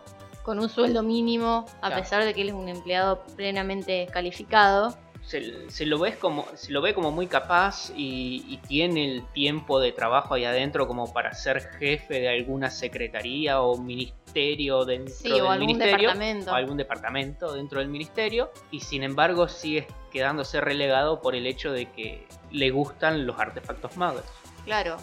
[0.48, 2.02] con un sueldo mínimo, a Claro.
[2.04, 4.98] pesar de que él es un empleado plenamente calificado.
[5.26, 9.26] Se, se lo ves como, se lo ve como muy capaz y, y tiene el
[9.34, 15.14] tiempo de trabajo ahí adentro como para ser jefe de alguna secretaría o ministerio dentro
[15.14, 15.98] Sí, del o algún ministerio.
[16.14, 16.52] departamento.
[16.52, 21.74] o algún departamento dentro del ministerio y sin embargo sigue quedándose relegado por el hecho
[21.74, 24.24] de que le gustan los artefactos magos.
[24.64, 24.96] Claro.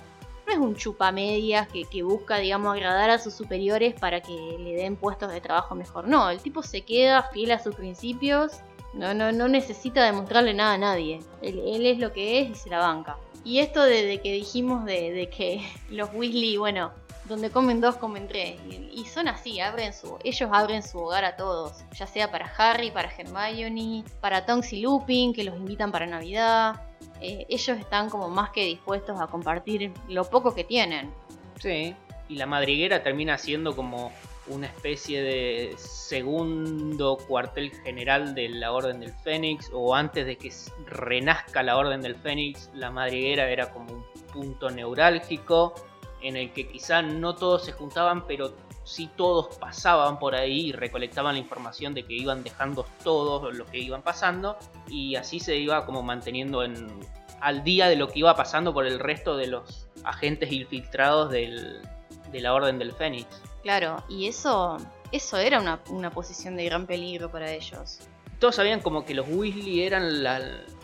[0.47, 4.75] No es un chupamedias que, que busca, digamos, agradar a sus superiores para que le
[4.75, 6.07] den puestos de trabajo mejor.
[6.07, 8.61] No, el tipo se queda fiel a sus principios.
[8.93, 11.21] No, no, no necesita demostrarle nada a nadie.
[11.43, 13.17] Él, es lo que es y se la banca.
[13.45, 16.93] Y esto de, que dijimos de, de que los Weasley, bueno,
[17.25, 18.61] donde comen dos, comen tres.
[18.69, 21.85] Y, y son así, abren su, ellos abren su hogar a todos.
[21.99, 26.81] Ya sea para Harry, para Hermione, para Tonks y Lupin, que los invitan para Navidad.
[27.21, 31.13] Eh, ellos están como más que dispuestos a compartir lo poco que tienen.
[31.61, 31.95] Sí.
[32.29, 34.13] Y la madriguera termina siendo como
[34.47, 40.53] una especie de segundo cuartel general de la Orden del Fénix o antes de que
[40.87, 45.75] renazca la Orden del Fénix, la madriguera era como un punto neurálgico
[46.21, 48.55] en el que quizá no todos se juntaban, pero
[48.85, 53.65] sí todos pasaban por ahí y recolectaban la información de que iban dejando todos lo
[53.67, 54.57] que iban pasando
[54.89, 56.89] y así se iba como manteniendo en,
[57.41, 61.81] al día de lo que iba pasando por el resto de los agentes infiltrados del-
[62.31, 63.27] de la Orden del Fénix.
[63.63, 64.77] Claro, y eso,
[65.13, 68.01] eso era una, una posición de gran peligro para ellos.
[68.41, 70.43] Todos sabían como que los Weasley eran la-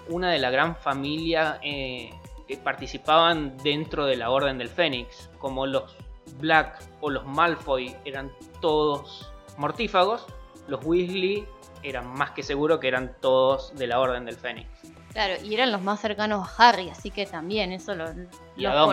[0.09, 2.11] una de la gran familia eh,
[2.49, 5.95] que participaban dentro de la Orden del Fénix, como los
[6.39, 8.31] Black o los Malfoy eran
[8.61, 10.27] todos mortífagos,
[10.69, 11.47] los Weasley
[11.82, 14.69] eran más que seguro que eran todos de la Orden del Fénix.
[15.12, 18.11] Claro, y eran los más cercanos a Harry, así que también eso los,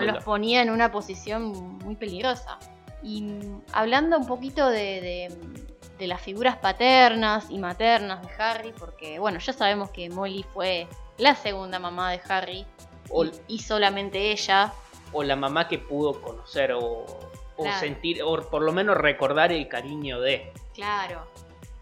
[0.01, 1.43] los ponía en una posición
[1.79, 2.57] muy peligrosa.
[3.03, 3.29] Y
[3.73, 5.67] hablando un poquito de, de-
[5.99, 10.87] de las figuras paternas y maternas de Harry, porque bueno, ya sabemos que Molly fue
[11.17, 12.65] la segunda mamá de Harry
[13.47, 14.73] y solamente ella.
[15.13, 16.81] O la mamá que pudo conocer o,
[17.55, 17.79] o Claro.
[17.79, 20.51] sentir, o por lo menos recordar el cariño de.
[20.73, 21.25] Claro.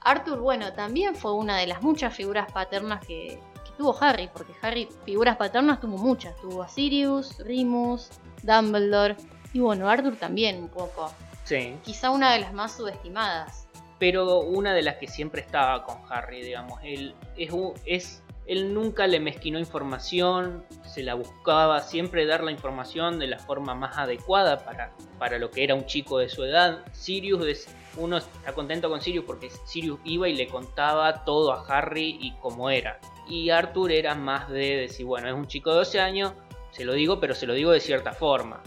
[0.02, 4.54] Arthur, bueno, también fue una de las muchas figuras paternas que, que tuvo Harry, porque
[4.62, 6.36] Harry figuras paternas tuvo muchas.
[6.38, 8.10] Tuvo a Sirius, Remus,
[8.44, 9.16] Dumbledore
[9.54, 11.12] y bueno, Arthur también un poco.
[11.44, 11.76] Sí.
[11.84, 13.68] Quizá una de las más subestimadas.
[13.98, 16.80] pero una de las que siempre estaba con Harry, digamos.
[16.84, 17.16] Él,
[17.86, 23.40] es, él nunca le mezquinó información, se la buscaba siempre dar la información de la
[23.40, 26.86] forma más adecuada para, para lo que era un chico de su edad.
[26.92, 27.68] Sirius, es,
[27.98, 32.34] uno está contento con Sirius porque Sirius iba y le contaba todo a Harry y
[32.42, 33.00] cómo era.
[33.28, 36.34] Y Arthur era más de decir, bueno, es un chico de 12 años,
[36.72, 38.62] se lo digo, pero se lo digo de cierta forma.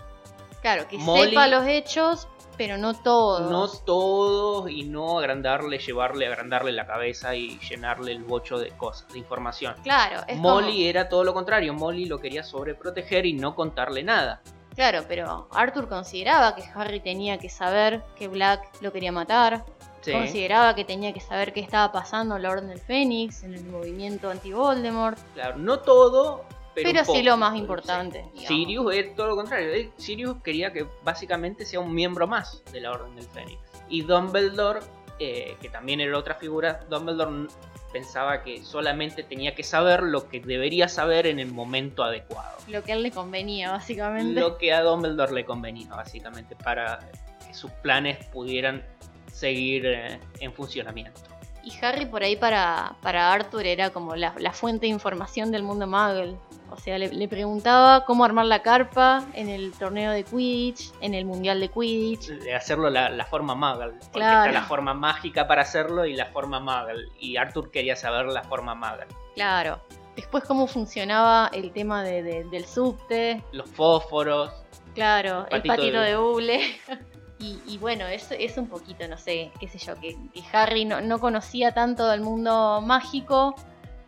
[0.61, 2.27] Claro, que Molly- sepa los hechos,
[2.59, 3.51] pero no todos.
[3.51, 9.11] No todos y no agrandarle, llevarle, agrandarle la cabeza y llenarle el bocho de cosas,
[9.13, 9.77] de información.
[9.85, 14.43] Claro, es Molly era todo lo contrario, Molly lo quería sobreproteger y no contarle nada.
[14.75, 19.65] Claro, pero Arthur consideraba que Harry tenía que saber que Black lo quería matar.
[20.01, 20.13] Sí.
[20.13, 23.65] Consideraba que tenía que saber qué estaba pasando en la Orden del Fénix, en el
[23.65, 25.19] movimiento anti-Voldemort.
[25.35, 26.45] Claro, no todo,
[26.83, 28.47] pero, sí lo más importante, Sí.
[28.47, 29.93] Sirius es todo lo contrario.
[29.97, 33.59] Sirius quería que básicamente sea un miembro más de la Orden del Fénix.
[33.89, 34.81] Y Dumbledore,
[35.19, 37.49] eh, que también era otra figura, Dumbledore
[37.93, 42.59] pensaba que solamente tenía que saber lo que debería saber en el momento adecuado.
[42.69, 44.39] Lo que a él le convenía, básicamente.
[44.39, 46.99] Lo que a Dumbledore le convenía, básicamente, para
[47.47, 48.85] que sus planes pudieran
[49.33, 51.38] seguir eh, en funcionamiento.
[51.65, 55.63] Y Harry por ahí para, para Arthur era como la, la fuente de información del
[55.63, 56.37] mundo Muggle.
[56.71, 61.15] O sea, le, le preguntaba cómo armar la carpa en el torneo de Quidditch, en
[61.15, 62.29] el mundial de Quidditch.
[62.29, 63.93] De hacerlo la, la forma Muggle.
[63.95, 64.51] Porque Claro.
[64.51, 67.09] está la forma mágica para hacerlo y la forma Muggle.
[67.19, 69.07] Y Arthur quería saber la forma Muggle.
[69.35, 69.81] Claro.
[70.15, 73.43] Después cómo funcionaba el tema de- de- del subte.
[73.53, 74.51] Los fósforos.
[74.95, 76.61] Claro, el Patito patito de- de.
[77.40, 80.85] Y, y bueno, eso es un poquito, no sé, qué sé yo, que, que Harry
[80.85, 83.55] no, no conocía tanto del mundo mágico,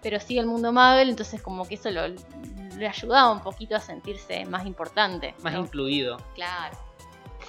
[0.02, 3.80] pero sí el mundo Muggle, entonces como que eso lo, le ayudaba un poquito a
[3.80, 5.34] sentirse más importante.
[5.42, 5.60] Más ¿no?
[5.60, 6.16] incluido.
[6.34, 6.76] Claro.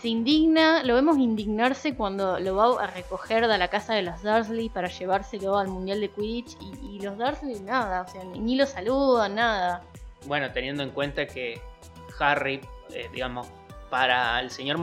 [0.02, 4.24] Se indigna, lo vemos indignarse cuando lo va a recoger de la casa de los
[4.24, 8.40] Dursley para llevárselo al Mundial de Quidditch y, y los Dursley nada, o sea, ni,
[8.40, 9.84] ni lo saludan, nada.
[10.26, 11.62] Bueno, teniendo en cuenta que
[12.20, 12.62] Harry,
[12.94, 13.48] eh, digamos,
[13.92, 14.80] para el señor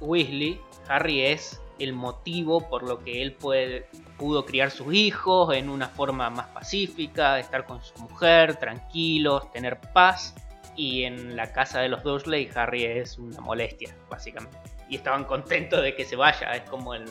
[0.00, 3.88] Weasley, Harry es el motivo por lo que él puede,
[4.18, 9.80] pudo criar sus hijos en una forma más pacífica, estar con su mujer, tranquilos, tener
[9.92, 10.34] paz.
[10.76, 14.56] Y en la casa de los Dursley, Harry es una molestia, básicamente.
[14.88, 17.04] Y estaban contentos de que se vaya, es como el,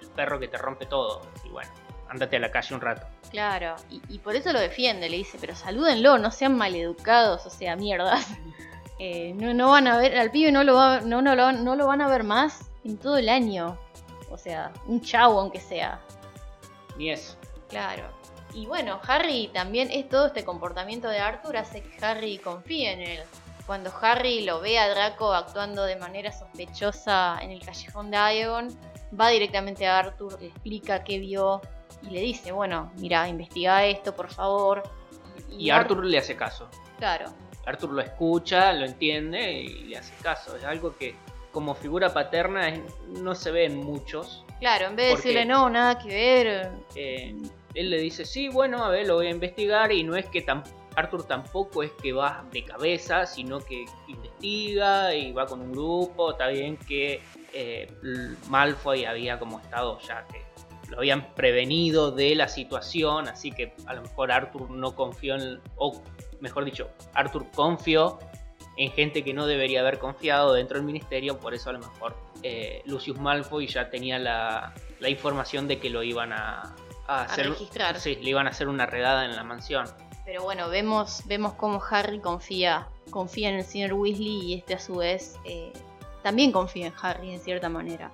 [0.00, 1.22] el perro que te rompe todo.
[1.44, 1.70] Y bueno,
[2.08, 3.06] ándate a la calle un rato.
[3.30, 7.50] Claro, y, y por eso lo defiende, le dice, pero salúdenlo, no sean maleducados, o
[7.50, 8.26] sea, mierdas.
[8.98, 11.74] Eh, no, no van a ver, al pibe no lo, va- no, no, lo, no
[11.76, 13.78] lo van a ver más en todo el año.
[14.30, 16.00] O sea, un chau aunque sea.
[16.96, 17.36] Ni eso.
[17.68, 18.04] Claro.
[18.52, 23.00] Y bueno, Harry también es todo este comportamiento de Arthur hace que Harry confíe en
[23.00, 23.20] él.
[23.66, 28.68] Cuando Harry lo ve a Draco actuando de manera sospechosa en el callejón de Aegon,
[29.18, 31.62] va directamente a Arthur, le explica qué vio
[32.02, 34.82] y le dice, bueno, mira, investiga esto, por favor.
[35.50, 36.68] Y Arthur le hace caso.
[36.98, 37.32] Claro,
[37.66, 40.56] Arthur lo escucha, lo entiende y le hace caso.
[40.56, 41.14] Es algo que
[41.52, 44.44] como figura paterna es- no se ve en muchos.
[44.60, 47.34] claro, en vez de decirle no, nada que ver, Eh,
[47.74, 50.44] él le dice, sí, bueno, a ver, lo voy a investigar y no es que
[50.46, 50.62] tam-
[50.96, 56.30] Arthur tampoco es que va de cabeza, sino que investiga y va con un grupo.
[56.32, 57.20] Está bien que
[57.52, 57.88] eh,
[58.48, 60.42] Malfoy había como estado ya que
[60.90, 65.60] lo habían prevenido de la situación, así que a lo mejor Arthur no confió en,
[65.76, 66.00] o
[66.44, 68.18] mejor dicho, Arthur confió
[68.76, 72.16] en gente que no debería haber confiado dentro del ministerio, por eso a lo mejor
[72.42, 76.74] eh, Lucius Malfoy ya tenía la, la información de que lo iban a,
[77.06, 77.98] a hacer, registrar.
[77.98, 79.86] Sí, le iban a hacer una redada en la mansión.
[80.24, 84.78] Pero bueno, vemos, vemos cómo Harry confía, confía en el señor Weasley y este a
[84.78, 85.72] su vez eh,
[86.22, 88.10] también confía en Harry en cierta manera.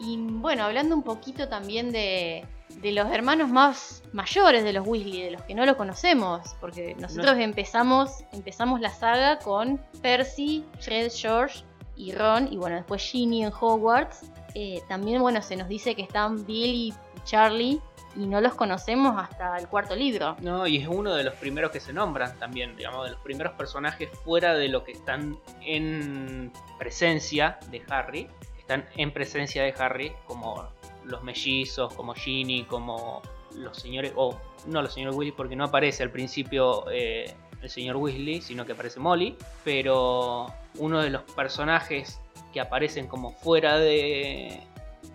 [0.00, 2.44] Y bueno, hablando un poquito también de,
[2.82, 6.94] de los hermanos más mayores de los Weasley, de los que no lo conocemos, porque
[6.98, 11.64] nosotros empezamos, empezamos la saga con Percy, Fred, George
[11.96, 14.30] y Ron, y bueno, después Ginny en Hogwarts.
[14.54, 16.94] Eh, también, bueno, se nos dice que están Bill y
[17.24, 17.80] Charlie,
[18.16, 20.36] y no los conocemos hasta el cuarto libro.
[20.40, 23.52] No, y es uno de los primeros que se nombran también, digamos, de los primeros
[23.54, 28.28] personajes fuera de lo que están en presencia de Harry,
[28.58, 30.68] están en presencia de Harry como
[31.04, 33.22] los mellizos, como Ginny, como
[33.56, 34.36] los señores, o
[34.66, 38.72] no los señores Weasley, porque no aparece al principio eh, el señor Weasley, sino que
[38.72, 40.46] aparece Molly, pero
[40.78, 42.20] uno de los personajes
[42.52, 44.60] que aparecen como fuera de,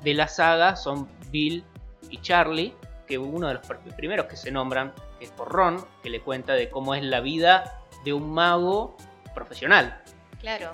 [0.03, 1.63] de la saga son Bill
[2.09, 2.73] y Charlie,
[3.07, 6.53] que uno de los pr- primeros que se nombran es por Ron, que le cuenta
[6.53, 8.95] de cómo es la vida de un mago
[9.33, 10.01] profesional.
[10.39, 10.71] Claro.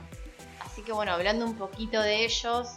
[0.59, 2.69] Así que bueno, hablando un poquito de ellos,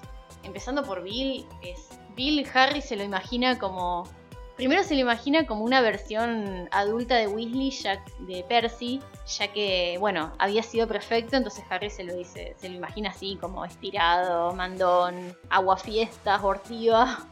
[0.42, 4.08] empezando por Bill, es Bill Harry se lo imagina como
[4.56, 9.96] primero se lo imagina como una versión adulta de Weasley, ya, de Percy, ya que
[9.98, 14.52] bueno, había sido perfecto, entonces Harry se lo dice, se lo imagina así como estirado,
[14.52, 17.26] mandón, aguafiestas, ortiva.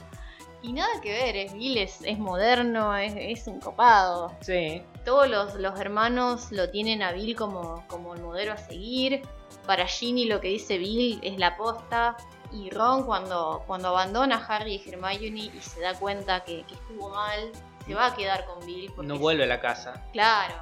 [0.65, 5.29] Y nada que ver, es Bill es, es moderno, es, es un copado Sí, todos
[5.29, 9.23] los, los hermanos lo tienen a Bill como, como el modelo a seguir.
[9.67, 12.17] Para Ginny lo que dice Bill es la posta.
[12.53, 16.75] Y Ron cuando, cuando abandona a Harry y Hermione y se da cuenta que, que
[16.75, 17.51] estuvo mal,
[17.87, 18.93] se va a quedar con Bill.
[18.95, 20.05] Porque no vuelve a la casa.
[20.13, 20.55] Claro,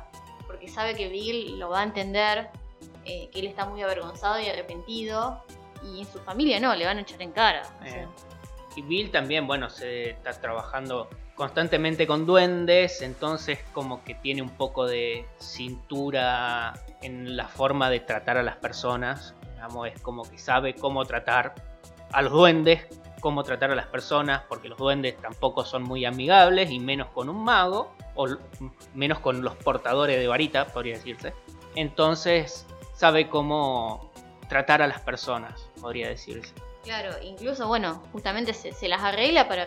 [0.46, 2.48] porque sabe que Bill lo va a entender,
[3.04, 5.44] eh, que él está muy avergonzado y arrepentido.
[5.82, 7.62] Y en su familia no, le van a echar en cara.
[7.80, 8.02] o sea.
[8.02, 8.08] Eh,
[8.76, 14.50] Y Bill también, bueno, se está trabajando constantemente con duendes, entonces como que tiene un
[14.50, 19.34] poco de cintura en la forma de tratar a las personas.
[19.54, 21.54] Digamos, es como que sabe cómo tratar
[22.12, 22.86] a los duendes,
[23.20, 27.28] cómo tratar a las personas, porque los duendes tampoco son muy amigables, y menos con
[27.28, 28.28] un mago, o
[28.94, 31.32] menos con los portadores de varita, podría decirse.
[31.76, 34.10] Entonces sabe cómo
[34.48, 36.52] tratar a las personas, podría decirse.
[36.82, 39.66] Claro, incluso, bueno, justamente se, se las arregla para,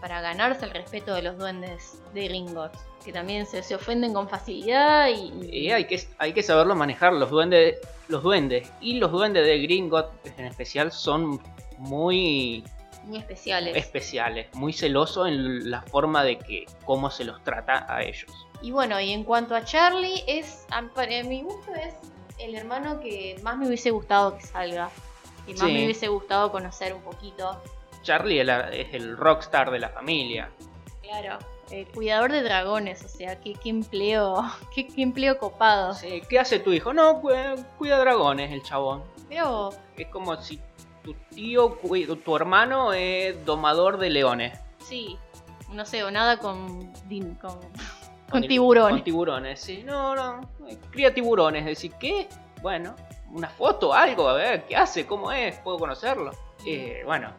[0.00, 4.28] para ganarse el respeto de los duendes de Gringotts, que también se, se ofenden con
[4.28, 7.12] facilidad y, Y hay que, hay que saberlo manejar.
[7.12, 11.40] Los duendes, los duendes y los duendes de Gringotts en especial son
[11.78, 12.64] muy
[13.04, 13.76] muy especiales.
[13.76, 18.30] especiales, muy celosos en la forma de que cómo se los trata a ellos.
[18.62, 21.94] y bueno, y en cuanto a Charlie, es, para mi gusto es
[22.38, 24.88] el hermano que más me hubiese gustado que salga,
[25.46, 25.72] que más Sí.
[25.74, 27.60] me hubiese gustado conocer un poquito.
[28.02, 28.48] Charlie es,
[28.94, 30.50] el rockstar de la familia.
[31.02, 31.38] Claro,
[31.92, 34.42] cuidador de dragones, o sea, qué, qué empleo,
[34.74, 35.92] qué, qué empleo copado.
[35.94, 36.94] Sí, ¿Qué hace tu hijo?
[36.94, 37.30] No, cu-
[37.76, 39.02] cuida dragones el chabón.
[39.28, 40.58] Pero Es como si
[41.04, 44.58] tu tío, cui- tu hermano es domador de leones.
[44.78, 45.16] sí,
[45.70, 47.70] no sé, o nada con, din- con, con
[48.30, 48.92] Con- tiburones.
[48.92, 49.82] Con tiburones, sí.
[49.84, 50.40] No, no.
[50.68, 51.64] eh, Cría tiburones.
[51.64, 52.28] Decir, ¿qué?
[52.62, 52.94] Bueno,
[53.32, 55.04] una foto, algo, a ver, ¿qué hace?
[55.06, 55.56] ¿Cómo es?
[55.58, 56.30] ¿Puedo conocerlo?
[56.66, 57.32] Eh, bueno.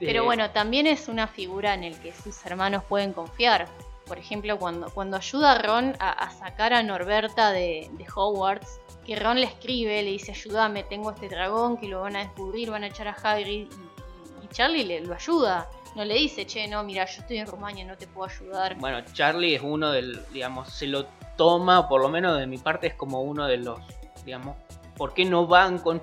[0.00, 3.66] Pero eh, bueno, también es una figura en el que sus hermanos pueden confiar.
[4.06, 8.80] Por ejemplo, cuando, cuando ayuda a Ron a, a sacar a Norberta de, de Hogwarts,
[9.04, 12.70] que Ron le escribe, le dice, ayúdame, tengo este dragón que lo van a descubrir,
[12.70, 15.68] van a echar a Hagrid, y, y- Charlie le, lo ayuda.
[15.96, 18.76] No le dice, che, no, mira, yo estoy en Rumania, no te puedo ayudar.
[18.76, 21.06] Bueno, Charlie es uno del, digamos, se lo
[21.36, 23.80] toma, por lo menos de mi parte, es como uno de los,
[24.24, 24.56] digamos,
[24.96, 26.00] ¿por qué no van con,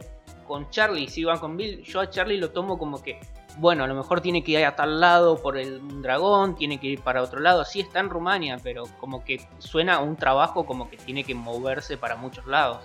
[0.48, 1.08] con Charlie?
[1.10, 3.20] Si van con Bill, yo a Charlie lo tomo como que,
[3.58, 6.88] bueno, a lo mejor tiene que ir a tal lado por el dragón, tiene que
[6.88, 10.66] ir para otro lado, sí está en Rumania, pero como que suena a un trabajo
[10.66, 12.80] como que tiene que moverse para muchos lados.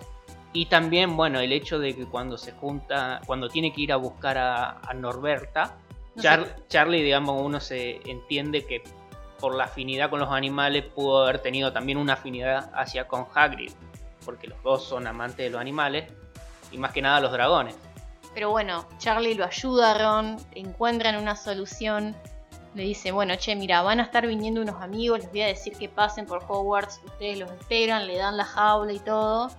[0.53, 3.97] Y también, bueno, el hecho de que cuando se junta, cuando tiene que ir a
[3.97, 5.77] buscar a, a Norberta,
[6.15, 6.55] No Char- sé.
[6.69, 8.83] Charlie, digamos, uno se entiende que
[9.39, 13.71] por la afinidad con los animales pudo haber tenido también una afinidad hacia con Hagrid,
[14.25, 16.11] porque los dos son amantes de los animales
[16.73, 17.77] y más que nada los dragones.
[18.39, 22.15] Pero bueno, Charlie lo ayuda a Ron, encuentran una solución.
[22.77, 25.77] Le dice, bueno, che, mira, van a estar viniendo unos amigos, les voy a decir
[25.77, 29.51] que pasen por Hogwarts, ustedes los esperan, le dan la jaula y todo.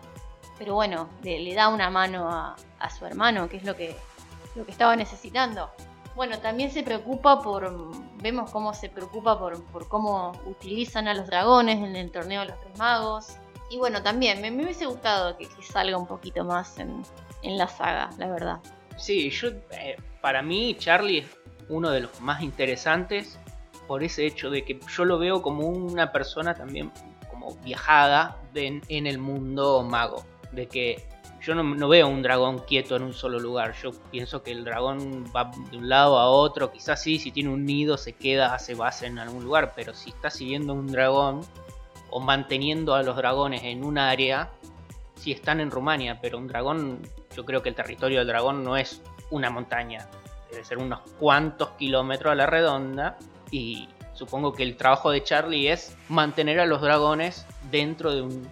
[0.57, 2.55] Pero bueno, le, da una mano a,
[2.97, 3.97] su hermano, que es lo que,
[4.55, 5.69] lo que estaba necesitando.
[6.15, 7.91] Bueno, también se preocupa por,
[8.21, 12.47] vemos cómo se preocupa por, por cómo utilizan a los dragones en el torneo de
[12.47, 13.27] los tres magos.
[13.69, 17.03] Y bueno, también me, me hubiese gustado que, que salga un poquito más en,
[17.41, 18.59] en la saga, la verdad.
[18.97, 21.37] Sí, yo, eh, para mí Charlie es
[21.69, 23.39] uno de los más interesantes
[23.87, 26.91] por ese hecho de que yo lo veo como una persona también
[27.29, 30.25] como viajada en el mundo mago.
[30.51, 31.07] De que
[31.41, 33.73] yo no, veo un dragón quieto en un solo lugar.
[33.81, 36.71] Yo pienso que el dragón va de un lado a otro.
[36.71, 39.73] Quizás sí, si tiene un nido se queda, hace base en algún lugar.
[39.75, 41.41] Pero si está siguiendo un dragón
[42.09, 44.51] o manteniendo a los dragones en un área,
[45.15, 46.19] sí están en Rumania.
[46.21, 46.99] Pero un dragón,
[47.39, 49.01] yo creo que el territorio del dragón no es
[49.31, 50.09] una montaña.
[50.51, 53.17] Debe ser unos cuantos kilómetros a la redonda.
[53.49, 58.45] Y supongo que el trabajo de Charlie es mantener a los dragones dentro de un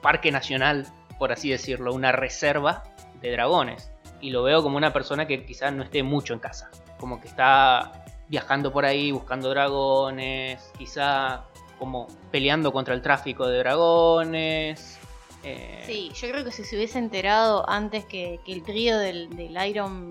[0.00, 0.86] parque nacional,
[1.18, 2.84] por así decirlo, una reserva
[3.20, 3.92] de dragones.
[4.22, 6.70] Y lo veo como una persona que quizás no esté mucho en casa.
[6.98, 11.44] Como que está viajando por ahí, buscando dragones, quizá
[11.78, 14.98] como peleando contra el tráfico de dragones.
[15.42, 19.30] Eh, Sí, yo creo que si se hubiese enterado antes que, que el trío del,
[19.30, 20.10] del Iron,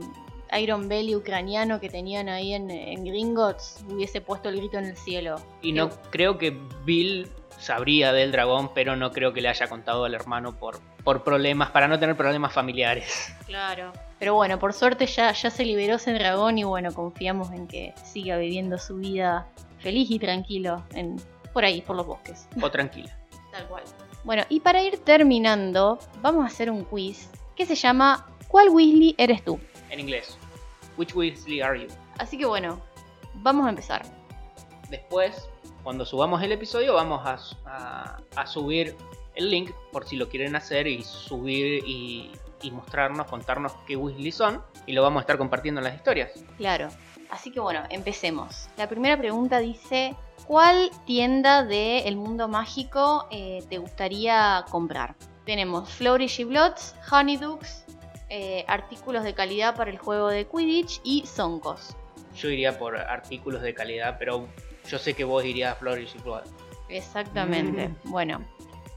[0.59, 4.97] Iron Belly ucraniano que tenían ahí en, en Gringotts hubiese puesto el grito en el
[4.97, 5.41] cielo.
[5.61, 7.29] Y no creo que Bill
[7.61, 11.69] sabría del dragón, pero no creo que le haya contado al hermano por, por problemas,
[11.69, 13.33] para no tener problemas familiares.
[13.45, 13.93] Claro.
[14.19, 17.93] Pero bueno, por suerte ya, ya se liberó ese dragón y bueno, confiamos en que
[18.03, 19.47] siga viviendo su vida
[19.79, 21.17] feliz y tranquilo en,
[21.53, 22.47] por ahí, por los bosques.
[22.61, 23.15] O tranquila.
[23.51, 23.83] Tal cual.
[24.23, 29.15] Bueno, y para ir terminando, vamos a hacer un quiz que se llama ¿Cuál Weasley
[29.18, 29.60] eres tú?
[29.89, 30.38] En inglés.
[30.98, 31.88] Which Weasley are you?
[32.19, 32.80] Así que bueno,
[33.35, 34.03] vamos a empezar.
[34.89, 35.48] Después,
[35.84, 38.95] cuando subamos el episodio, vamos a, a- a subir
[39.35, 42.31] el link por si lo quieren hacer y subir y,
[42.61, 44.61] y mostrarnos, contarnos qué Weasley son.
[44.85, 46.31] Y lo vamos a estar compartiendo en las historias.
[46.57, 46.89] Claro.
[47.30, 48.68] Así que bueno, empecemos.
[48.77, 50.15] La primera pregunta dice,
[50.51, 55.15] ¿cuál tienda del mundo mágico eh, te gustaría comprar?
[55.45, 57.85] Tenemos Flourish y Blots, Honeydukes,
[58.27, 61.95] eh, artículos de calidad para el juego de Quidditch y Soncos.
[62.35, 64.45] Yo iría por artículos de calidad, pero
[64.89, 66.43] yo sé que vos irías a Flourish y Blood.
[66.89, 67.89] Exactamente.
[68.03, 68.43] Bueno,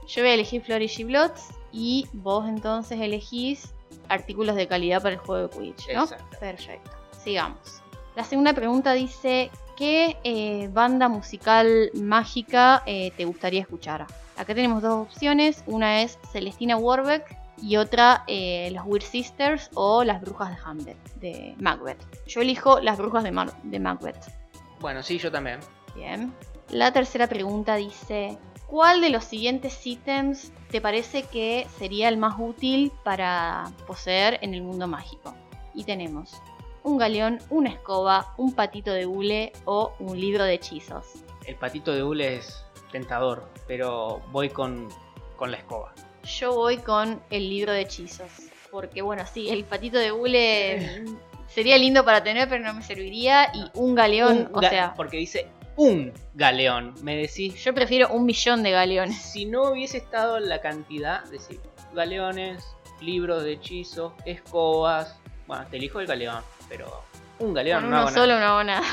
[0.08, 3.72] yo voy a elegir Flourish y Blots y vos entonces elegís
[4.08, 6.02] artículos de calidad para el juego de Quidditch, ¿no?
[6.02, 6.36] Exacto.
[6.40, 6.90] Perfecto.
[7.22, 7.80] Sigamos.
[8.16, 14.06] La segunda pregunta dice, ¿qué eh, banda musical mágica eh, te gustaría escuchar?
[14.36, 15.62] Acá tenemos dos opciones.
[15.66, 21.14] Una es Celestina Warbeck y otra eh, las Weird Sisters o las Brujas de Hamlet,
[21.20, 22.02] de Macbeth.
[22.26, 24.32] Yo elijo las Brujas de, Mar- de Macbeth.
[24.80, 25.60] Bueno, sí, yo también.
[25.94, 26.32] Bien.
[26.70, 32.34] La tercera pregunta dice, ¿cuál de los siguientes ítems te parece que sería el más
[32.38, 35.34] útil para poseer en el mundo mágico?
[35.74, 36.40] Y tenemos
[36.84, 41.04] un galeón, una escoba, un patito de hule o un libro de hechizos.
[41.46, 44.88] El patito de hule es tentador, pero voy con,
[45.36, 45.92] con la escoba.
[46.22, 48.30] Yo voy con el libro de hechizos.
[48.70, 51.04] Porque bueno, sí, el patito de hule
[51.48, 53.50] sería lindo para tener, pero no me serviría.
[53.54, 56.94] Y un galeón, Un o ga- sea, Porque dice un galeón.
[57.02, 59.20] Me decís, yo prefiero un millón de galeones.
[59.20, 61.60] si no hubiese estado la cantidad, decir,
[61.94, 62.64] galeones,
[63.00, 65.18] libros de hechizos, escobas.
[65.46, 67.02] Bueno, te elijo el galeón, pero
[67.38, 68.40] un galeón Con no hago solo nada.
[68.40, 68.86] no hago nada.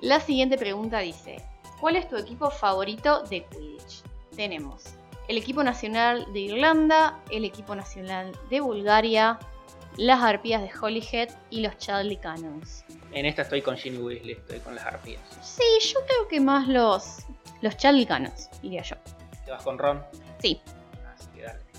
[0.00, 1.42] La siguiente pregunta dice:
[1.80, 4.02] ¿Cuál es tu equipo favorito de Quidditch?
[4.34, 4.84] Tenemos
[5.28, 9.38] el equipo nacional de Irlanda, el equipo nacional de Bulgaria,
[9.96, 12.84] las arpías de Holyhead y los Chadley Cannons.
[13.12, 15.20] En esta estoy con Ginny Weasley, estoy con las arpías.
[15.42, 17.24] Sí, yo creo que más los,
[17.62, 18.96] los Chadley Cannons, diría yo.
[19.44, 20.04] ¿Te vas con Ron?
[20.40, 20.60] Sí.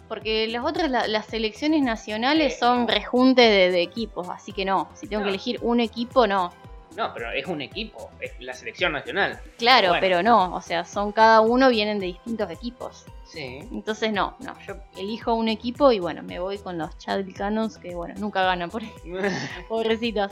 [0.08, 2.60] Porque las otras, la- las selecciones nacionales Sí.
[2.60, 4.90] son rejunte de, de equipos, así que no.
[4.94, 5.26] Si tengo No.
[5.26, 6.52] que elegir un equipo, no.
[6.96, 9.40] No, pero es un equipo, es la selección nacional.
[9.60, 10.02] Claro, Bueno.
[10.02, 13.06] pero no, o sea, son cada uno vienen de distintos equipos.
[13.24, 13.60] Sí.
[13.72, 17.78] Entonces no, no, yo elijo un equipo y bueno, me voy con los Chadwick Cannons
[17.78, 18.82] que bueno, nunca ganan por
[19.70, 20.32] pobrecitos.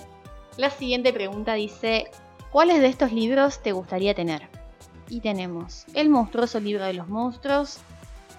[0.57, 2.10] La siguiente pregunta dice,
[2.52, 4.47] ¿cuáles de estos libros te gustaría tener?
[5.07, 7.80] Y tenemos El monstruoso libro de los monstruos,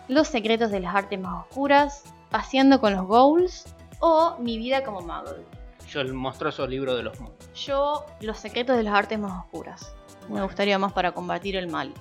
[0.08, 3.66] Los secretos de las artes más oscuras, Paseando con los Ghouls
[4.00, 5.44] o Mi vida como Muggle.
[5.88, 7.48] Yo el monstruoso libro de los mundos.
[7.54, 9.94] Yo, los secretos de las artes más oscuras.
[10.28, 11.92] Me gustaría más para combatir el mal.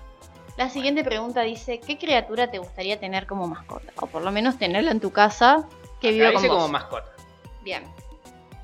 [0.57, 3.91] La siguiente pregunta dice, ¿qué criatura te gustaría tener como mascota?
[3.97, 5.67] O por lo menos tenerla en tu casa
[5.99, 6.51] que viva con vos.
[6.51, 7.11] como mascota.
[7.63, 7.83] Bien.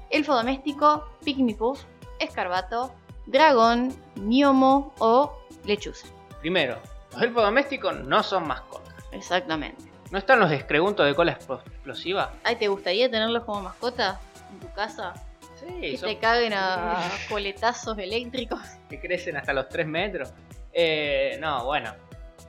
[0.10, 1.82] Elfo doméstico, Pygmy-Puff,
[2.20, 2.94] Escarbato,
[3.26, 5.32] Dragón, Miomo o
[5.66, 6.08] Lechuza.
[6.40, 6.78] Primero,
[7.14, 8.81] los elfos domésticos no son mascotas.
[9.12, 9.84] Exactamente.
[10.12, 12.34] ¿No están los escreguntos de cola explo- explosiva?
[12.44, 14.20] Ay, ¿te gustaría tenerlos como mascota
[14.52, 15.14] en tu casa?
[15.60, 16.98] Sí, Que son te caguen a
[17.30, 18.60] coletazos eléctricos.
[18.90, 20.34] que crecen hasta los 3 metros.
[20.74, 21.94] Eh, no, bueno,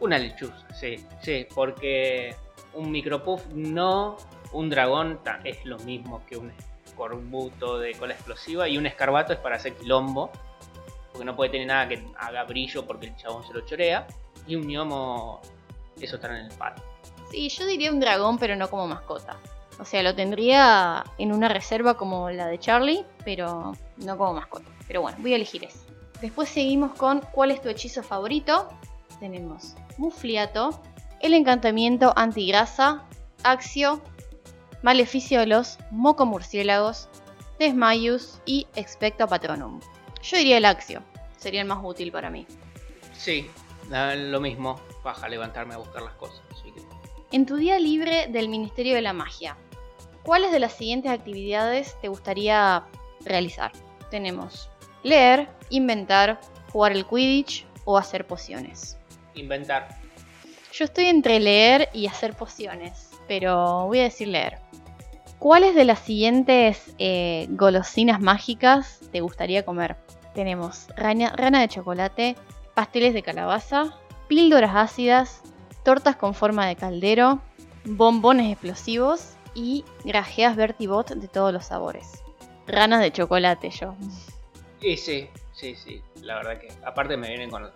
[0.00, 2.34] una lechuza, sí, sí, porque
[2.74, 4.16] un micropuff no,
[4.52, 6.52] un dragón ta- es lo mismo que un
[6.86, 10.30] escorbuto de cola explosiva y un escarbato es para hacer quilombo,
[11.10, 14.06] porque no puede tener nada que haga brillo porque el chabón se lo chorea,
[14.46, 15.40] y un gnomo,
[16.00, 16.84] eso está en el patio.
[17.30, 19.38] Sí, yo diría un dragón, pero no como mascota.
[19.78, 24.68] O sea, lo tendría en una reserva como la de Charlie, pero no como mascota.
[24.86, 25.78] Pero bueno, voy a elegir ese.
[26.20, 28.68] Después seguimos con ¿cuál es tu hechizo favorito?
[29.18, 30.80] Tenemos Mufliato,
[31.20, 33.04] el encantamiento antigrasa,
[33.42, 34.02] Axio,
[34.82, 37.08] Maleficio de los Mocomurciélagos,
[37.58, 39.80] Desmayus y Expecto Patronum.
[40.22, 41.02] Yo diría el Axio,
[41.38, 42.46] sería el más útil para mí.
[43.16, 43.50] Sí,
[43.90, 46.42] lo mismo, baja a levantarme a buscar las cosas.
[46.52, 46.82] así que-
[47.32, 49.56] En tu día libre del Ministerio de la Magia,
[50.22, 52.84] ¿cuáles de las siguientes actividades te gustaría
[53.24, 53.72] realizar?
[54.10, 54.68] Tenemos
[55.02, 56.40] Leer, inventar,
[56.72, 58.96] jugar el Quidditch o hacer pociones.
[59.34, 59.88] Inventar.
[60.72, 64.58] Yo estoy entre leer y hacer pociones, pero voy a decir leer.
[65.38, 69.96] ¿Cuáles de las siguientes eh, golosinas mágicas te gustaría comer?
[70.34, 72.36] Tenemos rana, rana de chocolate,
[72.74, 73.98] pasteles de calabaza,
[74.32, 75.42] píldoras ácidas,
[75.84, 77.42] tortas con forma de caldero,
[77.84, 82.22] bombones explosivos y grajeas Bertibot de todos los sabores.
[82.66, 83.94] Ranas de chocolate yo.
[84.80, 86.00] Y sí, sí, sí.
[86.22, 87.70] La verdad que aparte me vienen con,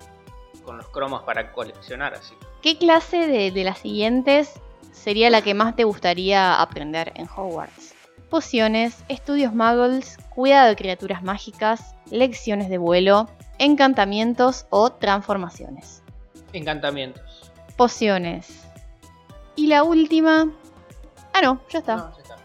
[0.64, 2.32] con los cromos para coleccionar, así.
[2.62, 4.54] ¿Qué clase de, de las siguientes
[4.92, 7.94] sería la que más te gustaría aprender en Hogwarts?
[8.30, 13.28] Pociones, estudios muggles, cuidado de criaturas mágicas, lecciones de vuelo,
[13.58, 16.02] encantamientos o transformaciones.
[16.56, 17.50] Encantamientos.
[17.76, 18.62] Pociones.
[19.54, 20.48] Y la última...
[21.32, 21.96] Ah, no, ya está.
[21.96, 22.36] No, ya está.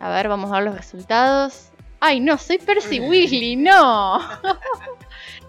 [0.00, 1.68] A ver, vamos a ver los resultados.
[2.00, 4.18] Ay, no, soy Percy Weasley, no.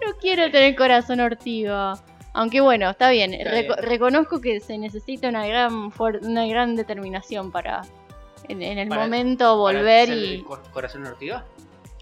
[0.04, 1.94] no quiero tener corazón ortigo.
[2.34, 3.34] Aunque bueno, está bien.
[3.34, 3.88] Está Reco- bien.
[3.88, 5.92] reconozco que se necesita una gran,
[6.22, 7.82] una gran determinación para
[8.48, 10.34] en, en el Para- momento ¿Para volver ser y...
[10.36, 11.44] el corazón ortiga?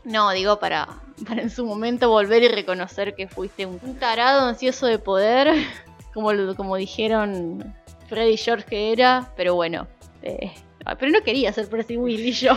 [0.05, 0.89] No, digo para,
[1.29, 5.53] para en su momento volver y reconocer que fuiste un tarado ansioso de poder,
[6.15, 7.75] como, como dijeron
[8.09, 9.87] Freddy y George que era, pero bueno.
[10.23, 10.53] eh,
[10.85, 12.53] ah, pero no quería ser Percy Weasley yo.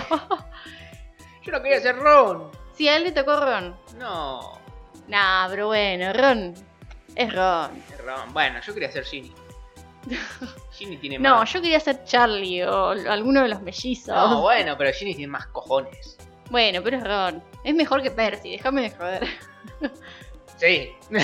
[1.44, 2.50] Yo no quería ser Ron.
[2.74, 3.76] sí, a él le tocó Ron.
[3.98, 4.60] No,
[5.08, 6.54] Nah, pero bueno, Ron
[7.16, 7.72] es Ron.
[8.06, 8.34] Ron.
[8.34, 9.32] Bueno, yo quería ser Ginny.
[10.72, 11.54] Ginny tiene No, más.
[11.54, 14.08] yo quería ser Charlie o alguno de los mellizos.
[14.16, 16.18] No, bueno, pero Ginny tiene más cojones.
[16.50, 17.44] Bueno, pero es Ron.
[17.64, 19.28] Es mejor que Percy, déjame de joder.
[20.58, 20.90] Sí.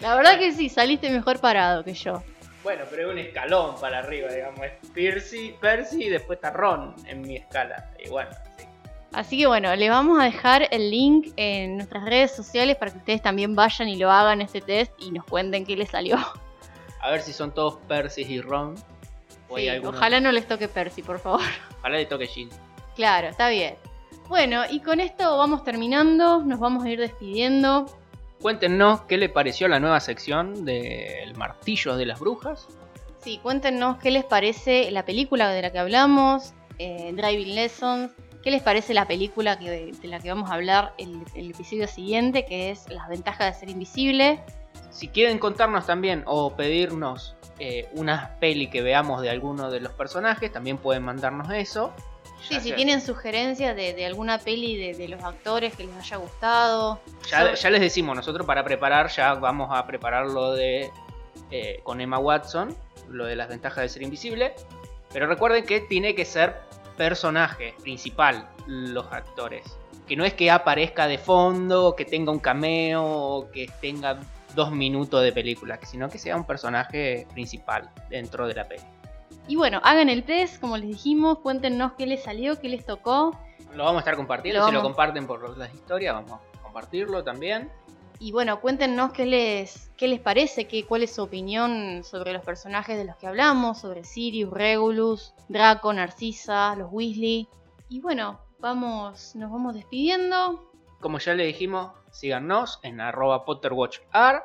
[0.00, 2.22] La verdad que sí, saliste mejor parado que yo.
[2.62, 4.60] Bueno, pero es un escalón para arriba, digamos.
[4.64, 7.90] Es Percy, Percy y después está Ron en mi escala.
[8.04, 8.64] Y bueno, sí.
[9.12, 12.98] Así que bueno, les vamos a dejar el link en nuestras redes sociales para que
[12.98, 16.18] ustedes también vayan y lo hagan este test y nos cuenten qué les salió.
[17.00, 18.74] A ver si son todos Percy y Ron.
[19.48, 21.40] O hay Sí, alguno- ojalá no les toque Percy, por favor.
[21.78, 22.50] Ojalá le toque Ginny.
[22.96, 23.76] Claro, está bien.
[24.28, 27.86] Bueno, y con esto vamos terminando, nos vamos a ir despidiendo.
[28.40, 32.68] Cuéntenos qué le pareció la nueva sección del martillo de las brujas.
[33.20, 38.12] Sí, cuéntenos qué les parece la película de la que hablamos, eh, Driving Lessons,
[38.42, 41.88] qué les parece la película que- de la que vamos a hablar el, el episodio
[41.88, 44.40] siguiente, que es Las ventajas de ser invisible.
[44.90, 49.92] Si quieren contarnos también o pedirnos eh, una peli que veamos de alguno de los
[49.92, 51.92] personajes, también pueden mandarnos eso.
[52.42, 55.94] Sí, si sea- tienen sugerencias de, de alguna peli de, de los actores que les
[55.96, 57.00] haya gustado.
[57.30, 60.90] Ya, sobre- ya les decimos, nosotros para preparar, ya vamos a preparar lo de
[61.50, 62.76] eh, con Emma Watson,
[63.08, 64.54] lo de las ventajas de ser invisible.
[65.12, 66.56] Pero recuerden que tiene que ser
[66.96, 69.64] personaje principal, los actores.
[70.06, 74.18] Que no es que aparezca de fondo, que tenga un cameo, o que tenga
[74.54, 78.82] dos minutos de película, sino que sea un personaje principal dentro de la peli.
[79.48, 83.36] Y bueno, hagan el test, como les dijimos, cuéntenos qué les salió, qué les tocó.
[83.74, 87.24] Lo vamos a estar compartiendo, Lo si lo comparten por las historias, vamos a compartirlo
[87.24, 87.70] también.
[88.20, 92.44] Y bueno, cuéntenos qué les, qué les parece, qué, cuál es su opinión sobre los
[92.44, 97.48] personajes de los que hablamos, sobre Sirius, Regulus, Draco, Narcisa, los Weasley.
[97.88, 100.70] Y bueno, vamos, nos vamos despidiendo.
[101.00, 104.42] Como ya le dijimos, síganos en arroba PotterWatchR.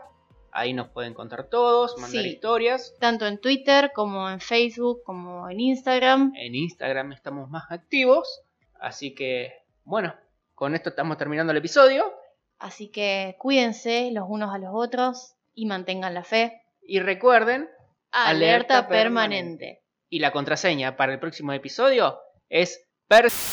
[0.55, 2.29] Ahí nos pueden contar todos, mandar Sí.
[2.29, 2.95] historias.
[2.99, 6.31] Tanto en Twitter como en Facebook, como en Instagram.
[6.35, 8.41] En Instagram estamos más activos.
[8.79, 9.51] Así que,
[9.83, 10.13] bueno,
[10.53, 12.13] con esto estamos terminando el episodio.
[12.59, 16.61] Así que cuídense los unos a los otros y mantengan la fe.
[16.81, 17.67] Y recuerden,
[18.11, 18.29] Alerta,
[18.77, 19.81] Alerta permanente.
[20.09, 22.19] y la contraseña para el próximo episodio
[22.49, 23.52] es PERS.